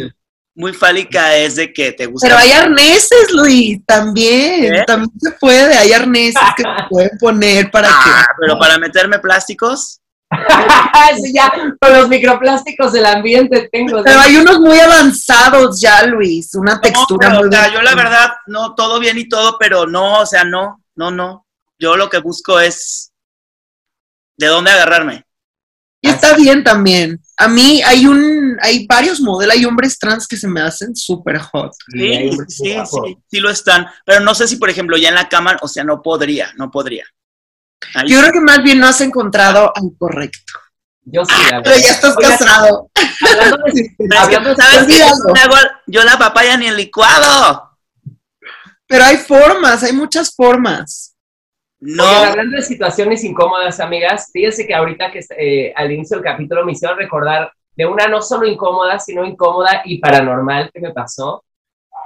Muy 0.54 0.72
fálica 0.72 1.36
es 1.36 1.56
de 1.56 1.72
que 1.72 1.92
te 1.92 2.06
gusta. 2.06 2.28
Pero 2.28 2.38
hay 2.38 2.52
arneses, 2.52 3.32
Luis, 3.32 3.78
también. 3.86 4.74
¿Eh? 4.74 4.84
También 4.86 5.10
se 5.18 5.30
puede. 5.32 5.76
Hay 5.76 5.92
arneses 5.92 6.42
que 6.56 6.62
se 6.62 6.68
pueden 6.90 7.18
poner 7.18 7.70
para 7.70 7.88
que. 7.88 7.94
Ah, 8.10 8.26
pero 8.38 8.58
para 8.58 8.76
meterme 8.78 9.18
plásticos, 9.20 10.00
sí, 11.22 11.32
ya, 11.32 11.50
con 11.80 11.92
los 11.92 12.08
microplásticos 12.08 12.92
del 12.92 13.06
ambiente 13.06 13.68
tengo. 13.72 14.02
Pero 14.04 14.20
hay 14.20 14.36
unos 14.36 14.60
muy 14.60 14.78
avanzados 14.78 15.80
ya, 15.80 16.04
Luis, 16.04 16.54
una 16.54 16.80
textura 16.80 17.28
No, 17.28 17.34
pero, 17.34 17.40
muy 17.40 17.48
o 17.48 17.52
sea, 17.52 17.60
buena. 17.62 17.74
yo 17.74 17.82
la 17.82 17.94
verdad, 17.94 18.30
no, 18.46 18.74
todo 18.74 19.00
bien 19.00 19.18
y 19.18 19.28
todo, 19.28 19.56
pero 19.58 19.86
no, 19.86 20.20
o 20.20 20.26
sea, 20.26 20.44
no, 20.44 20.84
no, 20.94 21.10
no. 21.10 21.46
Yo 21.78 21.96
lo 21.96 22.10
que 22.10 22.18
busco 22.18 22.60
es 22.60 23.12
de 24.36 24.46
dónde 24.46 24.70
agarrarme. 24.70 25.24
Y 26.02 26.08
está 26.08 26.34
bien 26.34 26.64
también. 26.64 27.20
A 27.36 27.46
mí 27.48 27.82
hay 27.84 28.06
un, 28.06 28.56
hay 28.62 28.86
varios 28.86 29.20
modelos, 29.20 29.54
hay 29.54 29.64
hombres 29.66 29.98
trans 29.98 30.26
que 30.26 30.36
se 30.36 30.48
me 30.48 30.60
hacen 30.62 30.96
súper 30.96 31.38
hot. 31.38 31.72
Sí, 31.92 32.30
sí, 32.48 32.74
sí, 32.86 33.18
sí 33.30 33.40
lo 33.40 33.50
están. 33.50 33.86
Pero 34.06 34.20
no 34.20 34.34
sé 34.34 34.48
si, 34.48 34.56
por 34.56 34.70
ejemplo, 34.70 34.96
ya 34.96 35.10
en 35.10 35.14
la 35.14 35.28
cama, 35.28 35.56
o 35.60 35.68
sea, 35.68 35.84
no 35.84 36.00
podría, 36.00 36.52
no 36.56 36.70
podría. 36.70 37.04
Ahí 37.94 38.08
Yo 38.08 38.20
creo 38.20 38.32
que 38.32 38.40
más 38.40 38.62
bien 38.62 38.78
no 38.80 38.86
has 38.86 39.00
encontrado 39.00 39.72
al 39.74 39.90
correcto. 39.98 40.52
Yo 41.04 41.24
sí, 41.24 41.34
la 41.50 41.62
Pero 41.62 41.76
ya 41.76 41.90
estás 41.90 42.16
casado. 42.16 42.90
Hablando 43.28 43.56
de, 43.72 43.94
Pero 43.98 44.22
es 44.22 44.28
que, 44.28 44.36
hablando 44.36 44.50
de- 44.50 44.56
¿Sabes 44.56 44.86
qué? 44.86 45.70
Yo 45.86 46.04
la 46.04 46.18
papaya 46.18 46.56
ni 46.56 46.66
el 46.66 46.76
licuado. 46.76 47.70
Pero 48.86 49.04
hay 49.04 49.16
formas, 49.18 49.82
hay 49.82 49.92
muchas 49.92 50.34
formas. 50.34 51.09
No. 51.80 52.04
Hablando 52.04 52.56
de 52.56 52.62
situaciones 52.62 53.24
incómodas, 53.24 53.80
amigas, 53.80 54.30
fíjense 54.32 54.66
que 54.66 54.74
ahorita 54.74 55.10
que 55.10 55.20
eh, 55.38 55.72
al 55.74 55.90
inicio 55.90 56.16
del 56.18 56.24
capítulo 56.24 56.64
me 56.64 56.72
hicieron 56.72 56.98
recordar 56.98 57.52
de 57.74 57.86
una 57.86 58.06
no 58.06 58.20
solo 58.20 58.46
incómoda, 58.46 58.98
sino 58.98 59.24
incómoda 59.24 59.82
y 59.84 59.98
paranormal 59.98 60.70
que 60.72 60.80
me 60.80 60.92
pasó. 60.92 61.42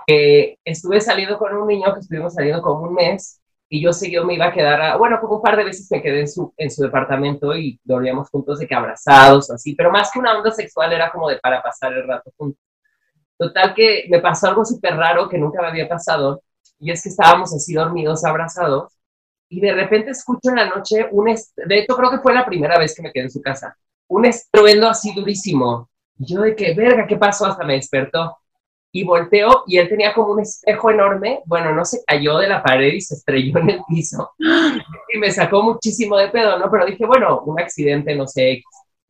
Eh, 0.07 0.59
estuve 0.65 1.01
saliendo 1.01 1.39
con 1.39 1.55
un 1.57 1.67
niño 1.69 1.93
que 1.95 2.01
estuvimos 2.01 2.35
saliendo 2.35 2.63
como 2.63 2.83
un 2.85 2.95
mes 2.95 3.41
y 3.69 3.83
yo 3.83 3.93
seguido 3.93 4.25
me 4.25 4.35
iba 4.35 4.47
a 4.47 4.53
quedar, 4.53 4.81
a- 4.81 4.97
bueno, 4.97 5.19
como 5.21 5.37
un 5.37 5.43
par 5.43 5.57
de 5.57 5.65
veces 5.65 5.89
me 5.91 6.03
quedé 6.03 6.21
en 6.21 6.29
su, 6.29 6.53
en 6.57 6.71
su 6.71 6.83
departamento 6.83 7.57
y 7.57 7.81
dormíamos 7.85 8.31
juntos 8.31 8.59
de 8.61 8.67
que 8.69 8.75
abrazados 8.75 9.51
así, 9.51 9.75
pero 9.75 9.91
más 9.91 10.11
que 10.13 10.19
una 10.21 10.37
onda 10.37 10.51
sexual 10.53 10.93
era 10.93 11.11
como 11.11 11.29
de 11.29 11.39
para 11.39 11.63
pasar 11.63 11.93
el 11.95 12.07
rato 12.07 12.31
juntos. 12.37 12.61
Total 13.39 13.75
que 13.75 14.07
me 14.11 14.21
pasó 14.21 14.49
algo 14.49 14.65
súper 14.65 14.97
raro 14.97 15.29
que 15.29 15.39
nunca 15.39 15.61
me 15.63 15.69
había 15.69 15.89
pasado 15.89 16.43
y 16.79 16.91
es 16.93 17.03
que 17.03 17.09
estábamos 17.09 17.53
así 17.55 17.75
dormidos, 17.75 18.25
abrazados 18.25 18.93
y 19.49 19.61
de 19.61 19.73
repente 19.73 20.11
escucho 20.11 20.51
en 20.51 20.57
la 20.57 20.67
noche 20.67 21.07
un, 21.11 21.27
de 21.27 21.79
hecho 21.79 21.97
creo 21.97 22.11
que 22.11 22.19
fue 22.19 22.35
la 22.35 22.47
primera 22.47 22.79
vez 22.79 22.95
que 22.95 23.03
me 23.03 23.13
quedé 23.13 23.25
en 23.25 23.31
su 23.31 23.41
casa, 23.41 23.77
un 24.09 24.25
estruendo 24.25 24.89
así 24.89 25.15
durísimo. 25.15 25.89
Y 26.19 26.33
yo 26.33 26.43
de 26.43 26.55
que, 26.55 26.75
verga, 26.75 27.07
¿qué 27.07 27.17
pasó? 27.17 27.47
Hasta 27.47 27.65
me 27.65 27.75
despertó. 27.75 28.37
Y 28.93 29.03
volteo 29.03 29.65
y 29.67 29.79
él 29.79 29.89
tenía 29.89 30.15
como 30.15 30.33
un 30.33 30.41
espejo 30.41 30.91
enorme, 30.91 31.41
bueno, 31.47 31.75
no 31.75 31.85
se 31.85 32.05
cayó 32.07 32.39
de 32.39 32.49
la 32.49 32.63
pared 32.63 32.93
y 32.93 33.01
se 33.01 33.15
estrelló 33.15 33.59
en 33.59 33.71
el 33.71 33.81
piso. 33.89 34.33
Y 35.15 35.19
me 35.19 35.31
sacó 35.31 35.63
muchísimo 35.63 36.17
de 36.17 36.29
pedo, 36.29 36.59
¿no? 36.59 36.71
Pero 36.71 36.87
dije, 36.87 37.05
bueno, 37.07 37.41
un 37.41 37.61
accidente, 37.61 38.15
no 38.15 38.27
sé, 38.27 38.63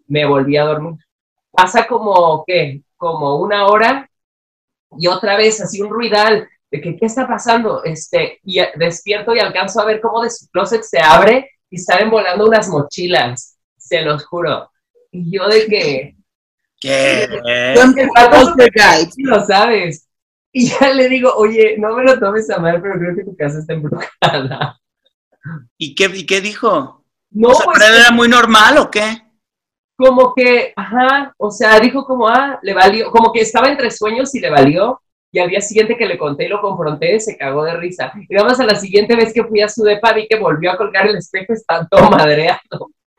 me 0.06 0.24
volví 0.24 0.56
a 0.56 0.64
dormir. 0.64 0.98
Pasa 1.50 1.86
como, 1.86 2.44
¿qué? 2.46 2.82
Como 2.96 3.36
una 3.36 3.66
hora 3.66 4.08
y 4.98 5.06
otra 5.06 5.36
vez 5.36 5.60
así 5.60 5.80
un 5.80 5.90
ruidal 5.90 6.48
de 6.74 6.80
que, 6.80 6.96
¿qué 6.96 7.06
está 7.06 7.28
pasando? 7.28 7.84
Este, 7.84 8.40
y 8.42 8.60
despierto 8.74 9.32
y 9.32 9.38
alcanzo 9.38 9.80
a 9.80 9.84
ver 9.84 10.00
cómo 10.00 10.24
de 10.24 10.30
su 10.30 10.48
closet 10.48 10.82
se 10.82 10.98
abre 10.98 11.48
y 11.70 11.78
salen 11.78 12.10
volando 12.10 12.46
unas 12.46 12.68
mochilas, 12.68 13.56
se 13.76 14.02
los 14.02 14.26
juro. 14.26 14.72
Y 15.12 15.30
yo 15.30 15.46
de 15.46 15.66
que, 15.66 16.16
¿Qué? 16.80 17.28
Sí 19.14 19.22
lo 19.22 19.46
sabes. 19.46 20.08
Y 20.52 20.68
ya 20.68 20.92
le 20.92 21.08
digo, 21.08 21.32
oye, 21.36 21.76
no 21.78 21.94
me 21.94 22.02
lo 22.02 22.18
tomes 22.18 22.50
a 22.50 22.58
mal, 22.58 22.82
pero 22.82 22.98
creo 22.98 23.14
que 23.14 23.24
tu 23.24 23.36
casa 23.36 23.60
está 23.60 23.74
embrujada. 23.74 24.80
¿Y 25.78 25.94
qué, 25.94 26.10
¿Y 26.12 26.26
qué 26.26 26.40
dijo? 26.40 27.04
No, 27.30 27.50
o 27.50 27.54
sea, 27.54 27.66
pues, 27.66 27.78
¿pero 27.78 27.94
él 27.94 28.00
era 28.00 28.10
muy 28.10 28.28
normal 28.28 28.78
o 28.78 28.90
qué? 28.90 29.22
como 29.96 30.34
que, 30.34 30.72
ajá, 30.74 31.32
o 31.38 31.52
sea, 31.52 31.78
dijo 31.78 32.04
como, 32.04 32.28
ah, 32.28 32.58
le 32.62 32.74
valió, 32.74 33.12
como 33.12 33.32
que 33.32 33.42
estaba 33.42 33.68
entre 33.68 33.92
sueños 33.92 34.34
y 34.34 34.40
le 34.40 34.50
valió. 34.50 35.00
Y 35.34 35.40
al 35.40 35.50
día 35.50 35.60
siguiente 35.60 35.96
que 35.96 36.06
le 36.06 36.16
conté 36.16 36.44
y 36.44 36.48
lo 36.48 36.60
confronté, 36.60 37.18
se 37.18 37.36
cagó 37.36 37.64
de 37.64 37.74
risa. 37.76 38.12
Y 38.28 38.34
más 38.36 38.60
a 38.60 38.64
la 38.66 38.76
siguiente 38.76 39.16
vez 39.16 39.32
que 39.34 39.42
fui 39.42 39.60
a 39.62 39.68
su 39.68 39.82
depa, 39.82 40.12
vi 40.12 40.28
que 40.28 40.38
volvió 40.38 40.70
a 40.70 40.76
colgar 40.76 41.08
el 41.08 41.16
espejo, 41.16 41.52
está 41.52 41.84
todo 41.90 42.08
madreado. 42.08 42.60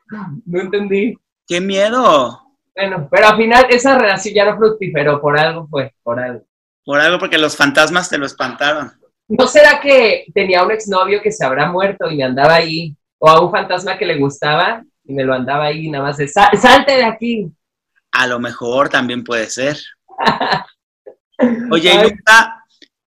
No 0.46 0.60
entendí. 0.60 1.14
¡Qué 1.46 1.60
miedo! 1.60 2.40
Bueno, 2.74 3.06
pero 3.10 3.26
al 3.28 3.36
final 3.36 3.66
esa 3.68 3.98
relación 3.98 4.34
ya 4.34 4.44
no 4.46 4.56
fructiferó, 4.56 5.20
por 5.20 5.36
algo 5.38 5.66
fue, 5.68 5.92
por 6.02 6.18
algo. 6.20 6.42
Por 6.84 7.00
algo, 7.00 7.18
porque 7.18 7.36
los 7.38 7.54
fantasmas 7.56 8.08
te 8.08 8.16
lo 8.16 8.24
espantaron. 8.24 8.92
¿No 9.28 9.46
será 9.48 9.78
que 9.80 10.24
tenía 10.32 10.62
un 10.62 10.70
exnovio 10.70 11.20
que 11.20 11.32
se 11.32 11.44
habrá 11.44 11.70
muerto 11.70 12.08
y 12.10 12.16
me 12.16 12.22
andaba 12.24 12.54
ahí? 12.54 12.94
O 13.18 13.28
a 13.28 13.42
un 13.44 13.50
fantasma 13.50 13.98
que 13.98 14.06
le 14.06 14.16
gustaba 14.16 14.82
y 15.04 15.12
me 15.12 15.24
lo 15.24 15.34
andaba 15.34 15.64
ahí 15.64 15.90
nada 15.90 16.04
más 16.04 16.16
de, 16.18 16.28
"Sa- 16.28 16.50
salte 16.56 16.92
de 16.96 17.04
aquí. 17.04 17.50
A 18.12 18.26
lo 18.28 18.38
mejor 18.38 18.88
también 18.88 19.22
puede 19.24 19.50
ser. 19.50 19.76
Oye. 21.70 22.02
Luca, 22.02 22.64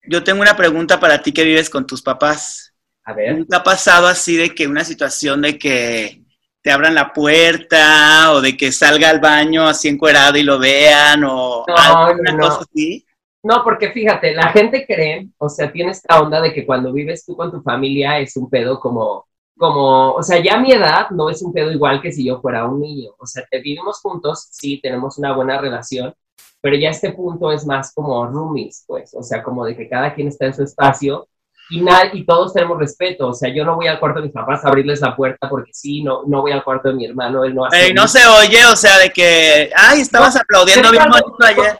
yo 0.04 0.22
tengo 0.24 0.42
una 0.42 0.56
pregunta 0.56 0.98
para 1.00 1.22
ti 1.22 1.32
que 1.32 1.44
vives 1.44 1.70
con 1.70 1.86
tus 1.86 2.02
papás. 2.02 2.72
A 3.04 3.12
ver. 3.12 3.36
¿Nunca 3.36 3.58
ha 3.58 3.62
pasado 3.62 4.06
así 4.06 4.36
de 4.36 4.54
que 4.54 4.66
una 4.66 4.84
situación 4.84 5.42
de 5.42 5.58
que 5.58 6.22
te 6.62 6.72
abran 6.72 6.94
la 6.94 7.12
puerta 7.12 8.32
o 8.32 8.40
de 8.40 8.56
que 8.56 8.72
salga 8.72 9.08
al 9.10 9.20
baño 9.20 9.68
así 9.68 9.86
encuerado 9.86 10.36
y 10.36 10.42
lo 10.42 10.58
vean 10.58 11.22
o 11.24 11.64
No, 11.66 11.76
alguna 11.76 12.32
no, 12.32 12.38
no. 12.38 12.48
cosa 12.48 12.64
así? 12.68 13.06
No, 13.44 13.62
porque 13.62 13.92
fíjate, 13.92 14.34
la 14.34 14.48
gente 14.48 14.84
cree, 14.84 15.28
o 15.38 15.48
sea, 15.48 15.70
tiene 15.70 15.92
esta 15.92 16.20
onda 16.20 16.40
de 16.40 16.52
que 16.52 16.66
cuando 16.66 16.92
vives 16.92 17.24
tú 17.24 17.36
con 17.36 17.52
tu 17.52 17.62
familia 17.62 18.18
es 18.18 18.36
un 18.36 18.50
pedo 18.50 18.80
como, 18.80 19.28
como, 19.56 20.12
o 20.12 20.22
sea, 20.22 20.42
ya 20.42 20.58
mi 20.58 20.72
edad 20.72 21.10
no 21.10 21.30
es 21.30 21.42
un 21.42 21.52
pedo 21.52 21.70
igual 21.70 22.00
que 22.02 22.12
si 22.12 22.26
yo 22.26 22.40
fuera 22.40 22.66
un 22.66 22.80
niño. 22.80 23.12
O 23.18 23.26
sea, 23.26 23.44
te 23.50 23.60
vivimos 23.60 24.00
juntos, 24.00 24.48
sí, 24.50 24.80
tenemos 24.82 25.18
una 25.18 25.34
buena 25.34 25.60
relación, 25.60 26.14
pero 26.60 26.76
ya 26.76 26.90
este 26.90 27.12
punto 27.12 27.52
es 27.52 27.66
más 27.66 27.92
como 27.94 28.26
roomies, 28.26 28.84
pues, 28.86 29.14
o 29.14 29.22
sea, 29.22 29.42
como 29.42 29.64
de 29.64 29.76
que 29.76 29.88
cada 29.88 30.14
quien 30.14 30.28
está 30.28 30.46
en 30.46 30.54
su 30.54 30.62
espacio 30.62 31.28
y, 31.70 31.84
y 32.12 32.26
todos 32.26 32.52
tenemos 32.52 32.78
respeto. 32.78 33.28
O 33.28 33.34
sea, 33.34 33.52
yo 33.52 33.64
no 33.64 33.76
voy 33.76 33.86
al 33.86 33.98
cuarto 33.98 34.20
de 34.20 34.26
mis 34.26 34.34
papás 34.34 34.64
a 34.64 34.68
abrirles 34.68 35.00
la 35.00 35.16
puerta 35.16 35.48
porque 35.48 35.72
sí, 35.72 36.02
no, 36.02 36.22
no 36.26 36.42
voy 36.42 36.52
al 36.52 36.64
cuarto 36.64 36.88
de 36.88 36.94
mi 36.94 37.06
hermano, 37.06 37.44
él 37.44 37.54
no 37.54 37.64
hace. 37.64 37.86
Ey, 37.86 37.94
no 37.94 38.06
se 38.06 38.26
oye, 38.26 38.64
o 38.66 38.76
sea, 38.76 38.98
de 38.98 39.10
que, 39.10 39.70
ay, 39.76 40.00
estabas 40.00 40.34
No, 40.34 40.40
aplaudiendo 40.40 40.90
bien 40.90 41.04
bonito 41.08 41.36
ayer. 41.40 41.78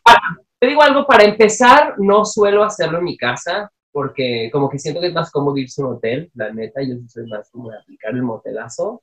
Te 0.59 0.67
digo 0.69 0.83
algo, 0.83 1.07
para 1.07 1.25
empezar, 1.25 1.95
no 1.99 2.25
suelo 2.25 2.65
hacerlo 2.65 2.99
en 2.99 3.05
mi 3.05 3.17
casa, 3.17 3.71
porque 3.97 4.51
como 4.53 4.69
que 4.69 4.79
siento 4.79 5.01
que 5.01 5.07
es 5.07 5.15
más 5.15 5.31
cómodo 5.31 5.57
irse 5.57 5.81
a 5.81 5.87
un 5.87 5.95
hotel, 5.95 6.31
la 6.35 6.53
neta, 6.53 6.83
yo 6.83 6.97
soy 7.09 7.27
más 7.29 7.51
como 7.51 7.71
de 7.71 7.79
aplicar 7.79 8.13
el 8.13 8.23
motelazo. 8.23 9.03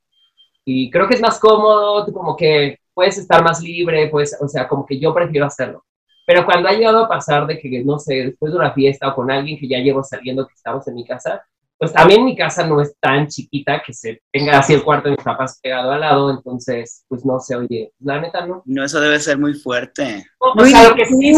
Y 0.63 0.91
creo 0.91 1.08
que 1.08 1.15
es 1.15 1.19
más 1.19 1.39
cómodo, 1.39 2.06
como 2.13 2.36
que 2.36 2.77
puedes 2.93 3.17
estar 3.17 3.43
más 3.43 3.60
libre, 3.63 4.08
pues, 4.10 4.38
o 4.39 4.47
sea, 4.47 4.67
como 4.67 4.86
que 4.86 4.99
yo 4.99 5.12
prefiero 5.12 5.47
hacerlo. 5.47 5.84
Pero 6.27 6.45
cuando 6.45 6.69
ha 6.69 6.73
llegado 6.73 7.06
a 7.06 7.08
pasar 7.08 7.47
de 7.47 7.58
que, 7.58 7.84
no 7.84 7.97
sé, 7.97 8.13
después 8.23 8.51
de 8.53 8.60
una 8.60 8.71
fiesta 8.71 9.08
o 9.08 9.15
con 9.15 9.32
alguien 9.32 9.58
que 9.58 9.67
ya 9.67 9.79
llevo 9.79 10.03
saliendo, 10.03 10.45
que 10.45 10.53
estamos 10.53 10.88
en 10.88 10.93
mi 10.93 11.03
casa, 11.03 11.43
pues 11.83 11.91
también 11.91 12.23
mi 12.23 12.33
casa 12.33 12.65
no 12.65 12.79
es 12.79 12.95
tan 12.97 13.27
chiquita 13.27 13.83
que 13.85 13.93
se 13.93 14.21
tenga 14.31 14.59
así 14.59 14.73
el 14.73 14.83
cuarto 14.83 15.09
de 15.09 15.17
mis 15.17 15.23
papás 15.25 15.59
pegado 15.61 15.91
al 15.91 15.99
lado, 15.99 16.31
entonces, 16.31 17.03
pues 17.09 17.25
no 17.25 17.41
sé, 17.41 17.57
oye, 17.57 17.91
la 17.99 18.21
neta 18.21 18.45
no. 18.45 18.63
No, 18.65 18.85
eso 18.85 19.01
debe 19.01 19.19
ser 19.19 19.37
muy 19.37 19.53
fuerte. 19.53 20.25
O 20.37 20.53
Luis, 20.55 20.71
sea, 20.71 20.87
lo 20.87 20.95
que 20.95 21.05
sí, 21.05 21.33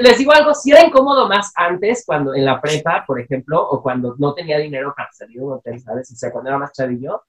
les 0.00 0.18
digo 0.18 0.32
algo, 0.32 0.52
sí 0.54 0.72
era 0.72 0.84
incómodo 0.84 1.28
más 1.28 1.52
antes, 1.54 2.02
cuando 2.04 2.34
en 2.34 2.44
la 2.44 2.60
prepa, 2.60 3.04
por 3.06 3.20
ejemplo, 3.20 3.62
o 3.62 3.80
cuando 3.80 4.16
no 4.18 4.34
tenía 4.34 4.58
dinero 4.58 4.92
para 4.96 5.08
salir 5.12 5.38
a 5.38 5.44
un 5.44 5.52
hotel, 5.52 5.80
¿sabes? 5.80 6.10
O 6.10 6.16
sea, 6.16 6.32
cuando 6.32 6.50
era 6.50 6.58
más 6.58 6.72
chavillo, 6.72 7.22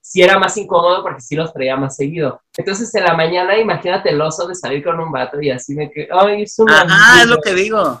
sí 0.00 0.20
era 0.20 0.36
más 0.36 0.56
incómodo 0.56 1.04
porque 1.04 1.20
sí 1.20 1.36
los 1.36 1.52
traía 1.52 1.76
más 1.76 1.94
seguido. 1.94 2.42
Entonces, 2.56 2.92
en 2.96 3.04
la 3.04 3.14
mañana, 3.14 3.56
imagínate 3.56 4.10
el 4.10 4.20
oso 4.20 4.48
de 4.48 4.56
salir 4.56 4.82
con 4.82 4.98
un 4.98 5.12
vato 5.12 5.40
y 5.40 5.50
así 5.50 5.76
me 5.76 5.92
que, 5.92 6.08
ay, 6.10 6.42
es 6.42 6.58
una... 6.58 6.80
Ajá, 6.80 7.22
es 7.22 7.28
lo 7.28 7.40
que 7.40 7.54
digo. 7.54 8.00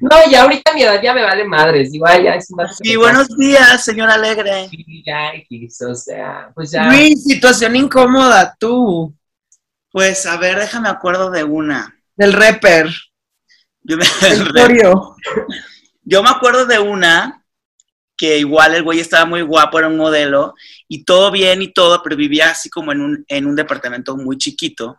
No, 0.00 0.10
ya 0.30 0.42
ahorita 0.42 0.74
mi 0.74 0.82
edad 0.82 1.02
ya 1.02 1.12
me 1.12 1.22
vale 1.22 1.44
madres, 1.44 1.90
digo, 1.90 2.06
ay, 2.06 2.24
ya 2.24 2.34
es 2.34 2.50
un 2.50 2.56
vato 2.56 2.74
que 2.80 2.90
Y 2.90 2.96
buenos 2.96 3.28
días, 3.36 3.84
señor 3.84 4.08
Alegre. 4.10 4.68
Sí, 4.68 5.02
ya 5.04 5.32
o 5.88 5.94
sea, 5.94 6.50
pues 6.54 6.70
ya... 6.70 6.84
Luis, 6.84 7.24
situación 7.24 7.74
incómoda, 7.74 8.56
tú, 8.58 9.12
Pues, 9.90 10.26
a 10.26 10.36
ver, 10.36 10.58
déjame 10.58 10.88
acuerdo 10.88 11.30
de 11.30 11.42
una. 11.42 11.96
del 12.14 12.32
rapper, 12.32 12.88
Yo 13.82 13.96
me, 13.96 14.04
yo 16.04 16.22
me 16.22 16.30
acuerdo 16.30 16.66
de 16.66 16.78
una 16.78 17.44
que 18.16 18.38
igual 18.38 18.74
el 18.74 18.82
güey 18.82 18.98
estaba 18.98 19.24
muy 19.24 19.42
guapo, 19.42 19.78
era 19.78 19.88
un 19.88 19.96
modelo, 19.96 20.54
y 20.88 21.04
todo 21.04 21.30
bien 21.30 21.62
y 21.62 21.72
todo, 21.72 22.02
pero 22.02 22.16
vivía 22.16 22.50
así 22.50 22.68
como 22.68 22.92
en 22.92 23.00
un, 23.00 23.24
en 23.28 23.46
un 23.46 23.54
departamento 23.54 24.16
muy 24.16 24.36
chiquito, 24.36 24.98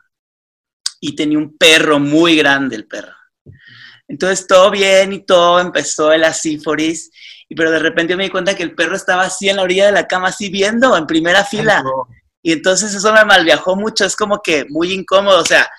y 1.01 1.15
tenía 1.15 1.37
un 1.37 1.57
perro 1.57 1.99
muy 1.99 2.35
grande, 2.35 2.75
el 2.75 2.87
perro. 2.87 3.18
Entonces 4.09 4.47
todo 4.47 4.71
bien 4.71 5.13
y 5.13 5.23
todo, 5.23 5.59
empezó 5.59 6.11
el 6.11 6.23
asíforis, 6.23 7.11
y 7.47 7.55
pero 7.55 7.71
de 7.71 7.79
repente 7.79 8.15
me 8.15 8.23
di 8.23 8.29
cuenta 8.29 8.55
que 8.55 8.63
el 8.63 8.75
perro 8.75 8.95
estaba 8.95 9.23
así 9.23 9.47
en 9.47 9.57
la 9.57 9.61
orilla 9.61 9.85
de 9.85 9.91
la 9.91 10.07
cama, 10.07 10.29
así 10.29 10.49
viendo, 10.49 10.97
en 10.97 11.07
primera 11.07 11.45
fila. 11.45 11.83
Y 12.41 12.51
entonces 12.51 12.93
eso 12.93 13.13
me 13.13 13.23
malviajó 13.23 13.75
mucho, 13.75 14.05
es 14.05 14.15
como 14.15 14.41
que 14.41 14.65
muy 14.67 14.93
incómodo, 14.93 15.39
o 15.39 15.45
sea, 15.45 15.69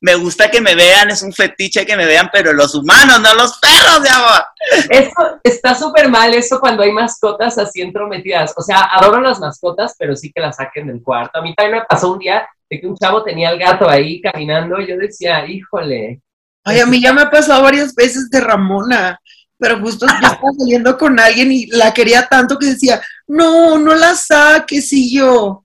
me 0.00 0.14
gusta 0.14 0.50
que 0.50 0.60
me 0.60 0.74
vean, 0.74 1.10
es 1.10 1.22
un 1.22 1.32
fetiche 1.32 1.84
que 1.84 1.96
me 1.96 2.06
vean, 2.06 2.30
pero 2.32 2.52
los 2.52 2.74
humanos, 2.74 3.20
no 3.20 3.34
los 3.34 3.58
perros, 3.58 4.02
de 4.02 4.08
amor. 4.08 4.44
Eso 4.88 5.40
está 5.42 5.74
súper 5.74 6.08
mal, 6.08 6.32
eso 6.32 6.58
cuando 6.58 6.82
hay 6.82 6.92
mascotas 6.92 7.58
así 7.58 7.82
entrometidas. 7.82 8.54
O 8.56 8.62
sea, 8.62 8.88
adoro 8.92 9.20
las 9.20 9.40
mascotas, 9.40 9.94
pero 9.98 10.16
sí 10.16 10.32
que 10.32 10.40
las 10.40 10.56
saquen 10.56 10.86
del 10.86 11.02
cuarto. 11.02 11.38
A 11.38 11.42
mí 11.42 11.54
también 11.54 11.80
me 11.80 11.84
pasó 11.86 12.12
un 12.12 12.18
día 12.18 12.48
de 12.70 12.80
que 12.80 12.86
un 12.86 12.96
chavo 12.96 13.22
tenía 13.22 13.50
el 13.50 13.58
gato 13.58 13.88
ahí 13.88 14.20
caminando 14.22 14.80
y 14.80 14.86
yo 14.86 14.96
decía, 14.96 15.46
híjole. 15.46 16.22
Ay, 16.64 16.80
a 16.80 16.86
mí 16.86 17.00
ya 17.00 17.12
me 17.12 17.22
ha 17.22 17.30
pasado 17.30 17.62
varias 17.62 17.94
veces 17.94 18.28
de 18.30 18.40
Ramona, 18.40 19.18
pero 19.58 19.80
justo 19.80 20.06
yo 20.06 20.14
estaba 20.14 20.38
saliendo 20.58 20.96
con 20.98 21.18
alguien 21.18 21.52
y 21.52 21.66
la 21.66 21.92
quería 21.92 22.26
tanto 22.26 22.58
que 22.58 22.66
decía, 22.66 23.00
no, 23.26 23.78
no 23.78 23.94
la 23.94 24.14
saques, 24.14 24.92
y 24.92 25.14
yo. 25.14 25.64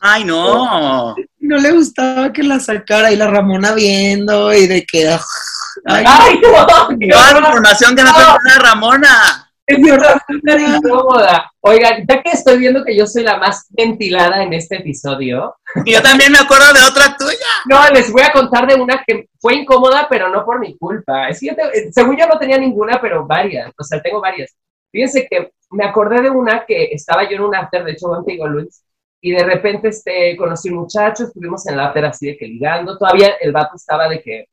Ay, 0.00 0.24
no. 0.24 1.14
No 1.38 1.56
le 1.56 1.72
gustaba 1.72 2.32
que 2.32 2.42
la 2.42 2.60
sacara 2.60 3.10
y 3.10 3.16
la 3.16 3.28
Ramona 3.28 3.72
viendo 3.72 4.52
y 4.52 4.66
de 4.66 4.84
que. 4.84 5.08
Ay, 5.84 6.04
ay 6.06 6.40
no, 6.42 6.66
Toda 6.66 7.32
la 7.32 7.38
información 7.38 7.96
que 7.96 8.02
no 8.02 8.14
te 8.14 8.22
pone 8.22 8.54
Ramona. 8.58 9.45
Es 9.66 9.78
súper 10.28 10.60
incómoda. 10.60 11.50
Oigan, 11.60 12.04
ya 12.08 12.22
que 12.22 12.30
estoy 12.30 12.58
viendo 12.58 12.84
que 12.84 12.96
yo 12.96 13.06
soy 13.06 13.24
la 13.24 13.36
más 13.36 13.66
ventilada 13.70 14.42
en 14.42 14.52
este 14.52 14.76
episodio. 14.76 15.56
Yo 15.84 16.00
también 16.02 16.30
me 16.32 16.38
acuerdo 16.38 16.72
de 16.72 16.84
otra 16.88 17.16
tuya. 17.18 17.36
No, 17.68 17.80
les 17.92 18.10
voy 18.12 18.22
a 18.22 18.32
contar 18.32 18.66
de 18.68 18.76
una 18.76 19.02
que 19.04 19.28
fue 19.40 19.54
incómoda, 19.56 20.06
pero 20.08 20.28
no 20.28 20.44
por 20.44 20.60
mi 20.60 20.76
culpa. 20.78 21.28
Es 21.28 21.40
que 21.40 21.46
yo 21.48 21.54
te- 21.56 21.92
según 21.92 22.16
yo 22.16 22.26
no 22.28 22.38
tenía 22.38 22.58
ninguna, 22.58 23.00
pero 23.00 23.26
varias. 23.26 23.72
O 23.76 23.82
sea, 23.82 24.00
tengo 24.00 24.20
varias. 24.20 24.54
Fíjense 24.92 25.26
que 25.28 25.50
me 25.70 25.84
acordé 25.84 26.22
de 26.22 26.30
una 26.30 26.64
que 26.64 26.84
estaba 26.92 27.24
yo 27.28 27.36
en 27.36 27.42
un 27.42 27.54
after, 27.56 27.82
de 27.84 27.92
hecho, 27.92 28.06
contigo, 28.06 28.46
Luis, 28.46 28.82
y 29.20 29.32
de 29.32 29.42
repente 29.44 29.88
este, 29.88 30.36
conocí 30.36 30.68
un 30.70 30.76
muchacho, 30.76 31.24
estuvimos 31.24 31.66
en 31.66 31.74
el 31.74 31.80
after 31.80 32.04
así 32.04 32.26
de 32.28 32.36
que 32.36 32.46
ligando. 32.46 32.96
Todavía 32.96 33.34
el 33.40 33.50
vato 33.50 33.74
estaba 33.74 34.08
de 34.08 34.22
que, 34.22 34.46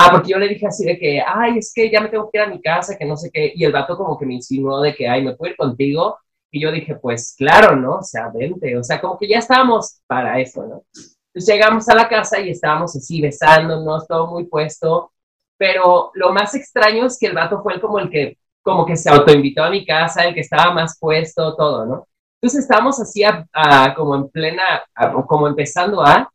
ah, 0.00 0.08
porque 0.12 0.30
yo 0.30 0.38
le 0.38 0.48
dije 0.48 0.66
así 0.66 0.84
de 0.84 0.98
que, 0.98 1.22
ay, 1.26 1.58
es 1.58 1.72
que 1.74 1.90
ya 1.90 2.00
me 2.00 2.08
tengo 2.08 2.30
que 2.30 2.38
ir 2.38 2.44
a 2.44 2.48
mi 2.48 2.60
casa, 2.60 2.96
que 2.98 3.04
no 3.04 3.16
sé 3.16 3.30
qué. 3.32 3.52
Y 3.54 3.64
el 3.64 3.72
vato 3.72 3.96
como 3.96 4.18
que 4.18 4.26
me 4.26 4.34
insinuó 4.34 4.80
de 4.80 4.94
que, 4.94 5.08
ay, 5.08 5.22
¿me 5.24 5.34
puedo 5.36 5.50
ir 5.52 5.56
contigo? 5.56 6.18
Y 6.50 6.60
yo 6.62 6.72
dije, 6.72 6.96
pues 6.96 7.34
claro, 7.38 7.76
¿no? 7.76 7.96
O 7.98 8.02
sea, 8.02 8.28
vente. 8.34 8.76
O 8.76 8.82
sea, 8.84 9.00
como 9.00 9.18
que 9.18 9.28
ya 9.28 9.38
estábamos 9.38 10.00
para 10.06 10.40
eso, 10.40 10.66
¿no? 10.66 10.84
Entonces 11.32 11.54
llegamos 11.54 11.88
a 11.88 11.94
la 11.94 12.08
casa 12.08 12.40
y 12.40 12.50
estábamos 12.50 12.96
así 12.96 13.20
besándonos, 13.20 14.06
todo 14.08 14.26
muy 14.28 14.44
puesto. 14.46 15.12
Pero 15.58 16.10
lo 16.14 16.32
más 16.32 16.54
extraño 16.54 17.06
es 17.06 17.18
que 17.18 17.26
el 17.26 17.34
vato 17.34 17.62
fue 17.62 17.80
como 17.80 17.98
el 17.98 18.10
que, 18.10 18.38
como 18.62 18.86
que 18.86 18.96
se 18.96 19.10
autoinvitó 19.10 19.62
a 19.62 19.70
mi 19.70 19.84
casa, 19.86 20.24
el 20.24 20.34
que 20.34 20.40
estaba 20.40 20.72
más 20.72 20.98
puesto, 20.98 21.54
todo, 21.56 21.84
¿no? 21.86 22.06
Entonces 22.40 22.62
estábamos 22.62 22.98
así 23.00 23.22
a- 23.24 23.46
a- 23.52 23.94
como 23.94 24.14
en 24.16 24.28
plena, 24.30 24.62
a- 24.94 25.12
como 25.26 25.46
empezando 25.48 26.02
a, 26.02 26.30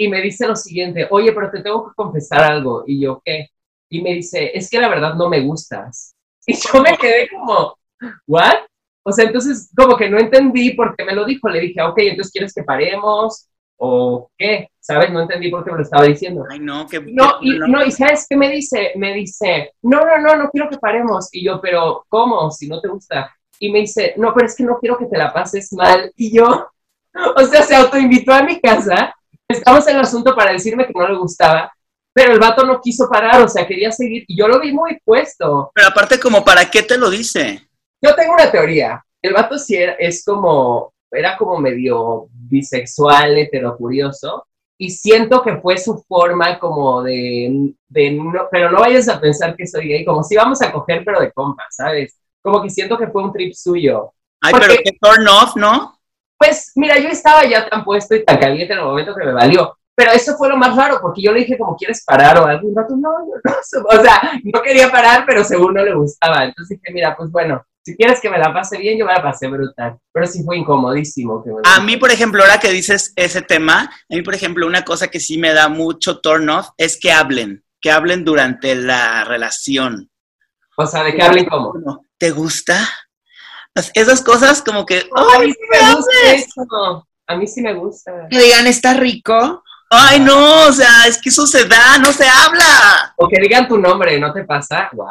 y 0.00 0.08
me 0.08 0.22
dice 0.22 0.46
lo 0.46 0.54
siguiente, 0.54 1.08
oye, 1.10 1.32
pero 1.32 1.50
te 1.50 1.60
tengo 1.60 1.88
que 1.88 1.94
confesar 1.94 2.40
algo. 2.44 2.84
Y 2.86 3.00
yo, 3.02 3.20
¿qué? 3.24 3.48
Y 3.90 4.00
me 4.00 4.14
dice, 4.14 4.52
es 4.54 4.70
que 4.70 4.80
la 4.80 4.88
verdad 4.88 5.14
no 5.14 5.28
me 5.28 5.40
gustas. 5.40 6.14
Y 6.46 6.54
yo 6.54 6.80
me 6.80 6.96
quedé 6.96 7.28
como, 7.28 7.76
¿what? 8.26 8.54
O 9.02 9.12
sea, 9.12 9.26
entonces 9.26 9.70
como 9.76 9.98
que 9.98 10.08
no 10.08 10.18
entendí 10.18 10.72
por 10.72 10.96
qué 10.96 11.04
me 11.04 11.14
lo 11.14 11.26
dijo. 11.26 11.46
Le 11.50 11.60
dije, 11.60 11.82
ok, 11.82 11.98
entonces 11.98 12.32
¿quieres 12.32 12.54
que 12.54 12.62
paremos? 12.62 13.48
¿O 13.76 14.30
qué? 14.38 14.68
¿Sabes? 14.80 15.12
No 15.12 15.20
entendí 15.20 15.50
por 15.50 15.62
qué 15.62 15.72
me 15.72 15.76
lo 15.76 15.82
estaba 15.82 16.04
diciendo. 16.04 16.44
Ay, 16.48 16.60
no, 16.60 16.86
que. 16.86 17.00
No, 17.00 17.34
y, 17.42 17.58
no, 17.58 17.84
y 17.84 17.90
¿sabes 17.90 18.26
qué 18.26 18.34
me 18.34 18.48
dice? 18.50 18.92
Me 18.96 19.12
dice, 19.12 19.72
no, 19.82 20.00
no, 20.06 20.16
no, 20.16 20.36
no 20.36 20.50
quiero 20.50 20.70
que 20.70 20.78
paremos. 20.78 21.28
Y 21.32 21.44
yo, 21.44 21.60
pero 21.60 22.06
¿cómo? 22.08 22.50
Si 22.50 22.66
no 22.66 22.80
te 22.80 22.88
gusta. 22.88 23.30
Y 23.58 23.70
me 23.70 23.80
dice, 23.80 24.14
no, 24.16 24.32
pero 24.32 24.46
es 24.46 24.56
que 24.56 24.64
no 24.64 24.78
quiero 24.78 24.96
que 24.96 25.06
te 25.06 25.18
la 25.18 25.34
pases 25.34 25.70
mal. 25.74 26.10
Y 26.16 26.34
yo, 26.34 26.46
o 27.36 27.44
sea, 27.44 27.62
se 27.62 27.74
autoinvitó 27.74 28.32
a 28.32 28.42
mi 28.42 28.58
casa. 28.58 29.14
Estamos 29.50 29.86
en 29.88 29.96
el 29.96 30.02
asunto 30.02 30.34
para 30.34 30.52
decirme 30.52 30.86
que 30.86 30.92
no 30.94 31.08
le 31.08 31.16
gustaba, 31.16 31.72
pero 32.12 32.32
el 32.34 32.38
vato 32.38 32.66
no 32.66 32.80
quiso 32.82 33.08
parar, 33.08 33.40
o 33.40 33.48
sea, 33.48 33.66
quería 33.66 33.90
seguir. 33.90 34.24
Y 34.28 34.36
yo 34.38 34.46
lo 34.46 34.60
vi 34.60 34.72
muy 34.72 34.98
puesto. 35.02 35.70
Pero 35.74 35.88
aparte, 35.88 36.20
como, 36.20 36.44
¿para 36.44 36.70
qué 36.70 36.82
te 36.82 36.98
lo 36.98 37.08
dice? 37.08 37.66
Yo 38.02 38.14
tengo 38.14 38.34
una 38.34 38.50
teoría. 38.50 39.02
El 39.22 39.32
vato 39.32 39.56
sí 39.58 39.74
era, 39.74 39.92
es 39.94 40.22
como, 40.22 40.92
era 41.10 41.38
como 41.38 41.58
medio 41.58 42.26
bisexual, 42.30 43.38
heterocurioso, 43.38 44.46
y 44.76 44.90
siento 44.90 45.42
que 45.42 45.56
fue 45.56 45.78
su 45.78 46.04
forma 46.06 46.58
como 46.58 47.02
de, 47.02 47.72
de 47.88 48.10
no, 48.12 48.48
pero 48.52 48.70
no 48.70 48.80
vayas 48.80 49.08
a 49.08 49.18
pensar 49.18 49.56
que 49.56 49.66
soy 49.66 49.88
gay, 49.88 50.04
como 50.04 50.22
si 50.22 50.36
vamos 50.36 50.60
a 50.60 50.70
coger, 50.70 51.02
pero 51.04 51.20
de 51.20 51.32
compas, 51.32 51.66
¿sabes? 51.70 52.16
Como 52.42 52.62
que 52.62 52.70
siento 52.70 52.98
que 52.98 53.08
fue 53.08 53.24
un 53.24 53.32
trip 53.32 53.54
suyo. 53.54 54.12
Ay, 54.40 54.52
Porque- 54.52 54.66
pero 54.68 54.80
qué 54.84 54.92
turn 55.00 55.26
off, 55.26 55.56
¿no? 55.56 55.97
Pues 56.38 56.72
mira, 56.76 56.98
yo 56.98 57.08
estaba 57.08 57.44
ya 57.44 57.68
tan 57.68 57.84
puesto 57.84 58.14
y 58.14 58.24
tan 58.24 58.38
caliente 58.38 58.72
en 58.72 58.78
el 58.78 58.84
momento 58.84 59.14
que 59.14 59.26
me 59.26 59.32
valió. 59.32 59.76
Pero 59.94 60.12
eso 60.12 60.36
fue 60.36 60.48
lo 60.48 60.56
más 60.56 60.76
raro, 60.76 61.00
porque 61.02 61.20
yo 61.20 61.32
le 61.32 61.40
dije 61.40 61.58
como, 61.58 61.76
¿quieres 61.76 62.04
parar 62.04 62.38
o 62.38 62.48
el 62.48 62.60
vato, 62.72 62.94
no, 62.96 63.10
no, 63.18 63.26
no. 63.42 63.88
O 63.98 64.00
sea, 64.00 64.40
no 64.44 64.62
quería 64.62 64.92
parar, 64.92 65.24
pero 65.26 65.42
según 65.42 65.74
no 65.74 65.84
le 65.84 65.92
gustaba. 65.92 66.44
Entonces 66.44 66.78
dije, 66.78 66.94
mira, 66.94 67.16
pues 67.16 67.32
bueno, 67.32 67.66
si 67.88 67.96
quieres 67.96 68.20
que 68.20 68.30
me 68.30 68.38
la 68.38 68.52
pase 68.52 68.78
bien, 68.78 68.96
yo 68.96 69.06
me 69.06 69.12
la 69.12 69.22
pasé 69.22 69.48
brutal. 69.48 69.98
Pero 70.12 70.26
sí 70.26 70.44
fue 70.44 70.58
incomodísimo. 70.58 71.42
Que 71.42 71.50
me 71.50 71.62
A 71.64 71.80
mí, 71.80 71.96
por 71.96 72.12
ejemplo, 72.12 72.42
ahora 72.42 72.60
que 72.60 72.70
dices 72.70 73.12
ese 73.16 73.42
tema, 73.42 73.90
a 73.90 74.14
mí, 74.14 74.22
por 74.22 74.34
ejemplo, 74.34 74.68
una 74.68 74.84
cosa 74.84 75.08
que 75.08 75.18
sí 75.18 75.36
me 75.36 75.52
da 75.52 75.68
mucho 75.68 76.20
turn 76.20 76.48
off 76.48 76.68
es 76.76 76.96
que 77.00 77.10
hablen, 77.10 77.64
que 77.80 77.90
hablen 77.90 78.24
durante 78.24 78.76
la 78.76 79.24
relación. 79.24 80.10
O 80.76 80.86
sea, 80.86 81.02
de 81.02 81.14
que 81.14 81.22
hablen. 81.22 81.46
Como, 81.46 81.72
¿Te 82.18 82.30
gusta? 82.30 82.88
Pues, 83.74 83.90
Esas 83.94 84.22
cosas 84.22 84.62
como 84.62 84.84
que, 84.84 85.08
A 85.14 85.38
mí 85.38 85.46
¡ay, 85.46 85.52
sí 85.52 85.58
me 85.70 85.94
gusta 85.94 86.12
eso. 86.32 87.08
A 87.26 87.36
mí 87.36 87.46
sí 87.46 87.60
me 87.60 87.74
gusta. 87.74 88.12
Que 88.30 88.38
digan, 88.38 88.66
está 88.66 88.94
rico. 88.94 89.62
ay, 89.90 90.20
no! 90.20 90.66
O 90.68 90.72
sea, 90.72 91.06
es 91.06 91.20
que 91.20 91.28
eso 91.28 91.46
se 91.46 91.64
da, 91.66 91.98
no 91.98 92.12
se 92.12 92.26
habla. 92.28 93.12
O 93.16 93.28
que 93.28 93.40
digan 93.40 93.68
tu 93.68 93.78
nombre, 93.78 94.18
¿no 94.18 94.32
te 94.32 94.44
pasa? 94.44 94.88
Guau. 94.92 95.08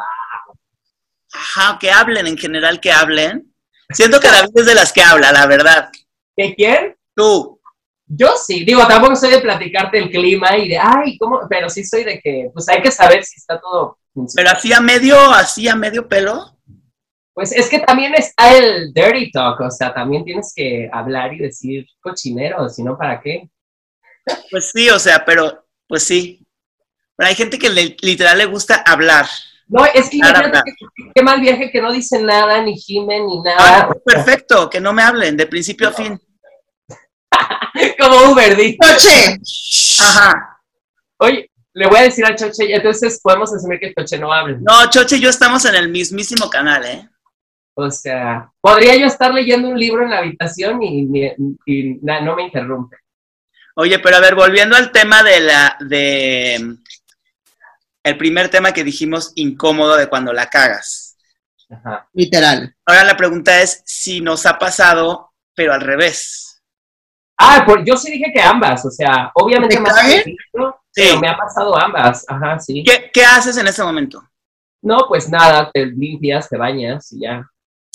Ajá, 1.32 1.78
que 1.78 1.90
hablen, 1.90 2.26
en 2.26 2.38
general 2.38 2.80
que 2.80 2.90
hablen. 2.90 3.54
Siento 3.90 4.20
que 4.20 4.30
David 4.30 4.50
es 4.54 4.66
de 4.66 4.74
las 4.74 4.92
que 4.92 5.02
habla, 5.02 5.32
la 5.32 5.46
verdad. 5.46 5.90
¿Qué 6.36 6.54
quién? 6.54 6.96
Tú, 7.14 7.60
Yo 8.06 8.34
sí, 8.36 8.64
digo, 8.64 8.86
tampoco 8.86 9.16
soy 9.16 9.30
de 9.30 9.40
platicarte 9.40 9.98
el 9.98 10.10
clima 10.10 10.56
y 10.56 10.68
de, 10.68 10.78
ay, 10.78 11.16
¿cómo? 11.18 11.40
Pero 11.48 11.68
sí 11.70 11.84
soy 11.84 12.04
de 12.04 12.20
que, 12.20 12.50
pues 12.52 12.68
hay 12.68 12.82
que 12.82 12.90
saber 12.90 13.24
si 13.24 13.36
está 13.36 13.60
todo 13.60 13.98
pero 14.34 14.50
así 14.50 14.72
a 14.72 14.80
medio, 14.80 15.16
así 15.32 15.68
a 15.68 15.76
medio 15.76 16.08
pelo. 16.08 16.57
Pues 17.38 17.52
es 17.52 17.68
que 17.68 17.78
también 17.78 18.12
está 18.16 18.56
el 18.56 18.92
dirty 18.92 19.30
talk, 19.30 19.60
o 19.60 19.70
sea, 19.70 19.94
también 19.94 20.24
tienes 20.24 20.52
que 20.56 20.90
hablar 20.92 21.32
y 21.32 21.38
decir 21.38 21.86
cochinero, 22.00 22.68
si 22.68 22.82
no, 22.82 22.98
¿para 22.98 23.20
qué? 23.20 23.48
Pues 24.50 24.72
sí, 24.74 24.90
o 24.90 24.98
sea, 24.98 25.24
pero, 25.24 25.64
pues 25.86 26.02
sí. 26.02 26.44
Pero 27.16 27.28
hay 27.28 27.36
gente 27.36 27.56
que 27.56 27.70
le- 27.70 27.96
literal 28.02 28.38
le 28.38 28.46
gusta 28.46 28.82
hablar. 28.84 29.26
No, 29.68 29.84
es 29.84 30.10
que 30.10 30.18
qué 31.14 31.22
mal 31.22 31.40
viaje 31.40 31.70
que 31.70 31.80
no 31.80 31.92
dicen 31.92 32.26
nada, 32.26 32.60
ni 32.60 32.76
gimen, 32.76 33.24
ni 33.26 33.38
Ah, 33.56 33.82
nada. 33.86 33.90
perfecto, 34.04 34.68
que 34.68 34.80
no 34.80 34.92
me 34.92 35.04
hablen, 35.04 35.36
de 35.36 35.46
principio 35.46 35.90
a 35.90 35.92
fin. 35.92 36.18
Como 38.00 38.32
Uber, 38.32 38.56
di. 38.56 38.76
Choche, 38.78 39.38
Ajá. 40.00 40.58
Oye, 41.18 41.48
le 41.72 41.86
voy 41.86 41.98
a 42.00 42.02
decir 42.02 42.24
al 42.24 42.34
Choche, 42.34 42.74
entonces 42.74 43.20
podemos 43.22 43.54
asumir 43.54 43.78
que 43.78 43.94
Choche 43.94 44.18
no 44.18 44.32
hable. 44.32 44.56
No, 44.60 44.90
Choche 44.90 45.18
y 45.18 45.20
yo 45.20 45.30
estamos 45.30 45.64
en 45.66 45.76
el 45.76 45.88
mismísimo 45.88 46.50
canal, 46.50 46.84
¿eh? 46.84 47.08
O 47.80 47.90
sea, 47.92 48.50
podría 48.60 48.96
yo 48.96 49.06
estar 49.06 49.32
leyendo 49.32 49.68
un 49.68 49.78
libro 49.78 50.02
en 50.02 50.10
la 50.10 50.18
habitación 50.18 50.82
y, 50.82 51.02
y- 51.12 51.34
y 51.64 51.94
na- 52.02 52.20
no 52.20 52.34
me 52.34 52.42
interrumpe. 52.42 52.96
Oye, 53.76 54.00
pero 54.00 54.16
a 54.16 54.20
ver, 54.20 54.34
volviendo 54.34 54.74
al 54.74 54.90
tema 54.90 55.22
de 55.22 55.38
la, 55.38 55.76
de, 55.78 56.76
el 58.02 58.16
primer 58.18 58.48
tema 58.48 58.72
que 58.72 58.82
dijimos, 58.82 59.30
incómodo 59.36 59.96
de 59.96 60.08
cuando 60.08 60.32
la 60.32 60.50
cagas. 60.50 61.04
Ajá. 61.70 62.08
literal. 62.14 62.74
Ahora 62.86 63.04
la 63.04 63.16
pregunta 63.16 63.60
es 63.60 63.82
si 63.84 64.22
nos 64.22 64.44
ha 64.46 64.58
pasado, 64.58 65.32
pero 65.54 65.72
al 65.74 65.82
revés. 65.82 66.62
Ah, 67.38 67.62
pues 67.64 67.82
yo 67.86 67.94
sí 67.96 68.10
dije 68.10 68.32
que 68.34 68.40
ambas, 68.40 68.84
o 68.86 68.90
sea, 68.90 69.30
obviamente 69.34 69.76
¿Te 69.76 69.82
más 69.82 69.92
cague? 69.94 70.18
poquito, 70.20 70.80
Sí. 70.90 71.02
pero 71.10 71.20
me 71.20 71.28
ha 71.28 71.36
pasado 71.36 71.78
ambas, 71.78 72.24
ajá, 72.26 72.58
sí. 72.58 72.82
¿Qué, 72.84 73.10
qué 73.12 73.22
haces 73.24 73.56
en 73.58 73.68
ese 73.68 73.82
momento? 73.84 74.26
No, 74.82 75.04
pues 75.08 75.28
nada, 75.28 75.70
te 75.72 75.86
limpias, 75.86 76.48
te 76.48 76.56
bañas 76.56 77.12
y 77.12 77.20
ya. 77.20 77.46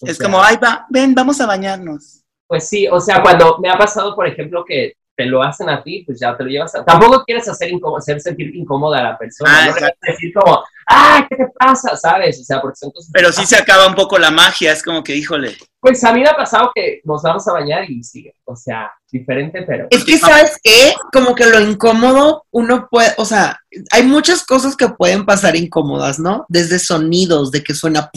O 0.03 0.07
es 0.07 0.17
sea, 0.17 0.25
como, 0.25 0.41
ay, 0.41 0.57
va, 0.63 0.85
ven, 0.89 1.15
vamos 1.15 1.39
a 1.41 1.45
bañarnos. 1.45 2.23
Pues 2.47 2.67
sí, 2.67 2.87
o 2.87 2.99
sea, 2.99 3.21
cuando 3.21 3.57
me 3.59 3.69
ha 3.69 3.77
pasado, 3.77 4.15
por 4.15 4.27
ejemplo, 4.27 4.63
que 4.65 4.93
te 5.15 5.25
lo 5.25 5.43
hacen 5.43 5.69
a 5.69 5.83
ti, 5.83 6.03
pues 6.05 6.19
ya 6.19 6.35
te 6.35 6.43
lo 6.43 6.49
llevas 6.49 6.73
a... 6.75 6.83
Tampoco 6.83 7.23
quieres 7.23 7.47
hacer, 7.47 7.69
incómodo, 7.69 7.97
hacer 7.97 8.19
sentir 8.19 8.55
incómoda 8.55 8.99
a 8.99 9.03
la 9.03 9.17
persona, 9.17 9.51
Ah, 9.51 9.59
no 9.59 9.65
le 9.65 9.71
vas 9.71 9.77
exacto. 9.77 9.99
a 10.01 10.11
decir 10.11 10.33
como, 10.33 10.63
ah, 10.87 11.27
¿qué 11.29 11.35
te 11.35 11.47
pasa? 11.57 11.95
¿Sabes? 11.95 12.39
O 12.39 12.43
sea, 12.43 12.59
porque 12.61 12.77
son 12.77 12.91
cosas... 12.91 13.11
Pero 13.13 13.31
sí 13.31 13.45
se 13.45 13.55
acaba 13.55 13.87
un 13.87 13.95
poco 13.95 14.17
la 14.17 14.31
magia, 14.31 14.71
es 14.71 14.81
como 14.81 15.03
que, 15.03 15.15
híjole. 15.15 15.55
Pues 15.79 16.03
a 16.03 16.13
mí 16.13 16.21
me 16.21 16.29
ha 16.29 16.35
pasado 16.35 16.71
que 16.73 17.01
nos 17.03 17.21
vamos 17.21 17.47
a 17.47 17.53
bañar 17.53 17.89
y 17.89 18.03
sigue, 18.03 18.33
o 18.45 18.55
sea, 18.55 18.91
diferente, 19.11 19.63
pero... 19.67 19.87
Es 19.91 20.03
que, 20.03 20.17
¿sabes 20.17 20.57
qué? 20.63 20.95
Como 21.11 21.35
que 21.35 21.45
lo 21.45 21.59
incómodo, 21.59 22.45
uno 22.51 22.87
puede, 22.89 23.13
o 23.17 23.25
sea, 23.25 23.59
hay 23.91 24.03
muchas 24.03 24.43
cosas 24.45 24.75
que 24.75 24.89
pueden 24.89 25.25
pasar 25.25 25.55
incómodas, 25.55 26.19
¿no? 26.19 26.45
Desde 26.49 26.79
sonidos, 26.79 27.51
de 27.51 27.63
que 27.63 27.75
suena, 27.75 28.09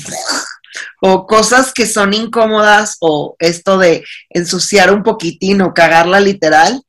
o 1.00 1.26
cosas 1.26 1.72
que 1.72 1.86
son 1.86 2.14
incómodas, 2.14 2.96
o 3.00 3.36
esto 3.38 3.78
de 3.78 4.04
ensuciar 4.30 4.92
un 4.92 5.02
poquitín 5.02 5.62
o 5.62 5.74
cagarla 5.74 6.20
literal, 6.20 6.82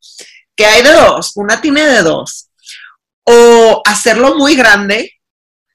que 0.55 0.65
hay 0.65 0.83
de 0.83 0.91
dos, 0.91 1.33
una 1.35 1.61
tiene 1.61 1.85
de 1.85 2.01
dos. 2.01 2.49
o 3.23 3.81
hacerlo 3.85 4.35
muy 4.35 4.55
grande 4.55 5.11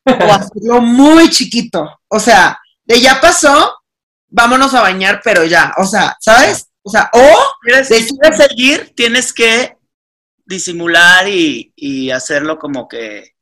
o 0.07 0.11
hacerlo 0.33 0.81
muy 0.81 1.31
chiquito. 1.31 2.01
O 2.09 2.19
sea, 2.19 2.59
de 2.85 3.01
ya 3.01 3.21
pasó, 3.21 3.77
vámonos 4.29 4.75
a 4.75 4.83
bañar, 4.83 5.21
pero 5.23 5.45
ya. 5.45 5.73
O 5.79 5.85
sea, 5.85 6.17
¿sabes? 6.21 6.69
O 6.83 6.91
sea, 6.91 7.11
o 7.13 7.21
si 7.85 8.09
quieres 8.19 8.37
seguir, 8.37 8.93
tienes 8.97 9.33
que 9.33 9.77
disimular 10.45 11.29
y, 11.29 11.73
y 11.77 12.11
hacerlo 12.11 12.59
como 12.59 12.89
que 12.89 13.35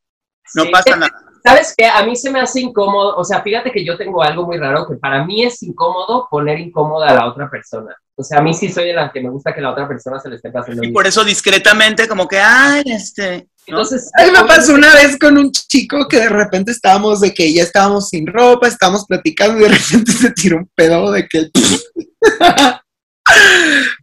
no 0.55 0.71
pasa 0.71 0.97
nada. 0.97 1.30
¿Sabes 1.43 1.75
qué? 1.77 1.87
A 1.87 2.05
mí 2.05 2.17
se 2.17 2.31
me 2.31 2.41
hace 2.41 2.61
incómodo, 2.61 3.17
o 3.17 3.25
sea, 3.25 3.43
fíjate 3.43 3.71
que 3.71 3.85
yo 3.85 3.97
tengo 3.97 4.23
algo 4.23 4.45
muy 4.45 4.59
raro, 4.59 4.87
que 4.87 4.97
para 4.97 5.25
mí 5.25 5.43
es 5.43 5.63
incómodo 5.63 6.29
poner 6.31 6.59
incómoda 6.59 7.09
a 7.09 7.15
la 7.15 7.29
otra 7.29 7.51
persona. 7.51 7.97
O 8.15 8.23
sea, 8.23 8.39
a 8.39 8.43
mí 8.43 8.53
sí 8.53 8.71
soy 8.71 8.87
de 8.87 8.93
la 8.93 9.11
que 9.11 9.21
me 9.21 9.31
gusta 9.31 9.55
que 9.55 9.63
la 9.63 9.71
otra 9.71 9.89
persona 9.89 10.21
se 10.21 10.29
le 10.29 10.37
esté 10.37 10.51
pasando. 10.51 10.83
Y 10.85 10.93
por 10.93 11.07
eso 11.07 11.25
discretamente, 11.25 12.07
como 12.07 12.29
que, 12.29 12.39
ay, 12.39 12.83
este... 12.87 13.49
Entonces, 13.67 14.11
a 14.19 14.25
mí 14.25 14.31
me 14.33 14.45
pasó 14.45 14.75
una 14.75 14.93
vez 14.95 15.19
con 15.19 15.39
un 15.39 15.53
chico 15.53 16.07
que 16.09 16.19
de 16.19 16.29
repente 16.29 16.73
estábamos 16.73 17.21
de 17.21 17.33
que 17.33 17.53
ya 17.53 17.63
estábamos 17.63 18.09
sin 18.09 18.27
ropa, 18.27 18.67
estábamos 18.67 19.07
platicando 19.07 19.59
y 19.59 19.63
de 19.63 19.69
repente 19.69 20.13
se 20.21 20.31
tiró 20.33 20.59
un 20.59 20.71
pedo 20.75 21.13
de 21.13 21.27
que... 21.27 21.51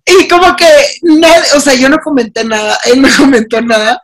y 0.05 0.27
como 0.27 0.55
que, 0.55 0.67
o 1.55 1.59
sea, 1.59 1.73
yo 1.73 1.89
no 1.89 1.97
comenté 1.99 2.43
nada, 2.43 2.77
él 2.85 3.01
no 3.01 3.09
comentó 3.17 3.61
nada, 3.61 4.01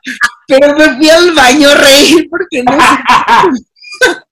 pero 0.48 0.76
me 0.76 0.96
fui 0.96 1.10
al 1.10 1.32
baño 1.32 1.70
a 1.70 1.76
reír 1.76 2.28
porque 2.30 2.64
no 2.64 2.74
sé. 2.74 4.14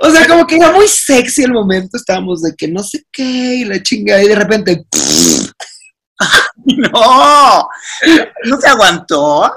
o 0.00 0.10
sea, 0.10 0.26
como 0.26 0.46
que 0.46 0.56
era 0.56 0.72
muy 0.72 0.88
sexy 0.88 1.44
el 1.44 1.52
momento, 1.52 1.96
estábamos 1.96 2.42
de 2.42 2.54
que 2.56 2.68
no 2.68 2.82
sé 2.82 3.04
qué, 3.12 3.22
y 3.22 3.64
la 3.64 3.82
chingada, 3.82 4.22
y 4.22 4.28
de 4.28 4.36
repente. 4.36 4.84
no, 6.64 7.68
no 8.44 8.56
se 8.60 8.68
aguantó. 8.68 9.50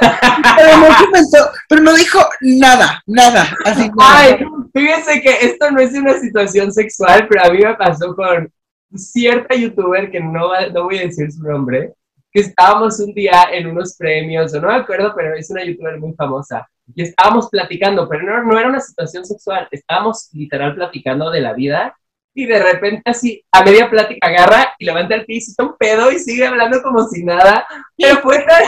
Pero 0.00 0.76
no 0.78 0.86
comentó, 0.98 1.50
pero 1.68 1.82
no 1.82 1.94
dijo 1.94 2.18
nada, 2.40 3.02
nada. 3.06 3.56
Así 3.64 3.90
Ay, 3.98 4.38
fíjense 4.74 5.20
que 5.20 5.46
esto 5.46 5.70
no 5.70 5.80
es 5.80 5.92
una 5.94 6.18
situación 6.18 6.72
sexual, 6.72 7.26
pero 7.28 7.44
a 7.44 7.50
mí 7.50 7.60
me 7.60 7.74
pasó 7.74 8.14
con 8.14 8.52
cierta 8.94 9.54
youtuber 9.54 10.10
que 10.10 10.20
no, 10.20 10.50
no 10.72 10.84
voy 10.84 10.98
a 10.98 11.02
decir 11.02 11.30
su 11.30 11.42
nombre, 11.42 11.94
que 12.30 12.40
estábamos 12.40 13.00
un 13.00 13.12
día 13.14 13.48
en 13.52 13.66
unos 13.66 13.96
premios, 13.96 14.52
o 14.54 14.60
no 14.60 14.68
me 14.68 14.76
acuerdo, 14.76 15.12
pero 15.16 15.34
es 15.34 15.50
una 15.50 15.64
youtuber 15.64 15.98
muy 15.98 16.14
famosa, 16.14 16.68
y 16.94 17.02
estábamos 17.02 17.48
platicando, 17.48 18.08
pero 18.08 18.22
no, 18.22 18.44
no 18.44 18.58
era 18.58 18.68
una 18.68 18.80
situación 18.80 19.24
sexual, 19.24 19.68
estábamos 19.70 20.28
literal 20.32 20.74
platicando 20.74 21.30
de 21.30 21.40
la 21.40 21.52
vida, 21.52 21.94
y 22.34 22.46
de 22.46 22.62
repente 22.62 23.02
así, 23.04 23.44
a 23.50 23.64
media 23.64 23.90
plática 23.90 24.28
agarra 24.28 24.74
y 24.78 24.84
levanta 24.84 25.16
el 25.16 25.24
piso, 25.24 25.52
un 25.58 25.76
pedo 25.76 26.12
y 26.12 26.20
sigue 26.20 26.46
hablando 26.46 26.80
como 26.82 27.06
si 27.08 27.24
nada, 27.24 27.66
pero 27.96 28.20
fue 28.20 28.44
tan... 28.44 28.62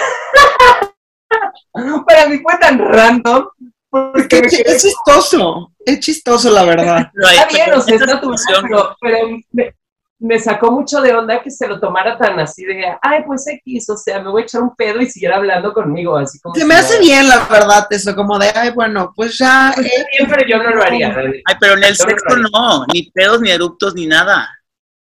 Para 2.05 2.27
mí 2.27 2.39
fue 2.39 2.59
tan 2.59 2.81
random. 2.81 3.47
Porque 3.89 4.39
es 4.39 4.83
chistoso, 4.83 5.73
es 5.85 6.01
chistoso 6.01 6.51
la 6.51 6.65
verdad. 6.65 7.13
Está 7.15 7.47
bien, 7.47 7.73
o 7.73 7.81
sea, 7.81 7.95
es 7.95 8.01
natural, 8.01 8.97
pero 9.01 9.29
me, 9.53 9.75
me 10.21 10.39
sacó 10.39 10.71
mucho 10.71 11.01
de 11.01 11.15
onda 11.15 11.43
que 11.43 11.51
se 11.51 11.67
lo 11.67 11.81
tomara 11.81 12.19
tan 12.19 12.39
así 12.39 12.65
de, 12.65 12.85
ay, 13.01 13.23
pues 13.27 13.47
X, 13.47 13.89
o 13.89 13.97
sea, 13.97 14.23
me 14.23 14.31
voy 14.31 14.43
a 14.43 14.45
echar 14.45 14.63
un 14.63 14.77
pedo 14.77 15.01
y 15.01 15.07
siguiera 15.07 15.37
hablando 15.37 15.73
conmigo, 15.73 16.17
así 16.17 16.39
como... 16.41 16.55
Se 16.55 16.65
me 16.65 16.75
hace 16.75 16.99
bien, 17.01 17.27
la 17.27 17.47
verdad, 17.47 17.87
eso, 17.91 18.15
como 18.15 18.39
de, 18.39 18.51
ay, 18.55 18.71
bueno, 18.71 19.13
pues 19.17 19.39
ya... 19.39 19.73
Pues 19.75 19.87
eh, 19.87 20.07
bien, 20.19 20.31
pero 20.31 20.47
yo 20.47 20.63
no 20.63 20.77
lo 20.77 20.83
haría. 20.83 21.17
Ay, 21.17 21.55
pero 21.59 21.73
en 21.75 21.85
el 21.85 21.97
sexo 21.97 22.37
no, 22.37 22.85
ni 22.93 23.11
pedos, 23.11 23.41
ni 23.41 23.51
eruptos, 23.51 23.95
ni 23.95 24.07
nada. 24.07 24.47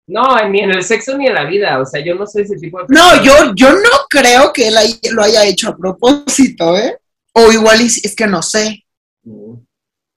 No, 0.06 0.48
ni 0.48 0.60
en 0.60 0.72
el 0.72 0.84
sexo 0.84 1.18
ni 1.18 1.26
en 1.26 1.34
la 1.34 1.46
vida, 1.46 1.80
o 1.80 1.86
sea, 1.86 2.04
yo 2.04 2.14
no 2.14 2.28
soy 2.28 2.44
ese 2.44 2.58
tipo 2.58 2.80
de... 2.80 2.86
No, 2.90 3.24
yo, 3.24 3.56
yo 3.56 3.72
no 3.72 3.90
creo 4.08 4.54
que 4.54 4.68
él 4.68 4.76
lo 5.14 5.24
haya 5.24 5.46
hecho 5.46 5.70
a 5.70 5.78
propósito, 5.78 6.78
¿eh? 6.78 7.00
O 7.34 7.52
igual 7.52 7.82
es 7.82 8.16
que 8.16 8.28
no 8.28 8.44
sé. 8.44 8.86
Mm. 9.24 9.54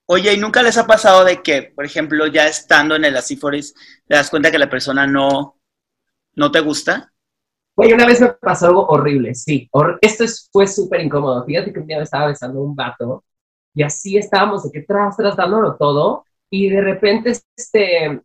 Oye, 0.07 0.35
¿y 0.35 0.39
nunca 0.39 0.63
les 0.63 0.77
ha 0.77 0.87
pasado 0.87 1.25
de 1.25 1.43
que, 1.43 1.73
por 1.75 1.85
ejemplo, 1.85 2.27
ya 2.27 2.47
estando 2.47 2.95
en 2.95 3.05
el 3.05 3.17
Asiforis, 3.17 3.75
te 4.07 4.15
das 4.15 4.29
cuenta 4.29 4.51
que 4.51 4.59
la 4.59 4.69
persona 4.69 5.07
no, 5.07 5.59
no 6.35 6.51
te 6.51 6.61
gusta? 6.61 7.13
Oye, 7.77 7.95
una 7.95 8.07
vez 8.07 8.21
me 8.21 8.29
pasó 8.29 8.67
algo 8.67 8.87
horrible, 8.87 9.35
sí. 9.35 9.69
Esto 10.01 10.25
fue 10.53 10.67
súper 10.67 11.01
incómodo. 11.01 11.45
Fíjate 11.45 11.73
que 11.73 11.81
un 11.81 11.87
día 11.87 11.97
me 11.97 12.05
estaba 12.05 12.29
besando 12.29 12.61
un 12.61 12.77
vato 12.77 13.25
y 13.75 13.83
así 13.83 14.17
estábamos 14.17 14.63
de 14.63 14.71
que 14.71 14.83
tras, 14.87 15.17
tras, 15.17 15.37
dándolo 15.37 15.77
todo 15.77 16.25
y 16.51 16.69
de 16.69 16.81
repente 16.81 17.33
este, 17.57 18.21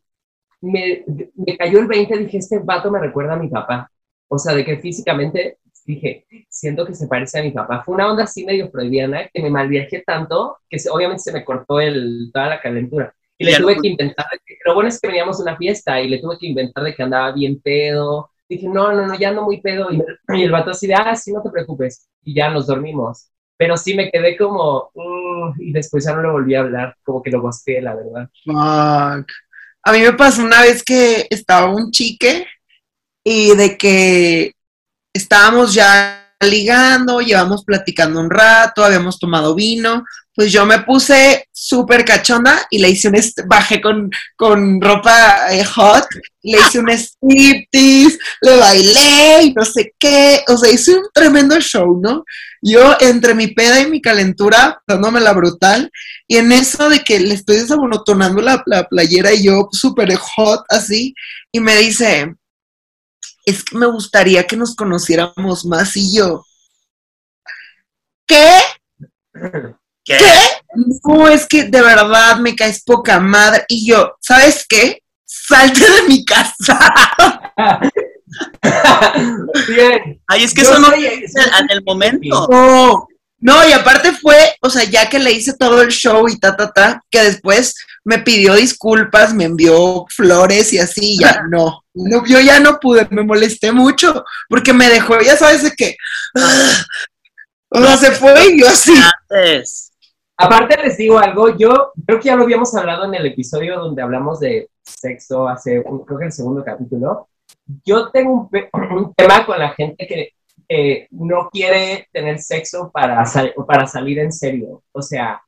me, 0.62 1.06
me 1.36 1.58
cayó 1.58 1.80
el 1.80 1.88
20 1.88 2.18
dije, 2.18 2.38
este 2.38 2.60
vato 2.60 2.92
me 2.92 3.00
recuerda 3.00 3.34
a 3.34 3.38
mi 3.38 3.48
papá. 3.48 3.90
O 4.28 4.38
sea, 4.38 4.54
de 4.54 4.64
que 4.64 4.78
físicamente 4.78 5.58
dije, 5.90 6.26
siento 6.50 6.86
que 6.86 6.94
se 6.94 7.08
parece 7.08 7.40
a 7.40 7.44
mi 7.44 7.52
papá. 7.52 7.84
Fue 7.84 7.96
una 7.96 8.12
onda 8.12 8.24
así 8.24 8.46
medio 8.46 8.70
freudiana 8.70 9.28
que 9.34 9.42
me 9.42 9.50
malviajé 9.50 10.04
tanto 10.06 10.58
que 10.70 10.78
obviamente 10.92 11.24
se 11.24 11.34
me 11.34 11.44
cortó 11.44 11.80
el, 11.80 12.30
toda 12.32 12.48
la 12.48 12.62
calentura. 12.62 13.14
Y 13.38 13.46
le 13.46 13.58
tuve 13.58 13.78
que 13.82 13.88
inventar, 13.88 14.26
lo 14.66 14.74
bueno 14.74 14.90
es 14.90 15.00
que 15.00 15.08
veníamos 15.08 15.40
a 15.40 15.44
una 15.44 15.58
fiesta 15.58 16.00
y 16.02 16.10
le 16.10 16.20
tuve 16.20 16.38
que 16.38 16.48
inventar 16.48 16.84
de 16.84 16.94
que 16.94 17.02
andaba 17.02 17.32
bien 17.32 17.60
pedo. 17.62 18.30
Dije, 18.48 18.68
no, 18.68 18.92
no, 18.92 19.08
no, 19.08 19.18
ya 19.18 19.30
ando 19.30 19.44
muy 19.44 19.62
pedo. 19.62 19.88
Y, 19.92 20.42
el 20.42 20.52
vato 20.52 20.72
así 20.72 20.88
de, 20.88 20.94
ah, 20.94 21.16
sí, 21.16 21.32
no 21.32 21.42
te 21.42 21.50
preocupes. 21.50 22.08
Y 22.24 22.36
ya 22.36 22.50
nos 22.50 22.68
dormimos. 22.68 23.30
Pero 23.58 23.76
sí 23.78 23.96
me 23.96 24.12
quedé 24.12 24.38
como, 24.38 24.92
uh", 24.94 25.54
y 25.58 25.72
después 25.72 26.06
ya 26.06 26.14
no 26.14 26.22
le 26.22 26.30
volví 26.30 26.54
a 26.54 26.60
hablar, 26.60 26.96
como 27.04 27.22
que 27.22 27.32
lo 27.32 27.42
gosté, 27.42 27.82
la 27.82 27.96
verdad. 27.96 28.30
Fuck. 28.46 29.32
A 29.84 29.94
mí 29.94 30.00
me 30.02 30.14
pasó 30.14 30.44
una 30.44 30.62
vez 30.62 30.84
que 30.84 31.26
estaba 31.30 31.74
un 31.74 31.90
chique 31.92 32.46
y 33.24 33.56
de 33.56 33.78
que 33.78 34.54
estábamos 35.14 35.74
ya 35.74 36.20
ligando, 36.42 37.20
llevamos 37.20 37.64
platicando 37.66 38.20
un 38.20 38.30
rato, 38.30 38.84
habíamos 38.84 39.20
tomado 39.20 39.56
vino, 39.56 40.06
pues 40.34 40.54
yo 40.54 40.66
me 40.66 40.80
puse 40.80 41.50
súper 41.52 42.06
cachonda 42.06 42.66
y 42.70 42.80
le 42.80 42.90
hice 42.90 43.10
un, 43.10 43.16
bajé 43.48 43.82
con, 43.82 44.10
con 44.38 44.80
ropa 44.80 45.54
eh, 45.54 45.66
hot, 45.66 46.06
le 46.44 46.58
hice 46.60 46.80
un 46.80 46.90
striptease, 46.90 48.18
le 48.42 48.58
bailé 48.58 49.44
y 49.44 49.54
no 49.54 49.66
sé 49.66 49.94
qué, 50.00 50.42
o 50.48 50.56
sea, 50.56 50.72
hice 50.72 50.96
un 50.96 51.04
tremendo 51.14 51.60
show, 51.60 52.00
¿no? 52.02 52.24
Yo 52.62 52.96
entre 53.02 53.34
mi 53.34 53.48
peda 53.48 53.82
y 53.82 53.90
mi 53.90 54.02
calentura, 54.02 54.82
dándome 54.88 55.20
la 55.20 55.34
brutal, 55.34 55.92
y 56.26 56.38
en 56.38 56.54
eso 56.54 56.90
de 56.90 57.00
que 57.00 57.20
le 57.20 57.34
estoy 57.34 57.58
desabonotonando 57.58 58.42
la, 58.42 58.64
la 58.66 58.88
playera 58.88 59.34
y 59.34 59.44
yo 59.44 59.68
súper 59.74 60.16
hot 60.16 60.62
así, 60.70 61.14
y 61.52 61.60
me 61.60 61.76
dice, 61.76 62.34
es 63.50 63.64
que 63.64 63.78
me 63.78 63.86
gustaría 63.88 64.46
que 64.46 64.56
nos 64.56 64.76
conociéramos 64.76 65.66
más 65.66 65.96
y 65.96 66.16
yo. 66.16 66.46
¿Qué? 68.26 68.60
¿Qué? 70.04 70.18
No, 71.04 71.28
es 71.28 71.48
que 71.48 71.64
de 71.64 71.82
verdad 71.82 72.38
me 72.38 72.56
caes 72.56 72.84
poca 72.84 73.20
madre. 73.20 73.66
Y 73.68 73.88
yo, 73.88 74.14
¿sabes 74.22 74.66
qué? 74.68 75.02
Salte 75.26 75.80
de 75.80 76.04
mi 76.08 76.26
casa. 76.26 76.94
Bien. 79.68 80.22
Ay, 80.28 80.44
es 80.44 80.54
que 80.54 80.62
eso 80.62 80.80
no 80.80 80.92
es 80.94 81.36
en 81.36 81.70
el 81.70 81.84
momento. 81.84 82.48
No, 82.50 83.08
no, 83.42 83.68
y 83.68 83.72
aparte 83.72 84.12
fue, 84.12 84.36
o 84.62 84.70
sea, 84.70 84.84
ya 84.84 85.10
que 85.10 85.20
le 85.20 85.32
hice 85.32 85.54
todo 85.58 85.82
el 85.82 85.90
show 85.90 86.28
y 86.28 86.38
ta, 86.38 86.58
ta, 86.58 86.72
ta, 86.72 87.04
que 87.10 87.24
después 87.24 87.74
me 88.04 88.20
pidió 88.20 88.56
disculpas, 88.56 89.34
me 89.34 89.46
envió 89.46 90.06
flores 90.10 90.74
y 90.74 90.80
así, 90.80 91.18
ya 91.18 91.44
no. 91.50 91.84
no 91.94 92.26
yo 92.26 92.40
ya 92.40 92.60
no 92.60 92.80
pude, 92.80 93.08
me 93.12 93.24
molesté 93.24 93.72
mucho, 93.72 94.26
porque 94.50 94.74
me 94.74 94.90
dejó, 94.90 95.20
ya 95.22 95.38
sabes 95.38 95.64
de 95.64 95.72
qué. 95.72 95.96
o 97.70 97.82
sea, 97.82 97.98
se 97.98 98.12
fue 98.12 98.34
y 98.52 98.60
yo 98.60 98.68
así. 98.68 98.94
Aparte 100.36 100.82
les 100.82 100.98
digo 100.98 101.20
algo, 101.20 101.58
yo 101.58 101.92
creo 102.06 102.20
que 102.20 102.28
ya 102.28 102.36
lo 102.36 102.44
habíamos 102.44 102.74
hablado 102.76 103.06
en 103.06 103.16
el 103.16 103.26
episodio 103.26 103.78
donde 103.80 104.02
hablamos 104.02 104.40
de 104.40 104.70
sexo 104.84 105.48
hace, 105.48 105.84
creo 106.06 106.20
que 106.20 106.26
el 106.26 106.32
segundo 106.32 106.64
capítulo. 106.64 107.30
Yo 107.86 108.10
tengo 108.10 108.50
un 108.52 109.14
tema 109.16 109.46
con 109.46 109.60
la 109.60 109.70
gente 109.70 110.08
que 110.08 110.34
no 111.12 111.50
quiere 111.52 112.08
tener 112.12 112.40
sexo 112.40 112.92
para, 112.92 113.24
para 113.68 113.88
salir 113.88 114.20
en 114.20 114.32
serio. 114.32 114.84
O 114.92 115.02
sea, 115.02 115.42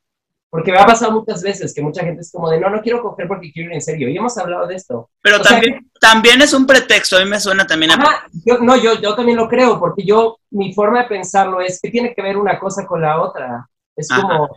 porque 0.52 0.70
me 0.70 0.78
ha 0.78 0.84
pasado 0.84 1.12
muchas 1.12 1.42
veces 1.42 1.72
que 1.72 1.80
mucha 1.80 2.04
gente 2.04 2.20
es 2.20 2.30
como 2.30 2.50
de, 2.50 2.60
no, 2.60 2.68
no 2.68 2.82
quiero 2.82 3.02
coger 3.02 3.26
porque 3.26 3.50
quiero 3.50 3.70
ir 3.70 3.74
en 3.76 3.80
serio. 3.80 4.08
Y 4.10 4.16
hemos 4.18 4.36
hablado 4.36 4.66
de 4.66 4.74
esto. 4.74 5.08
Pero 5.22 5.40
también, 5.40 5.90
también 5.98 6.42
es 6.42 6.52
un 6.52 6.66
pretexto, 6.66 7.16
a 7.16 7.20
mí 7.20 7.30
me 7.30 7.40
suena 7.40 7.66
también 7.66 7.92
a... 7.92 8.26
yo, 8.44 8.58
no, 8.58 8.76
yo, 8.76 9.00
yo 9.00 9.14
también 9.14 9.38
lo 9.38 9.48
creo, 9.48 9.80
porque 9.80 10.04
yo, 10.04 10.38
mi 10.50 10.74
forma 10.74 11.02
de 11.02 11.08
pensarlo 11.08 11.62
es 11.62 11.80
que 11.80 11.90
tiene 11.90 12.14
que 12.14 12.20
ver 12.20 12.36
una 12.36 12.58
cosa 12.58 12.86
con 12.86 13.00
la 13.00 13.22
otra. 13.22 13.66
Es 13.96 14.08
como, 14.08 14.48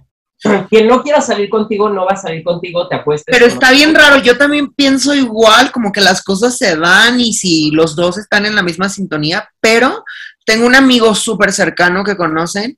quien 0.70 0.88
no 0.88 1.02
quiera 1.02 1.22
salir 1.22 1.50
contigo 1.50 1.90
no 1.90 2.06
va 2.06 2.14
a 2.14 2.18
salir 2.18 2.44
contigo, 2.44 2.88
te 2.88 2.96
apuestas. 2.96 3.32
Pero 3.32 3.46
está 3.46 3.72
bien 3.72 3.94
raro, 3.96 4.22
yo 4.22 4.38
también 4.38 4.74
pienso 4.74 5.14
igual, 5.14 5.72
como 5.72 5.92
que 5.92 6.02
las 6.02 6.24
cosas 6.24 6.58
se 6.58 6.76
dan 6.76 7.20
y 7.20 7.34
si 7.34 7.72
los 7.72 7.96
dos 7.96 8.18
están 8.18 8.46
en 8.46 8.56
la 8.56 8.64
misma 8.64 8.90
sintonía, 8.90 9.50
pero 9.60 10.04
tengo 10.46 10.66
un 10.66 10.76
amigo 10.76 11.16
súper 11.16 11.52
cercano 11.52 12.04
que 12.04 12.18
conocen 12.18 12.78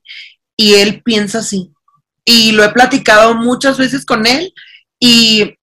y 0.56 0.76
él 0.76 1.02
piensa 1.04 1.40
así. 1.40 1.72
Y 2.26 2.52
lo 2.52 2.64
he 2.64 2.70
platicado 2.70 3.36
muchas 3.36 3.78
veces 3.78 4.06
con 4.06 4.26
él 4.26 4.54
y, 5.00 5.56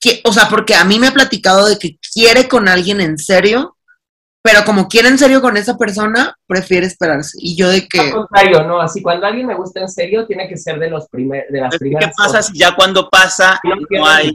que, 0.00 0.20
o 0.24 0.32
sea, 0.32 0.48
porque 0.48 0.74
a 0.74 0.84
mí 0.84 0.98
me 0.98 1.08
ha 1.08 1.14
platicado 1.14 1.66
de 1.66 1.78
que 1.78 1.98
quiere 2.12 2.48
con 2.48 2.68
alguien 2.68 3.00
en 3.00 3.18
serio, 3.18 3.75
pero 4.46 4.64
como 4.64 4.86
quiere 4.86 5.08
en 5.08 5.18
serio 5.18 5.42
con 5.42 5.56
esa 5.56 5.76
persona, 5.76 6.38
prefiere 6.46 6.86
esperarse. 6.86 7.36
Y 7.40 7.56
yo 7.56 7.68
de 7.68 7.88
que... 7.88 7.98
Al 7.98 8.12
contrario, 8.12 8.62
no, 8.62 8.80
así 8.80 9.02
cuando 9.02 9.26
alguien 9.26 9.44
me 9.44 9.56
gusta 9.56 9.80
en 9.80 9.88
serio, 9.88 10.24
tiene 10.24 10.48
que 10.48 10.56
ser 10.56 10.78
de 10.78 10.88
los 10.88 11.08
primer, 11.08 11.48
de 11.48 11.62
las 11.62 11.76
primeras 11.76 12.10
¿Qué 12.10 12.14
pasa 12.16 12.28
cosas. 12.28 12.46
si 12.46 12.58
ya 12.58 12.76
cuando 12.76 13.10
pasa 13.10 13.60
No 13.90 14.06
hay? 14.06 14.30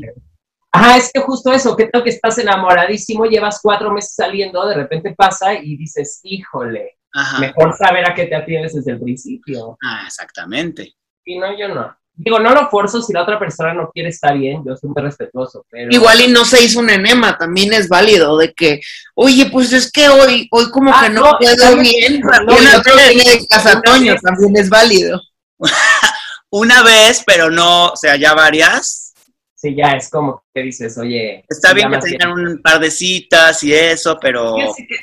Ajá, 0.73 0.97
es 0.97 1.11
que 1.13 1.21
justo 1.21 1.53
eso, 1.53 1.77
que 1.77 1.85
tal 1.85 2.03
que 2.03 2.09
estás 2.09 2.37
enamoradísimo, 2.37 3.23
llevas 3.23 3.61
cuatro 3.63 3.89
meses 3.93 4.13
saliendo, 4.13 4.67
de 4.67 4.75
repente 4.75 5.15
pasa 5.15 5.53
y 5.53 5.77
dices, 5.77 6.19
híjole, 6.23 6.97
Ajá. 7.13 7.39
mejor 7.39 7.73
saber 7.77 8.05
a 8.09 8.13
qué 8.13 8.25
te 8.25 8.35
atienes 8.35 8.73
desde 8.73 8.91
el 8.91 8.99
principio. 8.99 9.77
Ah, 9.81 10.03
exactamente. 10.07 10.93
Y 11.23 11.39
no, 11.39 11.57
yo 11.57 11.69
no. 11.69 11.95
Digo, 12.23 12.39
no 12.39 12.53
lo 12.53 12.69
forzo, 12.69 13.01
si 13.01 13.13
la 13.13 13.23
otra 13.23 13.39
persona 13.39 13.73
no 13.73 13.89
quiere, 13.91 14.09
está 14.09 14.31
bien, 14.33 14.61
yo 14.65 14.75
soy 14.77 14.89
muy 14.91 15.01
respetuoso, 15.01 15.65
pero... 15.71 15.91
Igual 15.91 16.21
y 16.21 16.27
no 16.27 16.45
se 16.45 16.63
hizo 16.63 16.79
un 16.79 16.89
enema, 16.91 17.35
también 17.37 17.73
es 17.73 17.89
válido, 17.89 18.37
de 18.37 18.53
que, 18.53 18.79
oye, 19.15 19.47
pues 19.51 19.73
es 19.73 19.91
que 19.91 20.07
hoy, 20.07 20.47
hoy 20.51 20.69
como 20.69 20.91
Ah, 20.93 21.01
que 21.03 21.09
no, 21.09 21.21
no, 21.31 21.37
puedo 21.39 21.55
también- 21.55 21.81
bien, 22.19 22.19
no, 22.21 22.53
y 22.53 22.57
el 22.57 22.61
una 22.61 22.77
otro 22.77 22.93
viene 22.95 23.23
de 23.39 23.47
casa 23.47 23.71
una 23.73 23.81
Toño, 23.81 24.13
vez- 24.13 24.21
también 24.21 24.57
es 24.57 24.69
válido. 24.69 25.19
Una 26.53 26.83
vez, 26.83 27.23
pero 27.25 27.49
no, 27.49 27.87
o 27.87 27.95
sea, 27.95 28.17
ya 28.17 28.33
varias. 28.33 29.13
Sí, 29.55 29.73
ya 29.75 29.91
es 29.91 30.09
como 30.09 30.43
que 30.53 30.63
dices, 30.63 30.97
oye... 30.97 31.45
Está 31.47 31.73
bien 31.73 31.89
que 31.91 31.99
tengan 31.99 32.31
un 32.33 32.61
par 32.61 32.79
de 32.79 32.91
citas 32.91 33.63
y 33.63 33.73
eso, 33.73 34.17
pero 34.19 34.55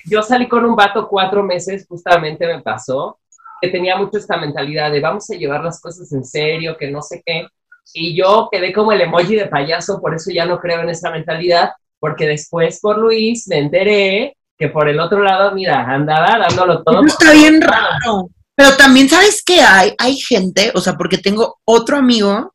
Yo 0.04 0.22
salí 0.22 0.46
con 0.48 0.64
un 0.64 0.76
vato 0.76 1.08
cuatro 1.08 1.42
meses, 1.42 1.86
justamente 1.88 2.46
me 2.46 2.60
pasó, 2.60 3.18
que 3.60 3.68
tenía 3.68 3.96
mucho 3.96 4.18
esta 4.18 4.36
mentalidad 4.36 4.90
de 4.90 5.00
vamos 5.00 5.28
a 5.30 5.34
llevar 5.34 5.62
las 5.62 5.80
cosas 5.80 6.12
en 6.12 6.24
serio, 6.24 6.76
que 6.78 6.90
no 6.90 7.02
sé 7.02 7.22
qué. 7.24 7.46
Y 7.92 8.16
yo 8.16 8.48
quedé 8.50 8.72
como 8.72 8.92
el 8.92 9.00
emoji 9.00 9.36
de 9.36 9.46
payaso, 9.46 10.00
por 10.00 10.14
eso 10.14 10.30
ya 10.30 10.44
no 10.44 10.58
creo 10.58 10.82
en 10.82 10.90
esa 10.90 11.10
mentalidad, 11.10 11.70
porque 11.98 12.26
después 12.26 12.80
por 12.80 12.98
Luis 12.98 13.48
me 13.48 13.58
enteré 13.58 14.36
que 14.58 14.68
por 14.68 14.88
el 14.88 14.98
otro 14.98 15.22
lado, 15.22 15.52
mira, 15.52 15.84
andaba 15.86 16.38
dándolo 16.38 16.82
todo. 16.82 17.04
Está 17.06 17.32
bien 17.32 17.60
raro. 17.60 18.28
Pero 18.54 18.76
también, 18.76 19.08
¿sabes 19.08 19.42
qué 19.44 19.60
hay? 19.60 19.94
Hay 19.98 20.16
gente, 20.16 20.72
o 20.74 20.80
sea, 20.80 20.94
porque 20.94 21.18
tengo 21.18 21.58
otro 21.64 21.96
amigo 21.96 22.52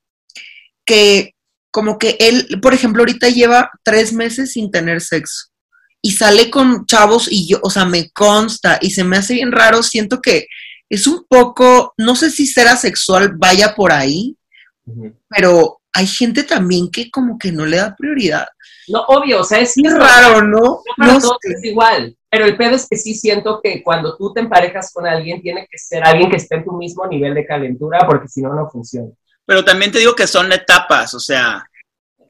que 0.86 1.34
como 1.72 1.98
que 1.98 2.18
él, 2.20 2.60
por 2.62 2.74
ejemplo, 2.74 3.02
ahorita 3.02 3.30
lleva 3.30 3.72
tres 3.84 4.12
meses 4.12 4.52
sin 4.52 4.70
tener 4.70 5.02
sexo 5.02 5.48
y 6.02 6.12
sale 6.12 6.52
con 6.52 6.86
chavos 6.86 7.32
y 7.32 7.48
yo, 7.48 7.60
o 7.64 7.70
sea, 7.70 7.86
me 7.86 8.10
consta 8.12 8.78
y 8.82 8.92
se 8.92 9.06
me 9.06 9.18
hace 9.18 9.36
bien 9.36 9.54
raro, 9.54 9.82
siento 9.82 10.22
que 10.22 10.48
es 10.94 11.08
un 11.08 11.26
poco, 11.28 11.94
no 11.98 12.16
sé 12.16 12.30
si 12.30 12.46
ser 12.46 12.68
asexual 12.68 13.34
vaya 13.38 13.74
por 13.76 13.92
ahí, 13.92 14.38
pero 15.30 15.80
hay 15.94 16.08
gente 16.08 16.44
también 16.44 16.90
que 16.92 17.10
como 17.10 17.38
que 17.38 17.52
no 17.52 17.66
le 17.66 17.78
da 17.78 17.96
prioridad. 17.96 18.48
No, 18.88 19.02
obvio, 19.08 19.42
o 19.42 19.44
sea, 19.44 19.60
es 19.60 19.78
Es 19.78 19.94
raro, 19.94 20.42
¿no? 20.42 20.60
No 20.60 20.82
para 20.98 21.14
No 21.14 21.20
todos 21.20 21.38
sé. 21.42 21.54
es 21.54 21.64
igual. 21.64 22.18
Pero 22.30 22.46
el 22.46 22.58
pedo 22.58 22.76
es 22.76 22.88
que 22.90 22.98
sí 22.98 23.14
siento 23.14 23.62
que 23.64 23.82
cuando 23.84 24.18
tú 24.18 24.34
te 24.34 24.42
emparejas 24.42 24.92
con 24.92 25.06
alguien, 25.06 25.42
tiene 25.42 25.68
que 25.70 25.78
ser 25.78 26.04
alguien 26.04 26.30
que 26.32 26.38
esté 26.38 26.56
en 26.56 26.66
tu 26.66 26.74
mismo 26.74 27.06
nivel 27.08 27.34
de 27.36 27.46
calentura, 27.46 28.00
porque 28.08 28.28
si 28.28 28.42
no, 28.42 28.54
no 28.54 28.68
funciona. 28.70 29.10
pero 29.46 29.64
también 29.64 29.92
te 29.92 30.00
digo 30.00 30.16
que 30.16 30.26
son 30.28 30.52
etapas, 30.52 31.14
o 31.14 31.20
sea, 31.20 31.64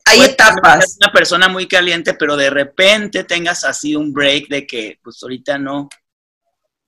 Hay 0.05 0.21
etapas. 0.21 0.97
una 1.01 1.11
persona 1.13 1.47
muy 1.47 1.67
caliente, 1.67 2.13
pero 2.15 2.35
de 2.35 2.49
repente 2.49 3.23
tengas 3.23 3.63
así 3.63 3.95
un 3.95 4.11
break 4.11 4.49
de 4.49 4.67
que 4.67 4.99
pues 5.01 5.23
ahorita 5.23 5.57
no 5.57 5.87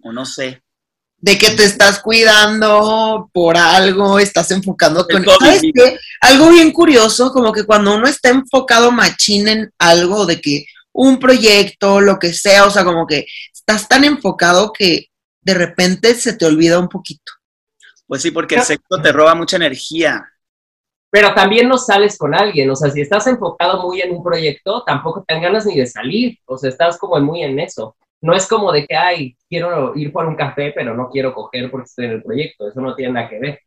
o 0.01 0.11
no 0.11 0.25
sé. 0.25 0.61
De 1.25 1.39
que 1.39 1.49
te 1.49 1.63
estás 1.63 2.01
cuidando 2.01 3.31
por 3.33 3.57
algo, 3.57 4.19
estás 4.19 4.51
enfocando 4.51 5.07
con... 5.07 5.25
¿Sabes 5.25 5.63
qué? 5.73 5.97
Algo 6.21 6.51
bien 6.51 6.71
curioso, 6.71 7.31
como 7.31 7.51
que 7.51 7.63
cuando 7.63 7.95
uno 7.95 8.07
está 8.07 8.29
enfocado 8.29 8.91
machín 8.91 9.47
en 9.47 9.73
algo, 9.79 10.27
de 10.27 10.39
que 10.39 10.67
un 10.93 11.17
proyecto, 11.17 11.99
lo 11.99 12.19
que 12.19 12.31
sea, 12.31 12.65
o 12.65 12.69
sea, 12.69 12.83
como 12.83 13.07
que 13.07 13.25
estás 13.51 13.87
tan 13.87 14.03
enfocado 14.03 14.71
que 14.71 15.07
de 15.41 15.55
repente 15.55 16.13
se 16.13 16.33
te 16.33 16.45
olvida 16.45 16.77
un 16.77 16.89
poquito. 16.89 17.31
Pues 18.05 18.21
sí, 18.21 18.29
porque 18.29 18.57
el 18.57 18.61
sexo 18.61 19.01
te 19.01 19.11
roba 19.11 19.33
mucha 19.33 19.55
energía. 19.55 20.23
Pero 21.09 21.33
también 21.33 21.67
no 21.67 21.79
sales 21.79 22.19
con 22.19 22.35
alguien, 22.35 22.69
o 22.69 22.75
sea, 22.75 22.91
si 22.91 23.01
estás 23.01 23.25
enfocado 23.25 23.81
muy 23.81 23.99
en 23.99 24.11
un 24.11 24.23
proyecto, 24.23 24.83
tampoco 24.83 25.25
te 25.27 25.33
dan 25.33 25.41
ganas 25.41 25.65
ni 25.65 25.75
de 25.75 25.87
salir, 25.87 26.37
o 26.45 26.55
sea, 26.55 26.69
estás 26.69 26.99
como 26.99 27.19
muy 27.19 27.41
en 27.41 27.59
eso. 27.59 27.95
No 28.25 28.33
es 28.33 28.47
como 28.47 28.71
de 28.71 28.87
que, 28.87 28.95
ay, 28.95 29.37
quiero 29.47 29.95
ir 29.95 30.11
por 30.11 30.25
un 30.25 30.35
café, 30.35 30.73
pero 30.75 30.95
no 30.95 31.09
quiero 31.11 31.31
coger 31.31 31.69
porque 31.69 31.85
estoy 31.85 32.05
en 32.05 32.11
el 32.13 32.23
proyecto, 32.23 32.67
eso 32.67 32.81
no 32.81 32.95
tiene 32.95 33.13
nada 33.13 33.29
que 33.29 33.37
ver. 33.37 33.59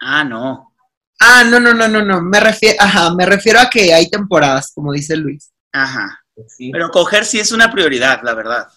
Ah, 0.00 0.24
no. 0.24 0.72
Ah, 1.20 1.44
no, 1.44 1.60
no, 1.60 1.74
no, 1.74 1.86
no, 1.88 2.02
no, 2.02 2.22
me 2.22 2.40
refiero, 2.40 2.76
ajá, 2.80 3.14
me 3.14 3.26
refiero 3.26 3.60
a 3.60 3.68
que 3.68 3.92
hay 3.92 4.08
temporadas, 4.08 4.72
como 4.74 4.94
dice 4.94 5.14
Luis. 5.14 5.52
Ajá. 5.74 6.18
Sí. 6.46 6.70
Pero 6.72 6.88
coger 6.88 7.26
sí 7.26 7.38
es 7.38 7.52
una 7.52 7.70
prioridad, 7.70 8.22
la 8.22 8.32
verdad. 8.32 8.68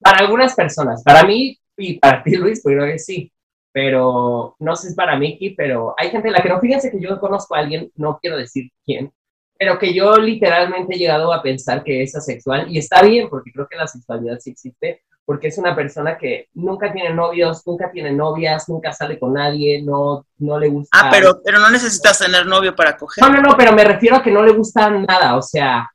Para 0.00 0.20
algunas 0.20 0.54
personas, 0.54 1.02
para 1.02 1.24
mí 1.24 1.58
y 1.76 1.98
para 1.98 2.22
ti, 2.22 2.36
Luis, 2.36 2.62
pues 2.62 2.76
creo 2.76 2.86
que 2.86 2.98
sí. 2.98 3.30
Pero 3.72 4.56
no 4.58 4.74
sé 4.74 4.84
si 4.84 4.88
es 4.88 4.94
para 4.94 5.18
Miki, 5.18 5.50
pero 5.50 5.94
hay 5.98 6.08
gente 6.08 6.28
en 6.28 6.32
la 6.32 6.42
que 6.42 6.48
no, 6.48 6.60
fíjense 6.60 6.90
que 6.90 6.98
yo 6.98 7.20
conozco 7.20 7.54
a 7.54 7.58
alguien, 7.58 7.92
no 7.96 8.18
quiero 8.22 8.38
decir 8.38 8.70
quién, 8.86 9.12
pero 9.58 9.78
que 9.78 9.94
yo 9.94 10.16
literalmente 10.16 10.94
he 10.94 10.98
llegado 10.98 11.32
a 11.32 11.42
pensar 11.42 11.82
que 11.82 12.02
es 12.02 12.14
asexual 12.14 12.66
y 12.70 12.78
está 12.78 13.02
bien, 13.02 13.28
porque 13.28 13.52
creo 13.52 13.66
que 13.68 13.76
la 13.76 13.86
sexualidad 13.86 14.38
sí 14.38 14.50
existe, 14.50 15.02
porque 15.24 15.48
es 15.48 15.58
una 15.58 15.74
persona 15.74 16.16
que 16.16 16.48
nunca 16.54 16.92
tiene 16.92 17.12
novios, 17.12 17.62
nunca 17.66 17.90
tiene 17.90 18.12
novias, 18.12 18.68
nunca 18.68 18.92
sale 18.92 19.18
con 19.18 19.34
nadie, 19.34 19.82
no, 19.82 20.24
no 20.38 20.58
le 20.58 20.68
gusta. 20.68 20.96
Ah, 20.96 21.08
pero, 21.10 21.40
pero 21.44 21.58
no 21.58 21.68
necesitas 21.68 22.18
tener 22.18 22.46
novio 22.46 22.74
para 22.74 22.96
coger. 22.96 23.24
No, 23.24 23.30
no, 23.30 23.42
no, 23.42 23.56
pero 23.56 23.72
me 23.72 23.84
refiero 23.84 24.16
a 24.16 24.22
que 24.22 24.30
no 24.30 24.44
le 24.44 24.52
gusta 24.52 24.88
nada, 24.88 25.36
o 25.36 25.42
sea, 25.42 25.90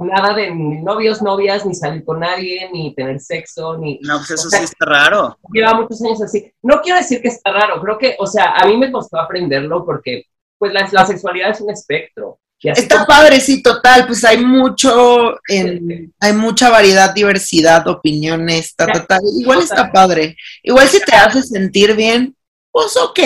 nada 0.00 0.34
de 0.34 0.50
ni 0.50 0.82
novios, 0.82 1.20
novias, 1.20 1.66
ni 1.66 1.74
salir 1.74 2.04
con 2.04 2.20
nadie, 2.20 2.70
ni 2.72 2.94
tener 2.94 3.20
sexo, 3.20 3.76
ni... 3.76 4.00
No, 4.02 4.16
pues 4.16 4.30
eso 4.30 4.48
o 4.48 4.50
sea, 4.50 4.60
sí 4.60 4.64
está 4.64 4.86
raro. 4.86 5.38
lleva 5.52 5.74
muchos 5.74 6.02
años 6.02 6.22
así. 6.22 6.50
No 6.62 6.80
quiero 6.80 6.98
decir 6.98 7.20
que 7.20 7.28
está 7.28 7.52
raro, 7.52 7.80
creo 7.82 7.98
que, 7.98 8.16
o 8.18 8.26
sea, 8.26 8.54
a 8.54 8.66
mí 8.66 8.78
me 8.78 8.90
costó 8.90 9.18
aprenderlo 9.18 9.84
porque, 9.84 10.24
pues, 10.58 10.72
la, 10.72 10.88
la 10.90 11.04
sexualidad 11.04 11.50
es 11.50 11.60
un 11.60 11.70
espectro. 11.70 12.38
Está 12.62 13.06
padre, 13.06 13.40
sí, 13.40 13.62
total, 13.62 14.06
pues 14.06 14.22
hay 14.24 14.44
mucho, 14.44 15.38
en- 15.48 16.12
hay 16.20 16.32
mucha 16.34 16.68
variedad, 16.68 17.14
diversidad, 17.14 17.86
opiniones, 17.88 18.74
ta, 18.76 18.86
ta, 18.86 19.06
ta. 19.06 19.18
Igual 19.38 19.62
está 19.62 19.90
padre. 19.90 20.36
Igual 20.62 20.86
si 20.88 21.00
te 21.00 21.14
hace 21.16 21.42
sentir 21.42 21.96
bien, 21.96 22.36
pues 22.70 22.96
ok, 22.96 23.18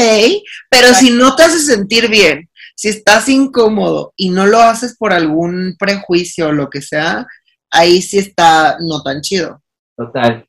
pero 0.70 0.94
si 0.94 1.10
no 1.10 1.34
te 1.34 1.42
hace 1.42 1.58
sentir 1.60 2.08
bien, 2.08 2.48
si 2.76 2.88
estás 2.88 3.28
incómodo 3.28 4.12
y 4.16 4.30
no 4.30 4.46
lo 4.46 4.60
haces 4.60 4.96
por 4.96 5.12
algún 5.12 5.76
prejuicio 5.78 6.48
o 6.48 6.52
lo 6.52 6.70
que 6.70 6.80
sea, 6.80 7.26
ahí 7.70 8.00
sí 8.02 8.18
está 8.18 8.76
no 8.80 9.02
tan 9.02 9.20
chido. 9.20 9.60
Total. 9.96 10.46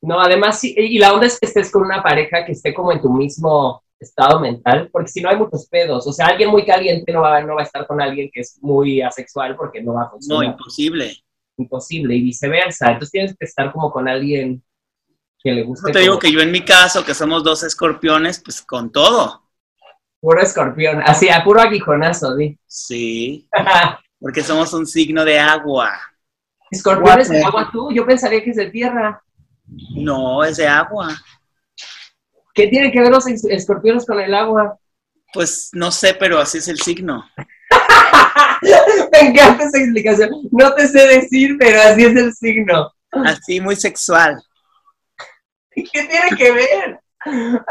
No, 0.00 0.20
además, 0.20 0.60
sí, 0.60 0.74
y 0.76 0.98
la 0.98 1.12
onda 1.12 1.26
es 1.26 1.40
que 1.40 1.46
estés 1.46 1.70
con 1.70 1.82
una 1.82 2.02
pareja 2.02 2.44
que 2.44 2.52
esté 2.52 2.72
como 2.72 2.92
en 2.92 3.00
tu 3.02 3.12
mismo 3.12 3.82
estado 4.00 4.40
mental, 4.40 4.88
porque 4.92 5.10
si 5.10 5.20
no 5.20 5.28
hay 5.30 5.36
muchos 5.36 5.66
pedos, 5.68 6.06
o 6.06 6.12
sea, 6.12 6.26
alguien 6.26 6.50
muy 6.50 6.64
caliente 6.64 7.12
no 7.12 7.22
va, 7.22 7.40
no 7.40 7.54
va 7.54 7.62
a 7.62 7.64
estar 7.64 7.86
con 7.86 8.00
alguien 8.00 8.30
que 8.32 8.40
es 8.40 8.58
muy 8.62 9.00
asexual 9.02 9.56
porque 9.56 9.82
no 9.82 9.94
va 9.94 10.02
a 10.02 10.04
No, 10.04 10.10
funcionar. 10.12 10.44
imposible. 10.46 11.16
imposible, 11.56 12.14
y 12.14 12.22
viceversa. 12.22 12.86
Entonces 12.86 13.10
tienes 13.10 13.36
que 13.36 13.44
estar 13.44 13.72
como 13.72 13.90
con 13.90 14.08
alguien 14.08 14.62
que 15.42 15.52
le 15.52 15.62
guste. 15.64 15.88
No 15.88 15.92
te 15.92 16.00
digo 16.00 16.12
como 16.12 16.20
que 16.20 16.32
yo 16.32 16.40
en 16.40 16.52
mi 16.52 16.64
caso, 16.64 17.04
que 17.04 17.14
somos 17.14 17.42
dos 17.42 17.62
escorpiones, 17.64 18.40
pues 18.40 18.62
con 18.62 18.90
todo. 18.92 19.42
Puro 20.20 20.40
escorpión, 20.40 21.00
así, 21.04 21.28
a 21.28 21.42
puro 21.44 21.60
aguijonazo, 21.60 22.36
di. 22.36 22.58
Sí, 22.66 23.48
porque 24.20 24.42
somos 24.42 24.72
un 24.72 24.86
signo 24.86 25.24
de 25.24 25.38
agua. 25.38 25.92
Escorpión 26.70 27.20
es 27.20 27.28
de 27.28 27.42
agua 27.42 27.70
tú, 27.72 27.90
yo 27.92 28.04
pensaría 28.04 28.42
que 28.42 28.50
es 28.50 28.56
de 28.56 28.70
tierra. 28.70 29.22
No, 29.94 30.42
es 30.44 30.56
de 30.56 30.66
agua. 30.66 31.16
¿Qué 32.58 32.66
tienen 32.66 32.90
que 32.90 32.98
ver 33.00 33.12
los 33.12 33.24
es- 33.28 33.44
escorpiones 33.44 34.04
con 34.04 34.18
el 34.18 34.34
agua? 34.34 34.76
Pues 35.32 35.70
no 35.74 35.92
sé, 35.92 36.12
pero 36.14 36.40
así 36.40 36.58
es 36.58 36.66
el 36.66 36.80
signo. 36.80 37.24
Me 39.12 39.20
encanta 39.28 39.62
esa 39.64 39.78
explicación. 39.78 40.30
No 40.50 40.74
te 40.74 40.88
sé 40.88 41.06
decir, 41.06 41.56
pero 41.56 41.80
así 41.80 42.04
es 42.04 42.16
el 42.16 42.34
signo. 42.34 42.92
Así 43.12 43.60
muy 43.60 43.76
sexual. 43.76 44.42
¿Qué 45.70 45.84
tiene 45.92 46.36
que 46.36 46.50
ver? 46.50 47.00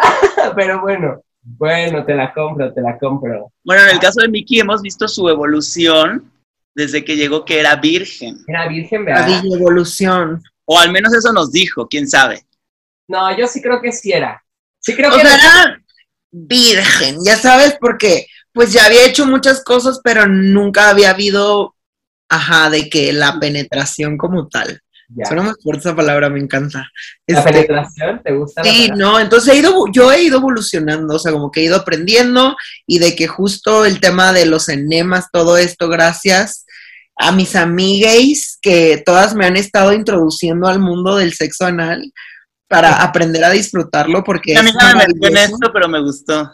pero 0.56 0.80
bueno, 0.80 1.22
bueno, 1.42 2.06
te 2.06 2.16
la 2.16 2.34
compro, 2.34 2.74
te 2.74 2.80
la 2.80 2.98
compro. 2.98 3.52
Bueno, 3.66 3.84
en 3.84 3.90
el 3.90 4.00
caso 4.00 4.22
de 4.22 4.30
Mickey 4.30 4.62
hemos 4.62 4.82
visto 4.82 5.06
su 5.10 5.28
evolución 5.28 6.32
desde 6.74 7.04
que 7.04 7.18
llegó 7.18 7.44
que 7.44 7.60
era 7.60 7.76
virgen. 7.76 8.38
Era 8.48 8.70
virgen, 8.70 9.04
La 9.04 9.26
¿verdad? 9.26 9.42
evolución. 9.54 10.42
O 10.64 10.80
al 10.80 10.94
menos 10.94 11.14
eso 11.14 11.34
nos 11.34 11.52
dijo, 11.52 11.88
quién 11.90 12.08
sabe. 12.08 12.44
No, 13.10 13.36
yo 13.38 13.48
sí 13.48 13.62
creo 13.62 13.82
que 13.82 13.92
sí 13.92 14.14
era. 14.14 14.42
Sí 14.88 14.96
creo 14.96 15.12
O 15.12 15.16
que 15.18 15.22
sea, 15.22 15.36
era. 15.36 15.82
virgen, 16.32 17.18
ya 17.26 17.36
sabes, 17.36 17.76
porque 17.80 18.26
pues 18.54 18.72
ya 18.72 18.86
había 18.86 19.06
hecho 19.06 19.26
muchas 19.28 19.62
cosas, 19.64 20.00
pero 20.02 20.26
nunca 20.28 20.90
había 20.90 21.10
habido, 21.10 21.76
ajá, 22.30 22.70
de 22.70 22.90
que 22.90 23.12
la 23.12 23.38
penetración 23.38 24.18
como 24.18 24.48
tal. 24.48 24.80
Ya. 25.10 25.26
Suena 25.26 25.44
más 25.44 25.56
fuerte 25.62 25.82
esa 25.82 25.96
palabra, 25.96 26.30
me 26.30 26.40
encanta. 26.40 26.90
¿La 27.28 27.40
Este, 27.40 27.52
penetración? 27.52 28.22
¿Te 28.24 28.32
gusta? 28.34 28.64
sí, 28.64 28.90
no, 28.96 29.20
entonces 29.20 29.54
he 29.54 29.58
ido, 29.58 29.86
yo 29.92 30.12
he 30.12 30.24
ido 30.24 30.38
evolucionando, 30.38 31.16
o 31.16 31.20
sea, 31.20 31.34
como 31.34 31.52
que 31.52 31.60
he 31.60 31.64
ido 31.66 31.76
aprendiendo 31.76 32.56
y 32.86 33.00
de 33.00 33.16
que 33.16 33.28
justo 33.28 33.84
el 33.86 34.00
tema 34.00 34.32
de 34.32 34.46
los 34.46 34.70
enemas, 34.70 35.28
todo 35.32 35.58
esto, 35.58 35.88
gracias, 35.90 36.66
a 37.18 37.32
mis 37.32 37.56
amigas 37.56 38.58
que 38.62 39.02
todas 39.06 39.36
me 39.36 39.46
han 39.46 39.58
estado 39.58 39.92
introduciendo 39.92 40.68
al 40.68 40.80
mundo 40.80 41.18
del 41.18 41.34
sexo 41.34 41.66
anal 41.66 42.12
para 42.68 43.02
aprender 43.02 43.44
a 43.44 43.52
disfrutarlo 43.52 44.24
porque 44.24 44.58
a 44.58 44.64
mí 44.64 44.72
me 44.72 44.96
metí 44.96 45.28
en 45.28 45.38
esto, 45.38 45.72
pero 45.72 45.88
me 45.88 46.02
gustó. 46.02 46.54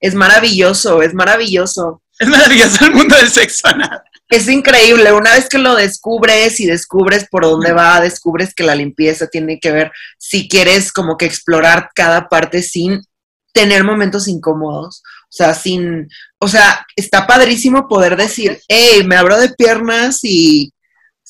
Es 0.00 0.14
maravilloso, 0.14 1.02
es 1.02 1.14
maravilloso. 1.14 2.02
Es 2.18 2.28
maravilloso 2.28 2.84
el 2.84 2.94
mundo 2.94 3.16
del 3.16 3.30
sexo 3.30 3.68
anal. 3.68 4.02
Es 4.28 4.48
increíble, 4.48 5.12
una 5.12 5.34
vez 5.34 5.48
que 5.48 5.58
lo 5.58 5.76
descubres 5.76 6.58
y 6.58 6.66
descubres 6.66 7.28
por 7.30 7.44
dónde 7.44 7.72
va, 7.72 8.00
descubres 8.00 8.54
que 8.54 8.64
la 8.64 8.74
limpieza 8.74 9.28
tiene 9.28 9.60
que 9.60 9.70
ver 9.70 9.92
si 10.18 10.48
quieres 10.48 10.92
como 10.92 11.16
que 11.16 11.26
explorar 11.26 11.90
cada 11.94 12.28
parte 12.28 12.62
sin 12.62 13.02
tener 13.52 13.84
momentos 13.84 14.26
incómodos, 14.26 15.02
o 15.22 15.32
sea, 15.32 15.54
sin, 15.54 16.08
o 16.38 16.48
sea, 16.48 16.84
está 16.96 17.26
padrísimo 17.26 17.88
poder 17.88 18.16
decir, 18.16 18.60
hey, 18.68 19.02
me 19.06 19.16
abro 19.16 19.38
de 19.38 19.50
piernas 19.50 20.18
y 20.24 20.72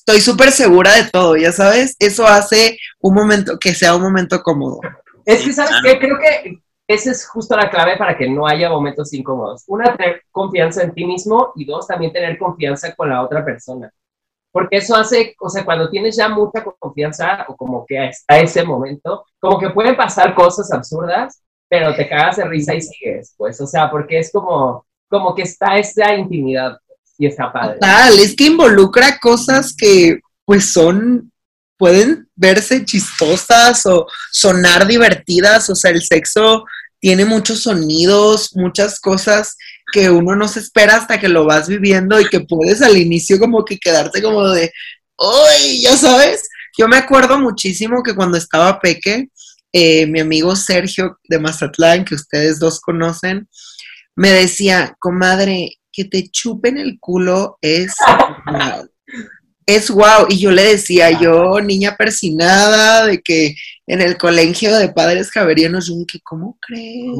estoy 0.06 0.20
súper 0.20 0.52
segura 0.52 0.92
de 0.94 1.10
todo, 1.10 1.36
ya 1.36 1.50
sabes, 1.50 1.96
eso 1.98 2.26
hace 2.26 2.78
un 3.00 3.12
momento, 3.12 3.58
que 3.58 3.74
sea 3.74 3.96
un 3.96 4.02
momento 4.02 4.40
cómodo. 4.40 4.78
Es 5.24 5.42
que, 5.42 5.52
¿sabes 5.52 5.72
qué? 5.82 5.98
Creo 5.98 6.16
que 6.18 6.62
esa 6.86 7.10
es 7.10 7.26
justo 7.26 7.56
la 7.56 7.68
clave 7.68 7.96
para 7.96 8.16
que 8.16 8.30
no 8.30 8.46
haya 8.46 8.70
momentos 8.70 9.12
incómodos. 9.12 9.64
Una, 9.66 9.96
tener 9.96 10.22
confianza 10.30 10.84
en 10.84 10.94
ti 10.94 11.04
mismo 11.04 11.52
y 11.56 11.64
dos, 11.64 11.88
también 11.88 12.12
tener 12.12 12.38
confianza 12.38 12.94
con 12.94 13.10
la 13.10 13.20
otra 13.24 13.44
persona. 13.44 13.92
Porque 14.52 14.76
eso 14.76 14.94
hace, 14.94 15.34
o 15.40 15.48
sea, 15.48 15.64
cuando 15.64 15.90
tienes 15.90 16.16
ya 16.16 16.28
mucha 16.28 16.62
confianza 16.62 17.44
o 17.48 17.56
como 17.56 17.84
que 17.84 17.98
a 17.98 18.38
ese 18.38 18.62
momento, 18.62 19.24
como 19.40 19.58
que 19.58 19.70
pueden 19.70 19.96
pasar 19.96 20.36
cosas 20.36 20.72
absurdas, 20.72 21.42
pero 21.68 21.96
te 21.96 22.08
cagas 22.08 22.36
de 22.36 22.44
risa 22.44 22.74
y 22.74 22.80
sigues, 22.80 23.34
pues, 23.36 23.60
o 23.60 23.66
sea, 23.66 23.90
porque 23.90 24.20
es 24.20 24.30
como, 24.30 24.86
como 25.08 25.34
que 25.34 25.42
está 25.42 25.76
esa 25.76 26.14
intimidad 26.14 26.78
y 27.18 27.26
está 27.26 27.52
padre. 27.52 27.74
Total, 27.74 28.18
es 28.18 28.34
que 28.34 28.44
involucra 28.44 29.18
cosas 29.18 29.74
que 29.76 30.20
pues 30.44 30.72
son, 30.72 31.32
pueden 31.76 32.28
verse 32.34 32.84
chistosas 32.84 33.84
o 33.86 34.06
sonar 34.30 34.86
divertidas, 34.86 35.68
o 35.70 35.74
sea, 35.74 35.90
el 35.90 36.02
sexo 36.02 36.64
tiene 37.00 37.24
muchos 37.24 37.62
sonidos, 37.62 38.54
muchas 38.54 39.00
cosas 39.00 39.56
que 39.92 40.10
uno 40.10 40.34
no 40.34 40.48
se 40.48 40.60
espera 40.60 40.96
hasta 40.96 41.20
que 41.20 41.28
lo 41.28 41.44
vas 41.44 41.68
viviendo 41.68 42.20
y 42.20 42.28
que 42.28 42.40
puedes 42.40 42.82
al 42.82 42.96
inicio 42.96 43.38
como 43.38 43.64
que 43.64 43.78
quedarte 43.78 44.22
como 44.22 44.48
de, 44.48 44.72
¡ay! 45.18 45.82
Ya 45.82 45.96
sabes, 45.96 46.48
yo 46.76 46.88
me 46.88 46.96
acuerdo 46.96 47.38
muchísimo 47.38 48.02
que 48.02 48.14
cuando 48.14 48.36
estaba 48.36 48.80
peque, 48.80 49.28
eh, 49.72 50.06
mi 50.06 50.20
amigo 50.20 50.56
Sergio 50.56 51.18
de 51.28 51.38
Mazatlán, 51.38 52.04
que 52.04 52.14
ustedes 52.14 52.58
dos 52.58 52.80
conocen, 52.80 53.48
me 54.14 54.30
decía, 54.30 54.96
comadre, 54.98 55.76
que 55.96 56.04
te 56.04 56.28
chupen 56.28 56.76
el 56.76 56.98
culo 57.00 57.56
es 57.62 57.94
wow. 58.46 58.88
Es 59.64 59.90
wow. 59.90 60.26
Y 60.28 60.38
yo 60.38 60.52
le 60.52 60.62
decía, 60.62 61.18
yo, 61.18 61.60
niña 61.60 61.96
persinada, 61.96 63.06
de 63.06 63.20
que 63.20 63.56
en 63.86 64.02
el 64.02 64.16
colegio 64.16 64.76
de 64.76 64.90
padres 64.90 65.30
javerianos, 65.30 65.88
yo 65.88 65.94
que, 66.06 66.20
¿cómo 66.20 66.58
crees? 66.60 67.16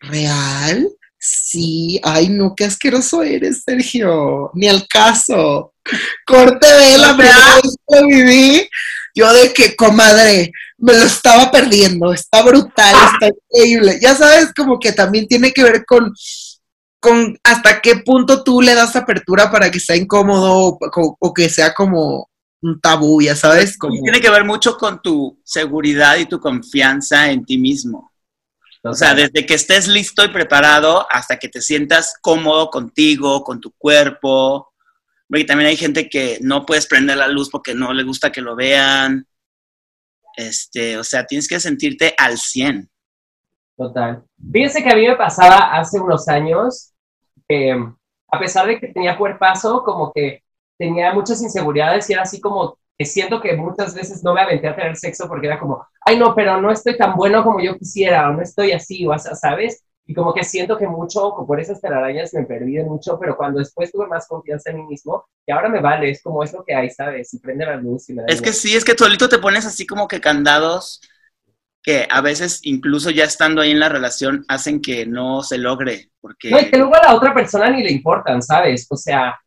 ¿Real? 0.00 0.88
Sí, 1.18 2.00
ay 2.02 2.28
no, 2.28 2.54
qué 2.56 2.64
asqueroso 2.64 3.22
eres, 3.22 3.62
Sergio. 3.64 4.50
Ni 4.54 4.68
al 4.68 4.86
caso. 4.88 5.74
Corte 6.26 6.66
de 6.66 6.98
la 6.98 7.16
que 7.16 8.04
viví. 8.06 8.68
Yo 9.14 9.32
de 9.32 9.52
que, 9.52 9.76
comadre, 9.76 10.52
me 10.78 10.94
lo 10.94 11.04
estaba 11.04 11.50
perdiendo. 11.50 12.12
Está 12.12 12.42
brutal, 12.42 12.94
está 13.12 13.28
increíble. 13.28 13.98
Ya 14.00 14.14
sabes, 14.14 14.52
como 14.54 14.78
que 14.78 14.92
también 14.92 15.26
tiene 15.26 15.52
que 15.52 15.62
ver 15.62 15.84
con 15.86 16.12
con 17.06 17.38
hasta 17.44 17.80
qué 17.80 17.96
punto 17.96 18.42
tú 18.42 18.60
le 18.60 18.74
das 18.74 18.96
apertura 18.96 19.48
para 19.48 19.70
que 19.70 19.78
sea 19.78 19.94
incómodo 19.94 20.76
o, 20.80 21.34
que 21.34 21.48
sea 21.48 21.72
como 21.72 22.28
un 22.60 22.80
tabú, 22.80 23.22
ya 23.22 23.36
sabes. 23.36 23.78
Como... 23.78 24.02
Tiene 24.02 24.20
que 24.20 24.30
ver 24.30 24.44
mucho 24.44 24.76
con 24.76 25.00
tu 25.00 25.40
seguridad 25.44 26.16
y 26.16 26.26
tu 26.26 26.40
confianza 26.40 27.30
en 27.30 27.44
ti 27.44 27.58
mismo. 27.58 28.10
O 28.82 28.94
sea, 28.94 29.14
desde 29.14 29.46
que 29.46 29.54
estés 29.54 29.86
listo 29.86 30.24
y 30.24 30.28
preparado 30.28 31.06
hasta 31.10 31.38
que 31.38 31.48
te 31.48 31.60
sientas 31.60 32.14
cómodo 32.20 32.70
contigo, 32.70 33.44
con 33.44 33.60
tu 33.60 33.72
cuerpo. 33.78 34.72
Porque 35.28 35.44
también 35.44 35.70
hay 35.70 35.76
gente 35.76 36.08
que 36.08 36.38
no 36.40 36.66
puedes 36.66 36.86
prender 36.86 37.16
la 37.18 37.28
luz 37.28 37.50
porque 37.50 37.74
no 37.74 37.92
le 37.92 38.02
gusta 38.02 38.32
que 38.32 38.40
lo 38.40 38.56
vean. 38.56 39.26
Este, 40.36 40.98
o 40.98 41.04
sea, 41.04 41.24
tienes 41.24 41.46
que 41.46 41.60
sentirte 41.60 42.14
al 42.18 42.36
100. 42.36 42.90
Total. 43.76 44.24
Fíjense 44.52 44.82
que 44.82 44.90
a 44.90 44.96
mí 44.96 45.06
me 45.06 45.16
pasaba 45.16 45.76
hace 45.76 46.00
unos 46.00 46.28
años, 46.28 46.92
a 47.48 48.38
pesar 48.38 48.66
de 48.66 48.78
que 48.80 48.88
tenía 48.88 49.16
cuerpazo, 49.16 49.82
como 49.84 50.12
que 50.12 50.42
tenía 50.78 51.12
muchas 51.12 51.42
inseguridades 51.42 52.08
y 52.08 52.12
era 52.12 52.22
así 52.22 52.40
como 52.40 52.78
que 52.98 53.04
siento 53.04 53.40
que 53.40 53.56
muchas 53.56 53.94
veces 53.94 54.24
no 54.24 54.32
me 54.32 54.40
aventé 54.40 54.68
a 54.68 54.76
tener 54.76 54.96
sexo 54.96 55.28
porque 55.28 55.46
era 55.46 55.58
como, 55.58 55.86
ay 56.00 56.18
no, 56.18 56.34
pero 56.34 56.60
no 56.60 56.70
estoy 56.70 56.96
tan 56.96 57.14
bueno 57.14 57.44
como 57.44 57.60
yo 57.60 57.76
quisiera, 57.76 58.30
o 58.30 58.32
no 58.32 58.42
estoy 58.42 58.72
así, 58.72 59.06
o 59.06 59.16
¿sabes? 59.18 59.82
Y 60.06 60.14
como 60.14 60.32
que 60.32 60.44
siento 60.44 60.78
que 60.78 60.86
mucho, 60.86 61.34
por 61.46 61.60
esas 61.60 61.80
telarañas 61.80 62.32
me 62.32 62.44
perdí 62.44 62.78
mucho, 62.84 63.18
pero 63.18 63.36
cuando 63.36 63.58
después 63.58 63.90
tuve 63.90 64.06
más 64.06 64.28
confianza 64.28 64.70
en 64.70 64.76
mí 64.76 64.86
mismo, 64.86 65.26
y 65.44 65.52
ahora 65.52 65.68
me 65.68 65.80
vale, 65.80 66.10
es 66.10 66.22
como 66.22 66.42
es 66.42 66.52
lo 66.52 66.64
que 66.64 66.74
hay, 66.74 66.90
¿sabes? 66.90 67.34
Y 67.34 67.40
prende 67.40 67.66
la 67.66 67.76
luz 67.76 68.08
y 68.08 68.14
me 68.14 68.22
da 68.22 68.28
Es 68.28 68.40
que 68.40 68.52
sí, 68.52 68.74
es 68.74 68.84
que 68.84 68.96
solito 68.96 69.28
te 69.28 69.38
pones 69.38 69.66
así 69.66 69.84
como 69.84 70.06
que 70.06 70.20
candados 70.20 71.00
que 71.86 72.04
a 72.10 72.20
veces 72.20 72.58
incluso 72.64 73.10
ya 73.10 73.22
estando 73.22 73.62
ahí 73.62 73.70
en 73.70 73.78
la 73.78 73.88
relación 73.88 74.44
hacen 74.48 74.82
que 74.82 75.06
no 75.06 75.44
se 75.44 75.56
logre. 75.56 76.10
Porque... 76.20 76.50
No, 76.50 76.58
y 76.58 76.68
que 76.68 76.76
luego 76.76 76.96
a 76.96 77.02
la 77.04 77.14
otra 77.14 77.32
persona 77.32 77.70
ni 77.70 77.84
le 77.84 77.92
importan, 77.92 78.42
¿sabes? 78.42 78.88
O 78.90 78.96
sea, 78.96 79.38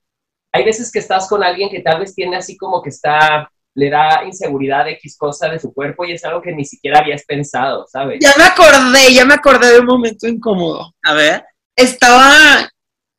hay 0.53 0.63
veces 0.63 0.89
que 0.89 0.99
estás 0.99 1.27
con 1.27 1.43
alguien 1.43 1.69
que 1.69 1.81
tal 1.81 1.99
vez 1.99 2.15
tiene 2.15 2.37
así 2.37 2.55
como 2.55 2.81
que 2.81 2.91
está, 2.91 3.51
le 3.75 3.89
da 3.89 4.23
inseguridad 4.23 4.87
X 4.87 5.17
cosa 5.17 5.49
de 5.49 5.59
su 5.59 5.73
cuerpo 5.73 6.05
y 6.05 6.13
es 6.13 6.23
algo 6.23 6.41
que 6.41 6.53
ni 6.53 6.63
siquiera 6.63 6.99
habías 6.99 7.25
pensado, 7.25 7.85
¿sabes? 7.91 8.19
Ya 8.21 8.31
me 8.37 8.45
acordé, 8.45 9.13
ya 9.13 9.25
me 9.25 9.33
acordé 9.33 9.73
de 9.73 9.79
un 9.81 9.87
momento 9.87 10.25
incómodo. 10.25 10.93
A 11.03 11.13
ver. 11.13 11.43
Estaba, 11.75 12.69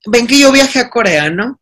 ven 0.07 0.27
que 0.27 0.41
yo 0.41 0.51
viajé 0.51 0.79
a 0.79 0.89
Corea, 0.89 1.29
¿no? 1.29 1.61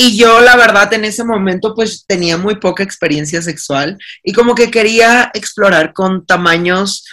Y 0.00 0.16
yo, 0.16 0.40
la 0.40 0.54
verdad, 0.54 0.92
en 0.92 1.04
ese 1.04 1.24
momento, 1.24 1.74
pues 1.74 2.06
tenía 2.06 2.36
muy 2.36 2.60
poca 2.60 2.84
experiencia 2.84 3.42
sexual 3.42 3.98
y 4.22 4.32
como 4.32 4.54
que 4.54 4.70
quería 4.70 5.28
explorar 5.34 5.92
con 5.92 6.24
tamaños 6.24 7.04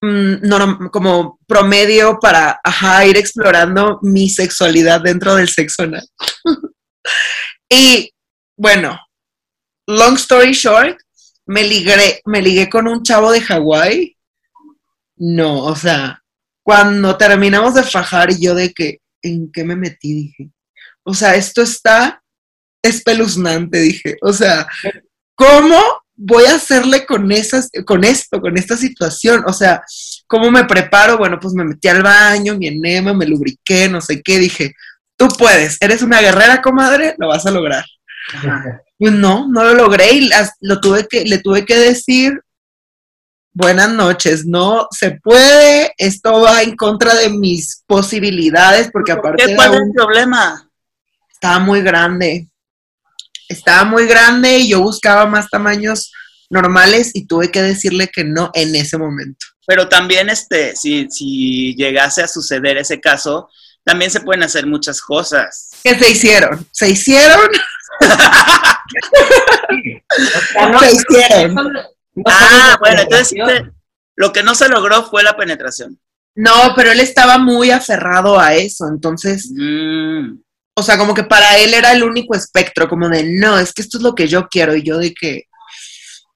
mm, 0.00 0.86
como 0.92 1.40
promedio 1.48 2.20
para, 2.20 2.60
ir 3.06 3.16
explorando 3.16 3.98
mi 4.02 4.30
sexualidad 4.30 5.00
dentro 5.00 5.34
del 5.34 5.48
sexo 5.48 5.82
anal. 5.82 6.06
y 7.68 8.14
bueno, 8.56 8.96
long 9.88 10.14
story 10.14 10.52
short, 10.52 10.96
me 11.44 11.64
ligué, 11.64 12.20
me 12.24 12.40
ligué 12.40 12.70
con 12.70 12.86
un 12.86 13.02
chavo 13.02 13.32
de 13.32 13.40
Hawái. 13.40 14.16
No, 15.16 15.64
o 15.64 15.74
sea, 15.74 16.22
cuando 16.62 17.16
terminamos 17.16 17.74
de 17.74 17.82
fajar 17.82 18.30
yo 18.38 18.54
de 18.54 18.72
que, 18.72 19.00
¿en 19.22 19.50
qué 19.50 19.64
me 19.64 19.74
metí? 19.74 20.14
Dije, 20.14 20.52
o 21.02 21.14
sea, 21.14 21.34
esto 21.34 21.62
está 21.62 22.22
espeluznante, 22.82 23.78
dije. 23.80 24.16
O 24.22 24.32
sea, 24.32 24.66
¿cómo 25.34 25.78
voy 26.16 26.44
a 26.44 26.56
hacerle 26.56 27.06
con, 27.06 27.30
esas, 27.30 27.70
con 27.86 28.04
esto, 28.04 28.40
con 28.40 28.56
esta 28.58 28.76
situación? 28.76 29.44
O 29.46 29.52
sea, 29.52 29.82
¿cómo 30.26 30.50
me 30.50 30.64
preparo? 30.64 31.18
Bueno, 31.18 31.38
pues 31.40 31.54
me 31.54 31.64
metí 31.64 31.88
al 31.88 32.02
baño, 32.02 32.56
mi 32.56 32.68
enema, 32.68 33.14
me 33.14 33.26
lubriqué, 33.26 33.88
no 33.88 34.00
sé 34.00 34.22
qué, 34.22 34.38
dije, 34.38 34.74
tú 35.16 35.28
puedes, 35.28 35.76
eres 35.80 36.02
una 36.02 36.20
guerrera, 36.20 36.62
comadre, 36.62 37.14
lo 37.18 37.28
vas 37.28 37.46
a 37.46 37.50
lograr. 37.50 37.84
Pues 38.98 39.12
no, 39.12 39.48
no 39.48 39.64
lo 39.64 39.74
logré 39.74 40.12
y 40.12 40.30
lo 40.60 40.80
tuve 40.80 41.06
que, 41.08 41.24
le 41.24 41.38
tuve 41.38 41.64
que 41.64 41.76
decir, 41.76 42.40
buenas 43.52 43.90
noches, 43.92 44.44
no 44.44 44.86
se 44.90 45.12
puede, 45.12 45.92
esto 45.96 46.40
va 46.42 46.62
en 46.62 46.76
contra 46.76 47.14
de 47.14 47.30
mis 47.30 47.82
posibilidades, 47.86 48.90
porque 48.92 49.12
aparte... 49.12 49.44
¿Qué, 49.46 49.56
¿Cuál 49.56 49.74
es 49.74 49.80
el 49.80 49.92
problema? 49.94 50.68
Estaba 51.30 51.60
muy 51.60 51.80
grande 51.80 52.48
estaba 53.48 53.84
muy 53.84 54.06
grande 54.06 54.58
y 54.58 54.68
yo 54.68 54.80
buscaba 54.80 55.26
más 55.26 55.48
tamaños 55.48 56.12
normales 56.50 57.10
y 57.14 57.26
tuve 57.26 57.50
que 57.50 57.62
decirle 57.62 58.08
que 58.08 58.24
no 58.24 58.50
en 58.54 58.74
ese 58.76 58.98
momento. 58.98 59.46
Pero 59.66 59.88
también, 59.88 60.28
este, 60.28 60.76
si, 60.76 61.08
si 61.10 61.74
llegase 61.74 62.22
a 62.22 62.28
suceder 62.28 62.78
ese 62.78 63.00
caso, 63.00 63.50
también 63.84 64.10
se 64.10 64.20
pueden 64.20 64.42
hacer 64.42 64.66
muchas 64.66 65.00
cosas. 65.00 65.70
¿Qué 65.82 65.98
se 65.98 66.10
hicieron? 66.10 66.66
¿Se 66.72 66.88
hicieron? 66.90 67.50
se 70.80 70.92
hicieron. 70.92 71.76
ah, 72.26 72.76
bueno, 72.80 73.02
entonces 73.02 73.38
lo 74.16 74.32
que 74.32 74.42
no 74.42 74.54
se 74.54 74.68
logró 74.68 75.04
fue 75.04 75.22
la 75.22 75.36
penetración. 75.36 75.98
No, 76.34 76.72
pero 76.76 76.92
él 76.92 77.00
estaba 77.00 77.38
muy 77.38 77.70
aferrado 77.70 78.38
a 78.38 78.54
eso, 78.54 78.86
entonces 78.88 79.50
mm 79.54 80.47
o 80.78 80.82
sea, 80.82 80.96
como 80.96 81.12
que 81.12 81.24
para 81.24 81.58
él 81.58 81.74
era 81.74 81.92
el 81.92 82.04
único 82.04 82.36
espectro, 82.36 82.88
como 82.88 83.08
de, 83.08 83.24
no, 83.24 83.58
es 83.58 83.72
que 83.72 83.82
esto 83.82 83.98
es 83.98 84.04
lo 84.04 84.14
que 84.14 84.28
yo 84.28 84.46
quiero, 84.48 84.76
y 84.76 84.82
yo 84.82 84.96
de 84.96 85.12
que, 85.12 85.48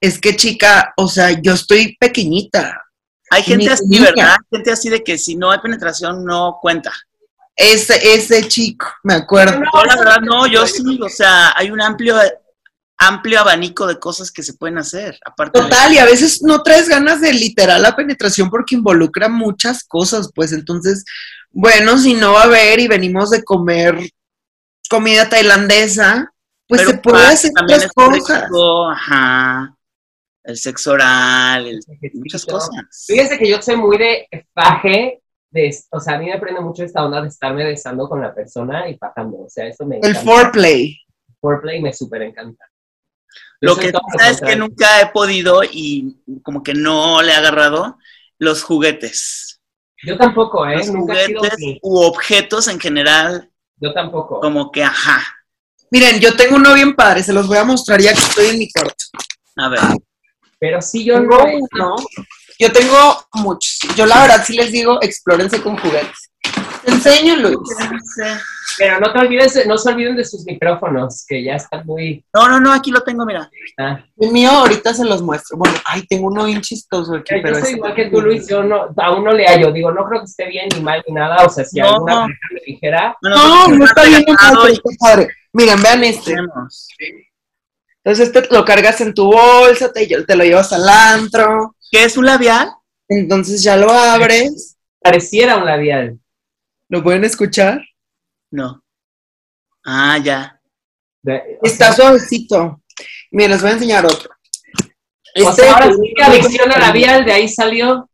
es 0.00 0.18
que 0.18 0.34
chica, 0.34 0.92
o 0.96 1.06
sea, 1.06 1.30
yo 1.40 1.54
estoy 1.54 1.96
pequeñita. 1.96 2.82
Hay 3.30 3.44
gente 3.44 3.70
así, 3.70 4.00
¿verdad? 4.00 4.36
Gente 4.50 4.72
así 4.72 4.90
de 4.90 5.04
que 5.04 5.16
si 5.16 5.36
no 5.36 5.52
hay 5.52 5.60
penetración 5.60 6.24
no 6.24 6.58
cuenta. 6.60 6.92
ese, 7.54 8.14
ese 8.14 8.48
chico, 8.48 8.86
me 9.04 9.14
acuerdo. 9.14 9.60
No, 9.60 9.84
la 9.84 9.96
verdad 9.96 10.20
no, 10.20 10.48
yo 10.48 10.66
sí, 10.66 10.98
o 11.00 11.08
sea, 11.08 11.52
hay 11.56 11.70
un 11.70 11.80
amplio 11.80 12.16
amplio 12.98 13.40
abanico 13.40 13.86
de 13.86 13.98
cosas 13.98 14.30
que 14.30 14.42
se 14.42 14.54
pueden 14.54 14.78
hacer. 14.78 15.18
Aparte 15.24 15.60
Total, 15.60 15.92
y 15.92 15.98
a 15.98 16.04
veces 16.04 16.42
no 16.42 16.62
traes 16.62 16.88
ganas 16.88 17.20
de 17.20 17.32
literal 17.32 17.82
la 17.82 17.96
penetración 17.96 18.50
porque 18.50 18.74
involucra 18.76 19.28
muchas 19.28 19.84
cosas, 19.84 20.30
pues 20.34 20.52
entonces, 20.52 21.04
bueno, 21.50 21.98
si 21.98 22.14
no 22.14 22.32
va 22.32 22.42
a 22.42 22.44
haber 22.44 22.80
y 22.80 22.88
venimos 22.88 23.30
de 23.30 23.42
comer 23.42 23.98
comida 24.92 25.26
tailandesa, 25.26 26.30
pues 26.68 26.82
se 26.82 26.98
puede 26.98 27.24
hacer 27.24 27.50
otras 27.62 27.90
cosas. 27.92 28.44
ajá, 28.90 29.74
el 30.44 30.56
sexo 30.58 30.92
oral, 30.92 31.80
muchas 32.12 32.44
cosas. 32.44 32.70
Fíjense 33.06 33.38
que 33.38 33.48
yo 33.48 33.62
soy 33.62 33.76
muy 33.76 33.96
de 33.96 34.28
faje, 34.52 35.22
de, 35.50 35.74
o 35.90 35.98
sea, 35.98 36.16
a 36.16 36.18
mí 36.18 36.26
me 36.26 36.34
aprende 36.34 36.60
mucho 36.60 36.84
esta 36.84 37.04
onda 37.04 37.22
de 37.22 37.28
estarme 37.28 37.64
besando 37.64 38.06
con 38.06 38.20
la 38.20 38.34
persona 38.34 38.86
y 38.86 38.98
fajando, 38.98 39.38
o 39.38 39.48
sea, 39.48 39.66
eso 39.66 39.86
me 39.86 39.98
El 40.02 40.14
foreplay. 40.14 40.98
Foreplay 41.40 41.80
me 41.80 41.94
súper 41.94 42.22
encanta. 42.22 42.66
Lo 43.60 43.76
que 43.76 43.92
pasa 43.92 44.30
es 44.30 44.40
que 44.42 44.56
nunca 44.56 45.00
he 45.00 45.06
podido 45.06 45.62
y 45.64 46.18
como 46.42 46.62
que 46.62 46.74
no 46.74 47.22
le 47.22 47.32
he 47.32 47.34
agarrado 47.34 47.96
los 48.38 48.62
juguetes. 48.62 49.60
Yo 50.04 50.18
tampoco, 50.18 50.66
¿eh? 50.66 50.78
Los 50.78 50.88
juguetes 50.88 51.54
u 51.80 52.00
objetos 52.00 52.68
en 52.68 52.78
general. 52.78 53.51
Yo 53.82 53.92
tampoco. 53.92 54.38
Como 54.38 54.70
que, 54.70 54.84
ajá. 54.84 55.20
Miren, 55.90 56.20
yo 56.20 56.36
tengo 56.36 56.54
uno 56.54 56.72
bien 56.72 56.94
padre, 56.94 57.24
se 57.24 57.32
los 57.32 57.48
voy 57.48 57.58
a 57.58 57.64
mostrar 57.64 58.00
ya 58.00 58.14
que 58.14 58.20
estoy 58.20 58.46
en 58.46 58.58
mi 58.60 58.70
cuarto. 58.70 59.04
A 59.56 59.68
ver. 59.68 59.80
Pero 60.60 60.80
sí, 60.80 61.04
yo 61.04 61.18
no. 61.18 61.44
no. 61.72 61.96
Yo 62.60 62.72
tengo 62.72 63.26
muchos. 63.32 63.80
Yo 63.96 64.06
la 64.06 64.22
verdad 64.22 64.44
sí 64.46 64.54
les 64.54 64.70
digo, 64.70 65.02
explórense 65.02 65.60
con 65.60 65.76
juguetes. 65.76 66.21
Te 66.84 66.90
enseño, 66.90 67.36
Luis. 67.36 67.58
Pero 68.78 68.98
no 69.00 69.12
te 69.12 69.18
olvides, 69.18 69.66
no 69.66 69.76
se 69.76 69.90
olviden 69.90 70.16
de 70.16 70.24
sus 70.24 70.44
micrófonos, 70.44 71.24
que 71.28 71.42
ya 71.42 71.56
están 71.56 71.86
muy. 71.86 72.24
No, 72.34 72.48
no, 72.48 72.58
no, 72.58 72.72
aquí 72.72 72.90
lo 72.90 73.02
tengo, 73.02 73.24
mira. 73.24 73.50
Ah. 73.78 74.04
El 74.18 74.32
mío 74.32 74.50
ahorita 74.50 74.94
se 74.94 75.04
los 75.04 75.22
muestro. 75.22 75.58
Bueno, 75.58 75.76
ay, 75.84 76.06
tengo 76.06 76.28
uno 76.28 76.44
bien 76.44 76.60
chistoso 76.60 77.16
aquí. 77.16 77.34
Pero 77.42 77.58
yo 77.58 77.64
soy 77.64 77.74
igual 77.74 77.94
que 77.94 78.06
tú, 78.06 78.20
Luis, 78.20 78.48
yo 78.48 78.62
no, 78.62 78.88
aún 78.96 79.24
no 79.24 79.32
le 79.32 79.46
hallo. 79.46 79.72
Digo, 79.72 79.92
no 79.92 80.04
creo 80.06 80.20
que 80.20 80.26
esté 80.26 80.46
bien 80.46 80.68
ni 80.74 80.80
mal 80.80 81.02
ni 81.06 81.14
nada. 81.14 81.44
O 81.44 81.50
sea, 81.50 81.64
si 81.64 81.80
alguna 81.80 82.26
persona 82.26 82.38
me 82.52 82.60
dijera. 82.66 83.16
No, 83.22 83.68
no, 83.68 83.84
está 83.84 84.04
bien, 84.04 84.24
padre. 84.98 85.28
Miren, 85.52 85.82
vean 85.82 86.04
este. 86.04 86.34
Entonces 88.04 88.28
este 88.34 88.52
lo 88.52 88.64
cargas 88.64 89.00
en 89.00 89.14
tu 89.14 89.26
bolsa, 89.26 89.92
te, 89.92 90.06
te 90.06 90.36
lo 90.36 90.44
llevas 90.44 90.72
al 90.72 90.88
antro. 90.88 91.76
¿Qué 91.90 92.04
es 92.04 92.16
un 92.16 92.26
labial? 92.26 92.72
Entonces 93.08 93.62
ya 93.62 93.76
lo 93.76 93.90
abres. 93.90 94.76
Pareciera 95.00 95.56
un 95.56 95.66
labial. 95.66 96.18
¿Lo 96.92 97.02
pueden 97.02 97.24
escuchar? 97.24 97.80
No. 98.50 98.84
Ah, 99.82 100.18
ya. 100.18 100.60
Está 101.62 101.90
suavecito. 101.94 102.82
Miren, 103.30 103.52
les 103.52 103.62
voy 103.62 103.70
a 103.70 103.72
enseñar 103.72 104.04
otro. 104.04 104.30
Este, 105.34 105.68
ahora 105.70 105.90
sí 105.90 106.12
que 106.14 106.22
adicción 106.22 106.70
a 106.70 106.78
labial, 106.78 107.24
de 107.24 107.32
ahí 107.32 107.48
salió. 107.48 108.10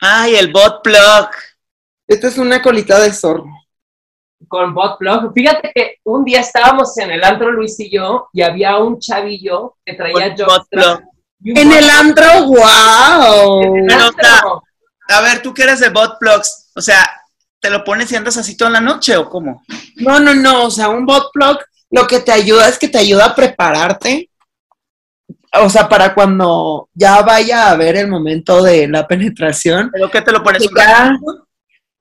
Ay, 0.00 0.36
el 0.36 0.50
bot 0.50 0.82
plug. 0.82 1.28
Esta 2.06 2.28
es 2.28 2.38
una 2.38 2.62
colita 2.62 2.98
de 2.98 3.12
zorro. 3.12 3.44
Con 4.48 4.72
bot 4.72 4.96
plug. 4.96 5.34
Fíjate 5.34 5.72
que 5.74 5.98
un 6.04 6.24
día 6.24 6.40
estábamos 6.40 6.96
en 6.96 7.10
el 7.10 7.22
antro 7.22 7.52
Luis 7.52 7.78
y 7.80 7.90
yo, 7.90 8.30
y 8.32 8.40
había 8.40 8.78
un 8.78 8.98
chavillo 8.98 9.76
que 9.84 9.92
traía 9.92 10.34
bot 10.34 10.66
plug. 10.70 11.02
En 11.44 11.70
el 11.70 11.90
antro, 11.90 12.46
wow. 12.46 13.84
a 15.10 15.20
ver, 15.20 15.42
tú 15.42 15.52
que 15.52 15.64
eres 15.64 15.80
de 15.80 15.90
bot 15.90 16.18
plugs, 16.18 16.70
o 16.74 16.80
sea, 16.80 17.04
¿Te 17.62 17.70
lo 17.70 17.84
pones 17.84 18.10
y 18.10 18.16
andas 18.16 18.36
así 18.36 18.56
toda 18.56 18.72
la 18.72 18.80
noche 18.80 19.16
o 19.16 19.30
cómo? 19.30 19.62
No, 19.96 20.18
no, 20.18 20.34
no. 20.34 20.64
O 20.64 20.70
sea, 20.70 20.88
un 20.88 21.06
bot 21.06 21.30
plug 21.32 21.58
lo 21.92 22.08
que 22.08 22.18
te 22.18 22.32
ayuda 22.32 22.68
es 22.68 22.76
que 22.76 22.88
te 22.88 22.98
ayuda 22.98 23.26
a 23.26 23.34
prepararte. 23.36 24.28
O 25.60 25.70
sea, 25.70 25.88
para 25.88 26.12
cuando 26.12 26.88
ya 26.92 27.22
vaya 27.22 27.70
a 27.70 27.76
ver 27.76 27.96
el 27.96 28.08
momento 28.08 28.62
de 28.64 28.88
la 28.88 29.06
penetración. 29.06 29.90
¿Pero 29.92 30.10
qué 30.10 30.22
te 30.22 30.32
lo 30.32 30.42
pones? 30.42 30.66
¿Un 30.66 30.74
ratito? 30.74 31.48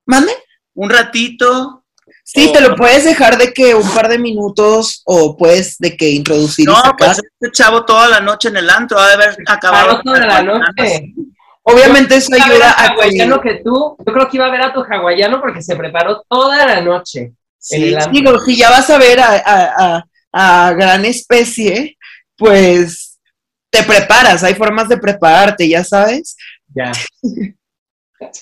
¿Mande? 0.08 0.32
¿Un 0.74 0.90
ratito? 0.90 1.84
Sí, 2.24 2.52
te 2.52 2.62
lo 2.62 2.76
puedes 2.76 3.04
dejar 3.04 3.38
de 3.38 3.54
que 3.54 3.76
un 3.76 3.88
par 3.92 4.08
de 4.08 4.18
minutos 4.18 5.04
o 5.06 5.38
puedes 5.38 5.78
de 5.78 5.96
que 5.96 6.10
introducir. 6.10 6.66
No, 6.66 6.82
pues 6.98 7.20
este 7.20 7.52
chavo 7.52 7.86
toda 7.86 8.08
la 8.08 8.20
noche 8.20 8.48
en 8.48 8.58
el 8.58 8.70
antro, 8.70 8.98
ha 8.98 9.10
de 9.10 9.14
haber 9.14 9.38
acabado. 9.46 10.02
Toda 10.02 10.26
la 10.26 10.42
noche. 10.42 11.14
Obviamente 11.64 12.16
eso 12.16 12.34
ayuda 12.34 12.72
a, 12.72 12.88
hawaiano 12.88 13.40
que 13.40 13.62
tú. 13.64 13.96
Yo 14.00 14.14
creo 14.14 14.30
que 14.30 14.38
iba 14.38 14.48
a 14.48 14.52
ver 14.52 14.62
a 14.62 14.74
tu 14.74 14.82
hawaiano 14.82 15.40
porque 15.40 15.62
se 15.62 15.76
preparó 15.76 16.24
toda 16.28 16.66
la 16.66 16.82
noche. 16.82 17.34
Sí, 17.58 17.96
digo, 18.12 18.40
si 18.40 18.58
ya 18.58 18.72
vas 18.72 18.90
a 18.90 18.98
ver 18.98 19.20
a, 19.20 20.04
a, 20.34 20.74
gran 20.74 21.06
especie, 21.06 21.96
pues 22.36 23.20
te 23.70 23.84
preparas, 23.84 24.44
hay 24.44 24.56
formas 24.56 24.90
de 24.90 24.98
prepararte, 24.98 25.70
ya 25.70 25.84
sabes. 25.84 26.36
Ya. 26.74 26.92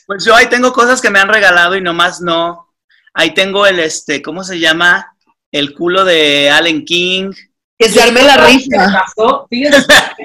Pues 0.06 0.26
yo 0.26 0.36
ahí 0.36 0.48
tengo 0.48 0.74
cosas 0.74 1.00
que 1.00 1.10
me 1.10 1.20
han 1.20 1.30
regalado 1.30 1.74
y 1.74 1.82
nomás 1.82 2.20
no. 2.20 2.68
Ahí 3.14 3.34
tengo 3.34 3.66
el, 3.66 3.80
este, 3.80 4.22
¿cómo 4.22 4.44
se 4.44 4.60
llama? 4.60 5.16
El 5.54 5.74
culo 5.74 6.04
de 6.04 6.50
Allen 6.50 6.84
King. 6.84 7.32
Que 7.78 7.88
se 7.88 8.02
arme 8.02 8.24
la 8.24 8.36
risa. 8.46 9.06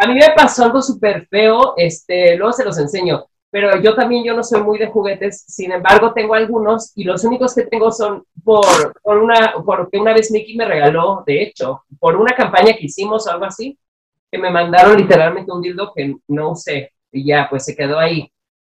A 0.00 0.06
mí 0.06 0.14
me 0.14 0.30
pasó 0.34 0.64
algo 0.64 0.80
súper 0.80 1.26
feo, 1.26 1.74
este, 1.76 2.34
luego 2.34 2.54
se 2.54 2.64
los 2.64 2.78
enseño, 2.78 3.26
pero 3.50 3.82
yo 3.82 3.94
también, 3.94 4.24
yo 4.24 4.32
no 4.32 4.42
soy 4.42 4.62
muy 4.62 4.78
de 4.78 4.86
juguetes, 4.86 5.44
sin 5.46 5.72
embargo, 5.72 6.14
tengo 6.14 6.32
algunos 6.32 6.92
y 6.96 7.04
los 7.04 7.22
únicos 7.22 7.54
que 7.54 7.66
tengo 7.66 7.92
son 7.92 8.24
por, 8.42 8.98
por 9.02 9.18
una, 9.18 9.52
porque 9.62 9.98
una 9.98 10.14
vez 10.14 10.30
Mickey 10.30 10.56
me 10.56 10.64
regaló, 10.64 11.22
de 11.26 11.42
hecho, 11.42 11.84
por 11.98 12.16
una 12.16 12.34
campaña 12.34 12.72
que 12.72 12.86
hicimos 12.86 13.26
o 13.26 13.30
algo 13.30 13.44
así, 13.44 13.78
que 14.32 14.38
me 14.38 14.48
mandaron 14.48 14.96
literalmente 14.96 15.52
un 15.52 15.60
dildo 15.60 15.92
que 15.94 16.16
no 16.28 16.52
usé 16.52 16.94
y 17.12 17.26
ya, 17.26 17.48
pues 17.50 17.66
se 17.66 17.76
quedó 17.76 17.98
ahí. 17.98 18.32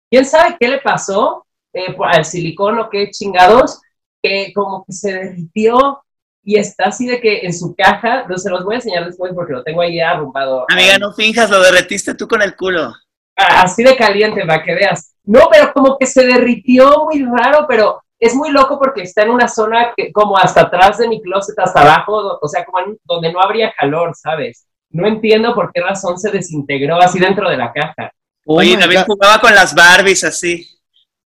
¿Quién 0.08 0.24
sabe 0.24 0.56
qué 0.60 0.68
le 0.68 0.78
pasó 0.78 1.44
eh, 1.72 1.96
al 2.04 2.24
silicón 2.24 2.78
o 2.78 2.88
qué 2.88 3.10
chingados? 3.10 3.80
Que 4.22 4.52
como 4.54 4.84
que 4.84 4.92
se 4.92 5.12
derritió 5.12 6.04
y 6.46 6.56
está 6.60 6.84
así 6.84 7.06
de 7.08 7.20
que 7.20 7.40
en 7.40 7.52
su 7.52 7.74
caja, 7.74 8.24
no 8.28 8.38
se 8.38 8.48
los 8.48 8.64
voy 8.64 8.74
a 8.74 8.78
enseñar 8.78 9.04
después 9.04 9.32
porque 9.34 9.52
lo 9.52 9.64
tengo 9.64 9.82
ahí 9.82 9.98
arrumbado. 9.98 10.64
Amiga, 10.68 10.96
no 10.96 11.12
finjas, 11.12 11.50
lo 11.50 11.60
derretiste 11.60 12.14
tú 12.14 12.28
con 12.28 12.40
el 12.40 12.54
culo. 12.54 12.94
Ah, 13.36 13.62
así 13.62 13.82
de 13.82 13.96
caliente, 13.96 14.46
para 14.46 14.62
que 14.62 14.72
veas. 14.76 15.12
No, 15.24 15.48
pero 15.50 15.72
como 15.72 15.98
que 15.98 16.06
se 16.06 16.24
derritió 16.24 17.04
muy 17.04 17.24
raro, 17.24 17.66
pero 17.68 18.00
es 18.20 18.32
muy 18.32 18.52
loco 18.52 18.78
porque 18.78 19.02
está 19.02 19.24
en 19.24 19.30
una 19.30 19.48
zona 19.48 19.92
que, 19.96 20.12
como 20.12 20.38
hasta 20.38 20.62
atrás 20.62 20.98
de 20.98 21.08
mi 21.08 21.20
closet, 21.20 21.58
hasta 21.58 21.80
abajo, 21.80 22.38
o 22.40 22.48
sea, 22.48 22.64
como 22.64 22.96
donde 23.02 23.32
no 23.32 23.42
habría 23.42 23.74
calor, 23.76 24.12
¿sabes? 24.14 24.66
No 24.90 25.08
entiendo 25.08 25.52
por 25.52 25.72
qué 25.72 25.80
razón 25.80 26.16
se 26.16 26.30
desintegró 26.30 27.02
así 27.02 27.18
dentro 27.18 27.50
de 27.50 27.56
la 27.56 27.72
caja. 27.72 28.12
Oye, 28.46 28.76
David 28.76 29.00
jugaba 29.04 29.40
con 29.40 29.52
las 29.52 29.74
Barbies 29.74 30.22
así. 30.22 30.64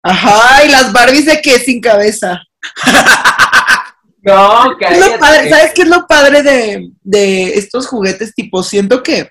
Ajá, 0.03 0.65
y 0.65 0.71
las 0.71 0.91
Barbies 0.95 1.27
de 1.27 1.43
qué 1.43 1.59
sin 1.59 1.79
cabeza. 1.79 2.43
No, 4.23 4.77
¿Sabes 4.81 5.73
qué 5.75 5.83
es 5.83 5.89
lo 5.89 6.07
padre 6.07 6.43
de, 7.03 7.55
estos 7.55 7.87
juguetes? 7.87 8.35
Tipo, 8.35 8.63
siento 8.63 9.03
que 9.03 9.31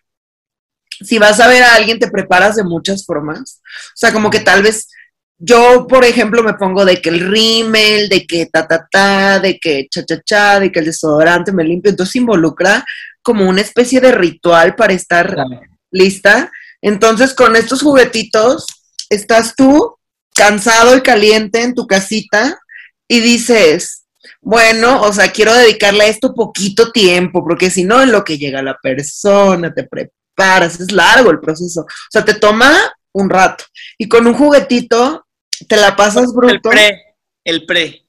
si 1.01 1.17
vas 1.17 1.39
a 1.39 1.47
ver 1.47 1.63
a 1.63 1.75
alguien 1.75 1.99
te 1.99 2.09
preparas 2.09 2.55
de 2.55 2.63
muchas 2.63 3.05
formas. 3.05 3.61
O 3.89 3.95
sea, 3.95 4.11
como 4.11 4.29
que 4.29 4.39
tal 4.39 4.63
vez 4.63 4.87
yo, 5.37 5.87
por 5.87 6.03
ejemplo, 6.03 6.43
me 6.43 6.55
pongo 6.55 6.83
de 6.83 7.01
que 7.01 7.09
el 7.09 7.29
rímel, 7.29 8.09
de 8.09 8.25
que 8.25 8.47
ta 8.47 8.67
ta 8.67 8.87
ta, 8.91 9.39
de 9.39 9.57
que 9.57 9.87
cha 9.89 10.03
cha 10.03 10.21
cha, 10.21 10.59
de 10.59 10.71
que 10.71 10.79
el 10.79 10.85
desodorante 10.85 11.51
me 11.51 11.63
limpio. 11.63 11.91
Entonces 11.91 12.15
involucra 12.17 12.83
como 13.21 13.47
una 13.47 13.61
especie 13.61 14.01
de 14.01 14.11
ritual 14.11 14.75
para 14.75 14.93
estar 14.93 15.35
lista. 15.91 16.51
Entonces, 16.81 17.33
con 17.33 17.55
estos 17.55 17.81
juguetitos, 17.81 18.65
estás 19.09 19.55
tú 19.55 19.97
cansado 20.35 20.97
y 20.97 21.01
caliente 21.01 21.61
en 21.61 21.73
tu 21.73 21.87
casita 21.87 22.59
y 23.07 23.19
dices, 23.19 24.05
bueno, 24.41 25.01
o 25.01 25.11
sea, 25.11 25.31
quiero 25.31 25.53
dedicarle 25.53 26.03
a 26.03 26.07
esto 26.07 26.33
poquito 26.33 26.91
tiempo, 26.91 27.43
porque 27.43 27.69
si 27.69 27.83
no, 27.83 28.01
en 28.01 28.11
lo 28.11 28.23
que 28.23 28.37
llega 28.37 28.61
la 28.61 28.77
persona, 28.81 29.73
te 29.73 29.83
preparas, 29.83 30.79
es 30.79 30.91
largo 30.91 31.29
el 31.31 31.39
proceso. 31.39 31.81
O 31.81 32.11
sea, 32.11 32.23
te 32.23 32.33
toma 32.33 32.73
un 33.13 33.29
rato. 33.29 33.65
Y 33.97 34.07
con 34.07 34.27
un 34.27 34.33
juguetito, 34.33 35.25
te 35.67 35.75
la 35.75 35.95
pasas 35.95 36.33
bruto. 36.33 36.53
El 36.53 36.61
pre, 36.61 37.15
el 37.43 37.65
pre. 37.65 38.05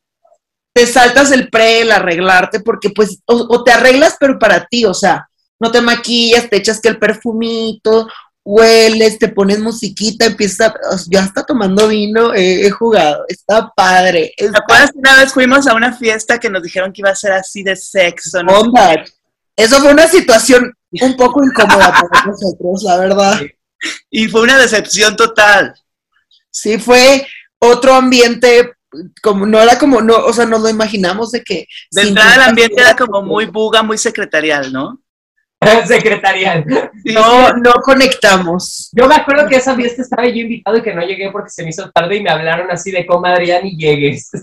Te 0.72 0.86
saltas 0.86 1.32
el 1.32 1.50
pre, 1.50 1.80
el 1.80 1.90
arreglarte, 1.90 2.60
porque 2.60 2.90
pues, 2.90 3.20
o 3.26 3.64
te 3.64 3.72
arreglas, 3.72 4.16
pero 4.20 4.38
para 4.38 4.66
ti, 4.66 4.84
o 4.84 4.94
sea, 4.94 5.28
no 5.60 5.70
te 5.70 5.80
maquillas, 5.80 6.48
te 6.48 6.56
echas 6.56 6.80
que 6.80 6.88
el 6.88 6.98
perfumito, 6.98 8.08
hueles, 8.50 9.18
te 9.18 9.28
pones 9.28 9.60
musiquita, 9.60 10.26
empieza, 10.26 10.74
yo 11.08 11.20
hasta 11.20 11.44
tomando 11.44 11.86
vino 11.88 12.34
he 12.34 12.68
jugado, 12.70 13.24
está 13.28 13.70
padre. 13.74 14.32
¿Te 14.36 14.46
acuerdas 14.46 14.90
que 14.90 14.98
una 14.98 15.16
vez 15.16 15.32
fuimos 15.32 15.66
a 15.66 15.74
una 15.74 15.92
fiesta 15.92 16.38
que 16.38 16.50
nos 16.50 16.62
dijeron 16.62 16.92
que 16.92 17.00
iba 17.00 17.10
a 17.10 17.14
ser 17.14 17.32
así 17.32 17.62
de 17.62 17.76
sexo? 17.76 18.42
¿no? 18.42 18.72
Eso 19.56 19.80
fue 19.80 19.92
una 19.92 20.08
situación 20.08 20.74
un 21.00 21.16
poco 21.16 21.44
incómoda 21.44 21.92
para 21.92 22.24
nosotros, 22.26 22.82
la 22.82 22.96
verdad. 22.96 23.40
Y 24.10 24.28
fue 24.28 24.42
una 24.42 24.58
decepción 24.58 25.16
total. 25.16 25.74
Sí, 26.50 26.78
fue 26.78 27.26
otro 27.58 27.94
ambiente 27.94 28.72
como 29.22 29.46
no 29.46 29.60
era 29.60 29.78
como, 29.78 30.00
no, 30.00 30.16
o 30.16 30.32
sea, 30.32 30.46
nos 30.46 30.62
lo 30.62 30.68
imaginamos 30.68 31.30
de 31.30 31.44
que... 31.44 31.66
De 31.92 32.02
entrada 32.02 32.34
el 32.34 32.42
ambiente 32.42 32.80
era 32.80 32.96
como 32.96 33.22
muy 33.22 33.46
buga, 33.46 33.84
muy 33.84 33.98
secretarial, 33.98 34.72
¿no? 34.72 34.99
Secretarial. 35.86 36.64
No, 37.04 37.52
no 37.52 37.72
conectamos. 37.82 38.90
Yo 38.92 39.06
me 39.06 39.14
acuerdo 39.14 39.46
que 39.46 39.56
esa 39.56 39.74
fiesta 39.74 40.02
estaba 40.02 40.26
yo 40.26 40.36
invitado 40.36 40.78
y 40.78 40.82
que 40.82 40.94
no 40.94 41.02
llegué 41.02 41.30
porque 41.30 41.50
se 41.50 41.62
me 41.62 41.70
hizo 41.70 41.90
tarde 41.90 42.16
y 42.16 42.22
me 42.22 42.30
hablaron 42.30 42.70
así 42.70 42.90
de 42.90 43.06
comadre, 43.06 43.46
ya 43.46 43.60
ni 43.60 43.76
llegues. 43.76 44.30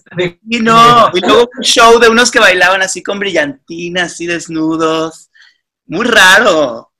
Y 0.49 0.59
no, 0.59 1.09
y 1.13 1.19
luego 1.19 1.49
un 1.57 1.63
show 1.63 1.99
de 1.99 2.09
unos 2.09 2.31
que 2.31 2.39
bailaban 2.39 2.81
así 2.81 3.03
con 3.03 3.19
brillantina, 3.19 4.03
así 4.03 4.25
desnudos. 4.25 5.29
Muy 5.85 6.05
raro. 6.05 6.91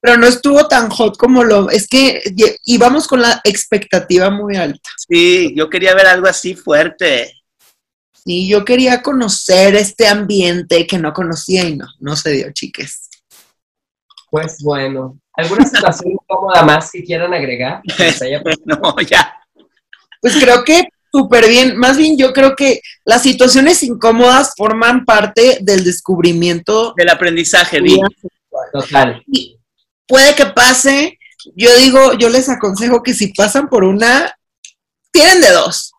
Pero 0.00 0.16
no 0.16 0.26
estuvo 0.26 0.66
tan 0.68 0.88
hot 0.90 1.16
como 1.16 1.44
lo... 1.44 1.70
Es 1.70 1.88
que 1.88 2.22
íbamos 2.64 3.06
con 3.06 3.22
la 3.22 3.40
expectativa 3.44 4.30
muy 4.30 4.56
alta. 4.56 4.88
Sí, 5.08 5.52
yo 5.56 5.68
quería 5.68 5.94
ver 5.94 6.06
algo 6.06 6.28
así 6.28 6.54
fuerte. 6.54 7.32
Y 8.24 8.48
yo 8.48 8.64
quería 8.64 9.02
conocer 9.02 9.74
este 9.76 10.06
ambiente 10.06 10.86
que 10.86 10.98
no 10.98 11.12
conocía 11.12 11.64
y 11.64 11.76
no, 11.76 11.86
no 12.00 12.16
se 12.16 12.32
dio, 12.32 12.52
chiques. 12.52 13.05
Pues 14.36 14.62
bueno, 14.62 15.18
¿alguna 15.32 15.64
situación 15.64 16.12
incómoda 16.22 16.62
más 16.62 16.90
que 16.90 17.02
quieran 17.02 17.32
agregar? 17.32 17.80
Haya 17.98 18.42
No, 18.66 19.00
ya. 19.00 19.34
Pues 20.20 20.36
creo 20.36 20.62
que 20.62 20.88
súper 21.10 21.48
bien. 21.48 21.78
Más 21.78 21.96
bien 21.96 22.18
yo 22.18 22.34
creo 22.34 22.54
que 22.54 22.82
las 23.06 23.22
situaciones 23.22 23.82
incómodas 23.82 24.52
forman 24.54 25.06
parte 25.06 25.60
del 25.62 25.84
descubrimiento. 25.84 26.92
Del 26.98 27.08
aprendizaje, 27.08 27.80
di. 27.80 27.98
Total. 28.74 29.22
Y 29.26 29.58
puede 30.06 30.34
que 30.34 30.44
pase. 30.44 31.18
Yo 31.54 31.74
digo, 31.78 32.12
yo 32.18 32.28
les 32.28 32.50
aconsejo 32.50 33.02
que 33.02 33.14
si 33.14 33.32
pasan 33.32 33.70
por 33.70 33.84
una, 33.84 34.36
tienen 35.12 35.40
de 35.40 35.50
dos. 35.52 35.92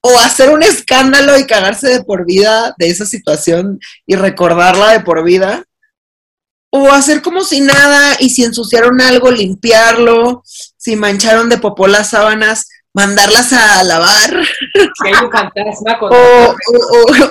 O 0.00 0.18
hacer 0.18 0.48
un 0.48 0.62
escándalo 0.62 1.38
y 1.38 1.44
cagarse 1.44 1.88
de 1.88 2.04
por 2.04 2.24
vida 2.24 2.74
de 2.78 2.88
esa 2.88 3.04
situación 3.04 3.80
y 4.06 4.14
recordarla 4.14 4.92
de 4.92 5.00
por 5.00 5.22
vida. 5.24 5.64
O 6.70 6.90
hacer 6.92 7.22
como 7.22 7.44
si 7.44 7.60
nada 7.60 8.16
y 8.20 8.30
si 8.30 8.44
ensuciaron 8.44 9.00
algo, 9.00 9.30
limpiarlo. 9.30 10.42
Si 10.76 10.96
mancharon 10.96 11.48
de 11.48 11.58
popó 11.58 11.86
las 11.86 12.10
sábanas, 12.10 12.66
mandarlas 12.94 13.52
a 13.52 13.82
lavar. 13.84 14.42
Si 14.74 15.08
hay 15.08 15.24
un 15.24 15.30
fantasma 15.32 15.98
con... 15.98 16.12
o, 16.14 16.16
o- 16.16 16.54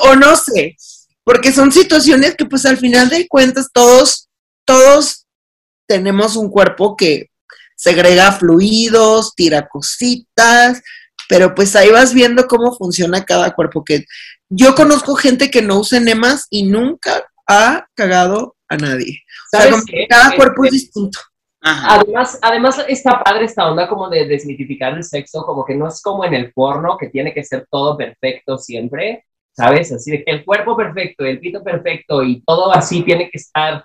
o- 0.06 0.10
o 0.12 0.16
no 0.16 0.36
sé, 0.36 0.76
porque 1.24 1.52
son 1.52 1.72
situaciones 1.72 2.36
que 2.36 2.46
pues 2.46 2.66
al 2.66 2.78
final 2.78 3.10
de 3.10 3.28
cuentas 3.28 3.68
todos, 3.74 4.28
todos 4.66 5.26
tenemos 5.88 6.36
un 6.36 6.50
cuerpo 6.50 6.96
que 6.98 7.28
segrega 7.76 8.32
fluidos, 8.32 9.34
tira 9.36 9.68
cositas, 9.68 10.82
pero 11.30 11.54
pues 11.54 11.76
ahí 11.76 11.92
vas 11.92 12.14
viendo 12.14 12.48
cómo 12.48 12.76
funciona 12.76 13.24
cada 13.24 13.52
cuerpo. 13.54 13.84
Que 13.84 14.06
yo 14.50 14.74
conozco 14.74 15.16
gente 15.16 15.52
que 15.52 15.62
no 15.62 15.78
usa 15.80 16.00
enemas 16.00 16.48
y 16.50 16.64
nunca 16.64 17.24
ha 17.48 17.86
cagado 17.94 18.56
a 18.70 18.78
nadie. 18.78 19.22
O 19.54 19.58
sea, 19.58 19.62
¿Sabes 19.62 19.72
como 19.72 19.86
qué? 19.86 19.98
que 19.98 20.08
cada 20.08 20.36
cuerpo 20.36 20.64
es 20.66 20.74
Este, 20.74 20.86
distinto. 20.86 21.20
Ajá. 21.62 21.96
Además, 21.96 22.40
además 22.42 22.86
está 22.88 23.24
padre 23.24 23.46
esta 23.46 23.70
onda 23.70 23.88
como 23.90 24.10
de 24.10 24.28
desmitificar 24.28 24.94
el 24.94 25.04
sexo, 25.04 25.46
como 25.46 25.66
que 25.66 25.76
no 25.76 25.88
es 25.88 26.02
como 26.02 26.24
en 26.26 26.34
el 26.34 26.54
porno, 26.54 26.98
que 26.98 27.10
tiene 27.10 27.34
que 27.34 27.44
ser 27.44 27.68
todo 27.70 27.98
perfecto 27.98 28.58
siempre, 28.58 29.26
¿sabes? 29.52 29.92
Así 29.92 30.12
de 30.12 30.24
que 30.24 30.32
el 30.32 30.46
cuerpo 30.46 30.78
perfecto, 30.78 31.26
el 31.26 31.40
pito 31.40 31.64
perfecto 31.64 32.24
y 32.24 32.42
todo 32.44 32.72
así 32.74 33.04
tiene 33.04 33.30
que 33.30 33.38
estar, 33.40 33.84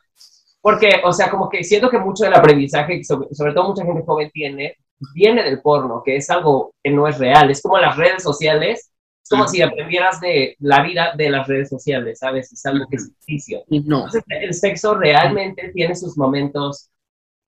porque, 0.61 1.01
o 1.05 1.13
sea, 1.13 1.31
como 1.31 1.49
que 1.49 1.65
siento 1.65 1.91
que 1.91 1.99
mucho 1.99 2.25
del 2.25 2.35
aprendizaje, 2.35 3.03
sobre, 3.05 3.35
sobre 3.35 3.53
todo 3.55 3.69
mucha 3.69 3.85
gente 3.85 4.05
joven 4.07 4.31
tiene, 4.33 4.77
viene 5.15 5.43
del 5.43 5.61
porno, 5.61 6.03
que 6.05 6.17
es 6.17 6.31
algo 6.31 6.75
que 6.83 6.91
no 6.91 7.09
es 7.09 7.19
real, 7.19 7.51
es 7.51 7.63
como 7.63 7.79
las 7.79 7.97
redes 7.97 8.23
sociales, 8.23 8.92
es 9.23 9.29
como 9.29 9.45
Ujú. 9.45 9.53
si 9.53 9.63
aprendieras 9.63 10.21
de 10.21 10.57
la 10.59 10.83
vida 10.83 11.15
de 11.17 11.31
las 11.31 11.47
redes 11.47 11.69
sociales, 11.69 12.19
¿sabes? 12.19 12.53
Es 12.53 12.67
algo 12.67 12.87
que 12.91 12.97
es 12.97 13.07
ficticio. 13.07 13.63
No. 13.69 14.07
Entonces, 14.07 14.25
el 14.29 14.55
sexo 14.55 14.95
realmente 14.95 15.71
tiene 15.73 15.95
sus 15.95 16.17
momentos 16.17 16.89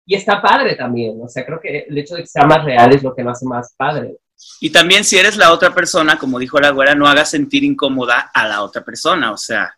y 0.07 0.15
está 0.15 0.41
padre 0.41 0.77
también. 0.77 1.19
O 1.23 1.29
sea, 1.29 1.45
creo 1.45 1.61
que 1.61 1.87
el 1.89 1.99
hecho 1.99 2.15
de 2.15 2.23
que 2.23 2.29
sea 2.29 2.47
más 2.47 2.65
real 2.65 2.95
es 2.95 3.03
lo 3.03 3.15
que 3.15 3.23
lo 3.23 3.31
hace 3.31 3.47
más 3.47 3.75
padre. 3.77 4.17
Y 4.61 4.71
también 4.71 5.05
si 5.05 5.17
eres 5.17 5.37
la 5.37 5.53
otra 5.53 5.75
persona, 5.75 6.19
como 6.19 6.39
dijo 6.39 6.59
la 6.61 6.71
güera, 6.71 6.95
no 6.95 7.07
hagas 7.07 7.31
sentir 7.31 7.65
incómoda 7.65 8.31
a 8.33 8.47
la 8.47 8.63
otra 8.63 8.85
persona. 8.85 9.33
O 9.33 9.37
sea, 9.37 9.75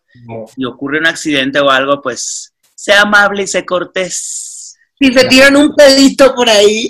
si 0.53 0.65
ocurre 0.65 0.99
un 0.99 1.07
accidente 1.07 1.59
o 1.59 1.69
algo, 1.69 2.01
pues 2.01 2.53
sea 2.75 3.01
amable 3.01 3.43
y 3.43 3.47
sé 3.47 3.65
cortés. 3.65 4.75
Si 4.99 5.13
se 5.13 5.27
tiran 5.27 5.55
un 5.55 5.75
pedito 5.75 6.33
por 6.33 6.49
ahí, 6.49 6.89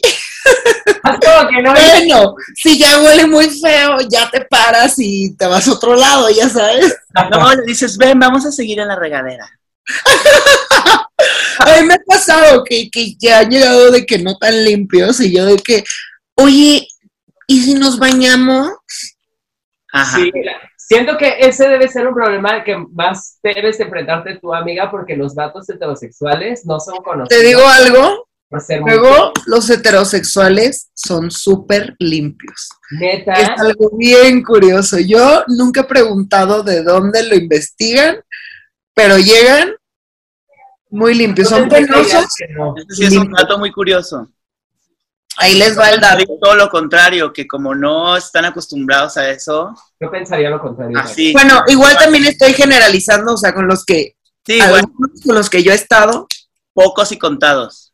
que 1.49 1.61
no 1.61 1.71
bueno, 1.73 2.35
si 2.55 2.77
ya 2.77 3.01
huele 3.01 3.25
muy 3.27 3.49
feo, 3.49 3.97
ya 4.09 4.29
te 4.29 4.41
paras 4.45 4.95
y 4.97 5.35
te 5.35 5.45
vas 5.45 5.67
a 5.67 5.73
otro 5.73 5.95
lado, 5.95 6.29
ya 6.29 6.49
sabes. 6.49 6.95
No, 7.31 7.53
le 7.53 7.63
dices, 7.63 7.97
ven, 7.97 8.19
vamos 8.19 8.45
a 8.45 8.51
seguir 8.51 8.79
en 8.79 8.87
la 8.87 8.95
regadera. 8.95 9.47
A 11.59 11.79
mí 11.79 11.87
me 11.87 11.95
ha 11.95 11.99
pasado 12.05 12.63
que, 12.63 12.89
que 12.91 13.15
ya 13.15 13.39
han 13.39 13.49
llegado 13.49 13.91
de 13.91 14.05
que 14.05 14.19
no 14.19 14.37
tan 14.37 14.63
limpios 14.63 15.19
y 15.19 15.35
yo 15.35 15.45
de 15.45 15.57
que, 15.57 15.83
oye, 16.35 16.87
¿y 17.47 17.61
si 17.61 17.73
nos 17.73 17.97
bañamos? 17.97 18.69
Ajá. 19.91 20.17
Sí, 20.17 20.31
siento 20.75 21.17
que 21.17 21.37
ese 21.39 21.67
debe 21.67 21.87
ser 21.87 22.07
un 22.07 22.13
problema 22.13 22.63
que 22.63 22.77
más 22.93 23.39
debes 23.41 23.79
enfrentarte 23.79 24.37
tu 24.37 24.53
amiga 24.53 24.91
porque 24.91 25.17
los 25.17 25.33
vatos 25.33 25.67
heterosexuales 25.69 26.65
no 26.65 26.79
son 26.79 26.97
conocidos 26.97 27.29
Te 27.29 27.47
digo 27.47 27.61
algo, 27.67 28.26
por 28.49 28.61
ser 28.61 28.81
muy 28.81 28.91
luego 28.91 29.31
los 29.45 29.69
heterosexuales 29.69 30.89
son 30.93 31.31
súper 31.31 31.95
limpios. 31.99 32.69
neta. 32.91 33.33
Es 33.33 33.49
algo 33.59 33.91
bien 33.97 34.43
curioso. 34.43 34.97
Yo 34.99 35.43
nunca 35.47 35.81
he 35.81 35.85
preguntado 35.85 36.63
de 36.63 36.83
dónde 36.83 37.23
lo 37.23 37.35
investigan, 37.35 38.17
pero 38.93 39.17
llegan 39.17 39.73
muy 40.89 41.13
limpios. 41.13 41.49
Son 41.49 41.67
penosos. 41.67 42.25
no. 42.55 42.73
Este 42.77 42.95
sí 42.95 43.05
es 43.05 43.15
un 43.17 43.31
dato 43.31 43.57
muy 43.59 43.71
curioso. 43.71 44.29
Ahí 45.39 45.53
les 45.55 45.77
va 45.77 45.91
el 45.91 45.99
dato. 45.99 46.23
Todo 46.41 46.55
lo 46.55 46.69
contrario, 46.69 47.31
que 47.31 47.47
como 47.47 47.75
no 47.75 48.17
están 48.17 48.45
acostumbrados 48.45 49.17
a 49.17 49.29
eso, 49.29 49.71
Yo 49.99 50.09
pensaría 50.09 50.49
lo 50.49 50.59
contrario. 50.59 50.97
así. 50.97 51.31
Bueno, 51.31 51.61
igual 51.67 51.95
también 51.97 52.25
estoy 52.25 52.53
generalizando, 52.53 53.33
o 53.33 53.37
sea, 53.37 53.53
con 53.53 53.67
los 53.67 53.85
que, 53.85 54.15
Sí, 54.45 54.59
bueno, 54.69 54.91
con 55.25 55.35
los 55.35 55.49
que 55.49 55.61
yo 55.61 55.73
he 55.73 55.75
estado, 55.75 56.25
pocos 56.73 57.11
y 57.11 57.19
contados. 57.19 57.86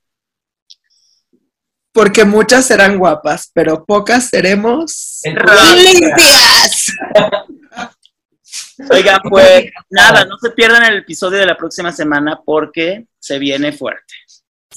Porque 1.94 2.26
muchas 2.26 2.66
serán 2.66 2.98
guapas, 2.98 3.50
pero 3.54 3.86
pocas 3.86 4.30
seremos 4.30 5.22
limpias. 5.24 6.88
Oigan, 8.90 9.20
pues 9.30 9.70
nada, 9.90 10.26
no 10.26 10.38
se 10.40 10.50
pierdan 10.52 10.84
el 10.86 10.98
episodio 10.98 11.40
de 11.40 11.46
la 11.46 11.56
próxima 11.56 11.92
semana 11.92 12.42
porque 12.44 13.06
se 13.20 13.38
viene 13.40 13.72
fuerte. 13.72 14.14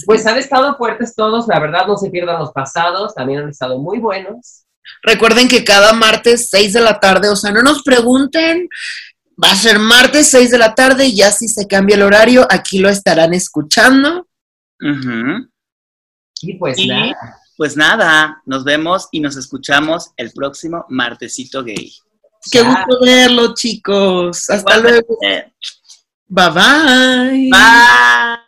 Pues 0.05 0.27
han 0.27 0.37
estado 0.37 0.77
fuertes 0.77 1.15
todos, 1.15 1.49
la 1.49 1.59
verdad, 1.59 1.87
no 1.87 1.97
se 1.97 2.11
pierdan 2.11 2.39
los 2.39 2.53
pasados, 2.53 3.15
también 3.15 3.41
han 3.41 3.49
estado 3.49 3.79
muy 3.79 3.99
buenos. 3.99 4.65
Recuerden 5.03 5.49
que 5.49 5.65
cada 5.65 5.95
martes 5.95 6.49
6 6.51 6.75
de 6.75 6.81
la 6.81 7.01
tarde, 7.01 7.31
o 7.31 7.37
sea, 7.37 7.51
no 7.51 7.63
nos 7.63 7.83
pregunten, 7.83 8.69
va 9.43 9.51
a 9.51 9.57
ser 9.57 9.79
martes 9.79 10.31
6 10.31 10.51
de 10.51 10.59
la 10.59 10.75
tarde 10.75 11.07
y 11.07 11.17
ya 11.17 11.31
si 11.31 11.49
se 11.49 11.67
cambia 11.67 11.97
el 11.97 12.03
horario, 12.03 12.47
aquí 12.51 12.79
lo 12.79 12.91
estarán 12.91 13.33
escuchando. 13.33 14.29
Ujú. 14.81 15.49
Y 16.43 16.55
pues 16.55 16.79
Y- 16.79 16.89
nada, 16.89 17.17
Pues 17.57 17.75
nada, 17.75 18.43
nos 18.45 18.65
vemos 18.65 19.09
y 19.13 19.21
nos 19.21 19.37
escuchamos 19.37 20.11
el 20.19 20.31
próximo 20.33 20.85
martesito 20.91 21.65
gay. 21.65 21.91
Qué 22.51 22.59
ya. 22.59 22.65
gusto 22.69 23.03
verlo, 23.03 23.55
chicos. 23.55 24.51
Hasta 24.51 24.79
luego. 24.79 25.17
Bye 26.29 26.51
bye. 26.51 27.49
Bye. 27.51 28.46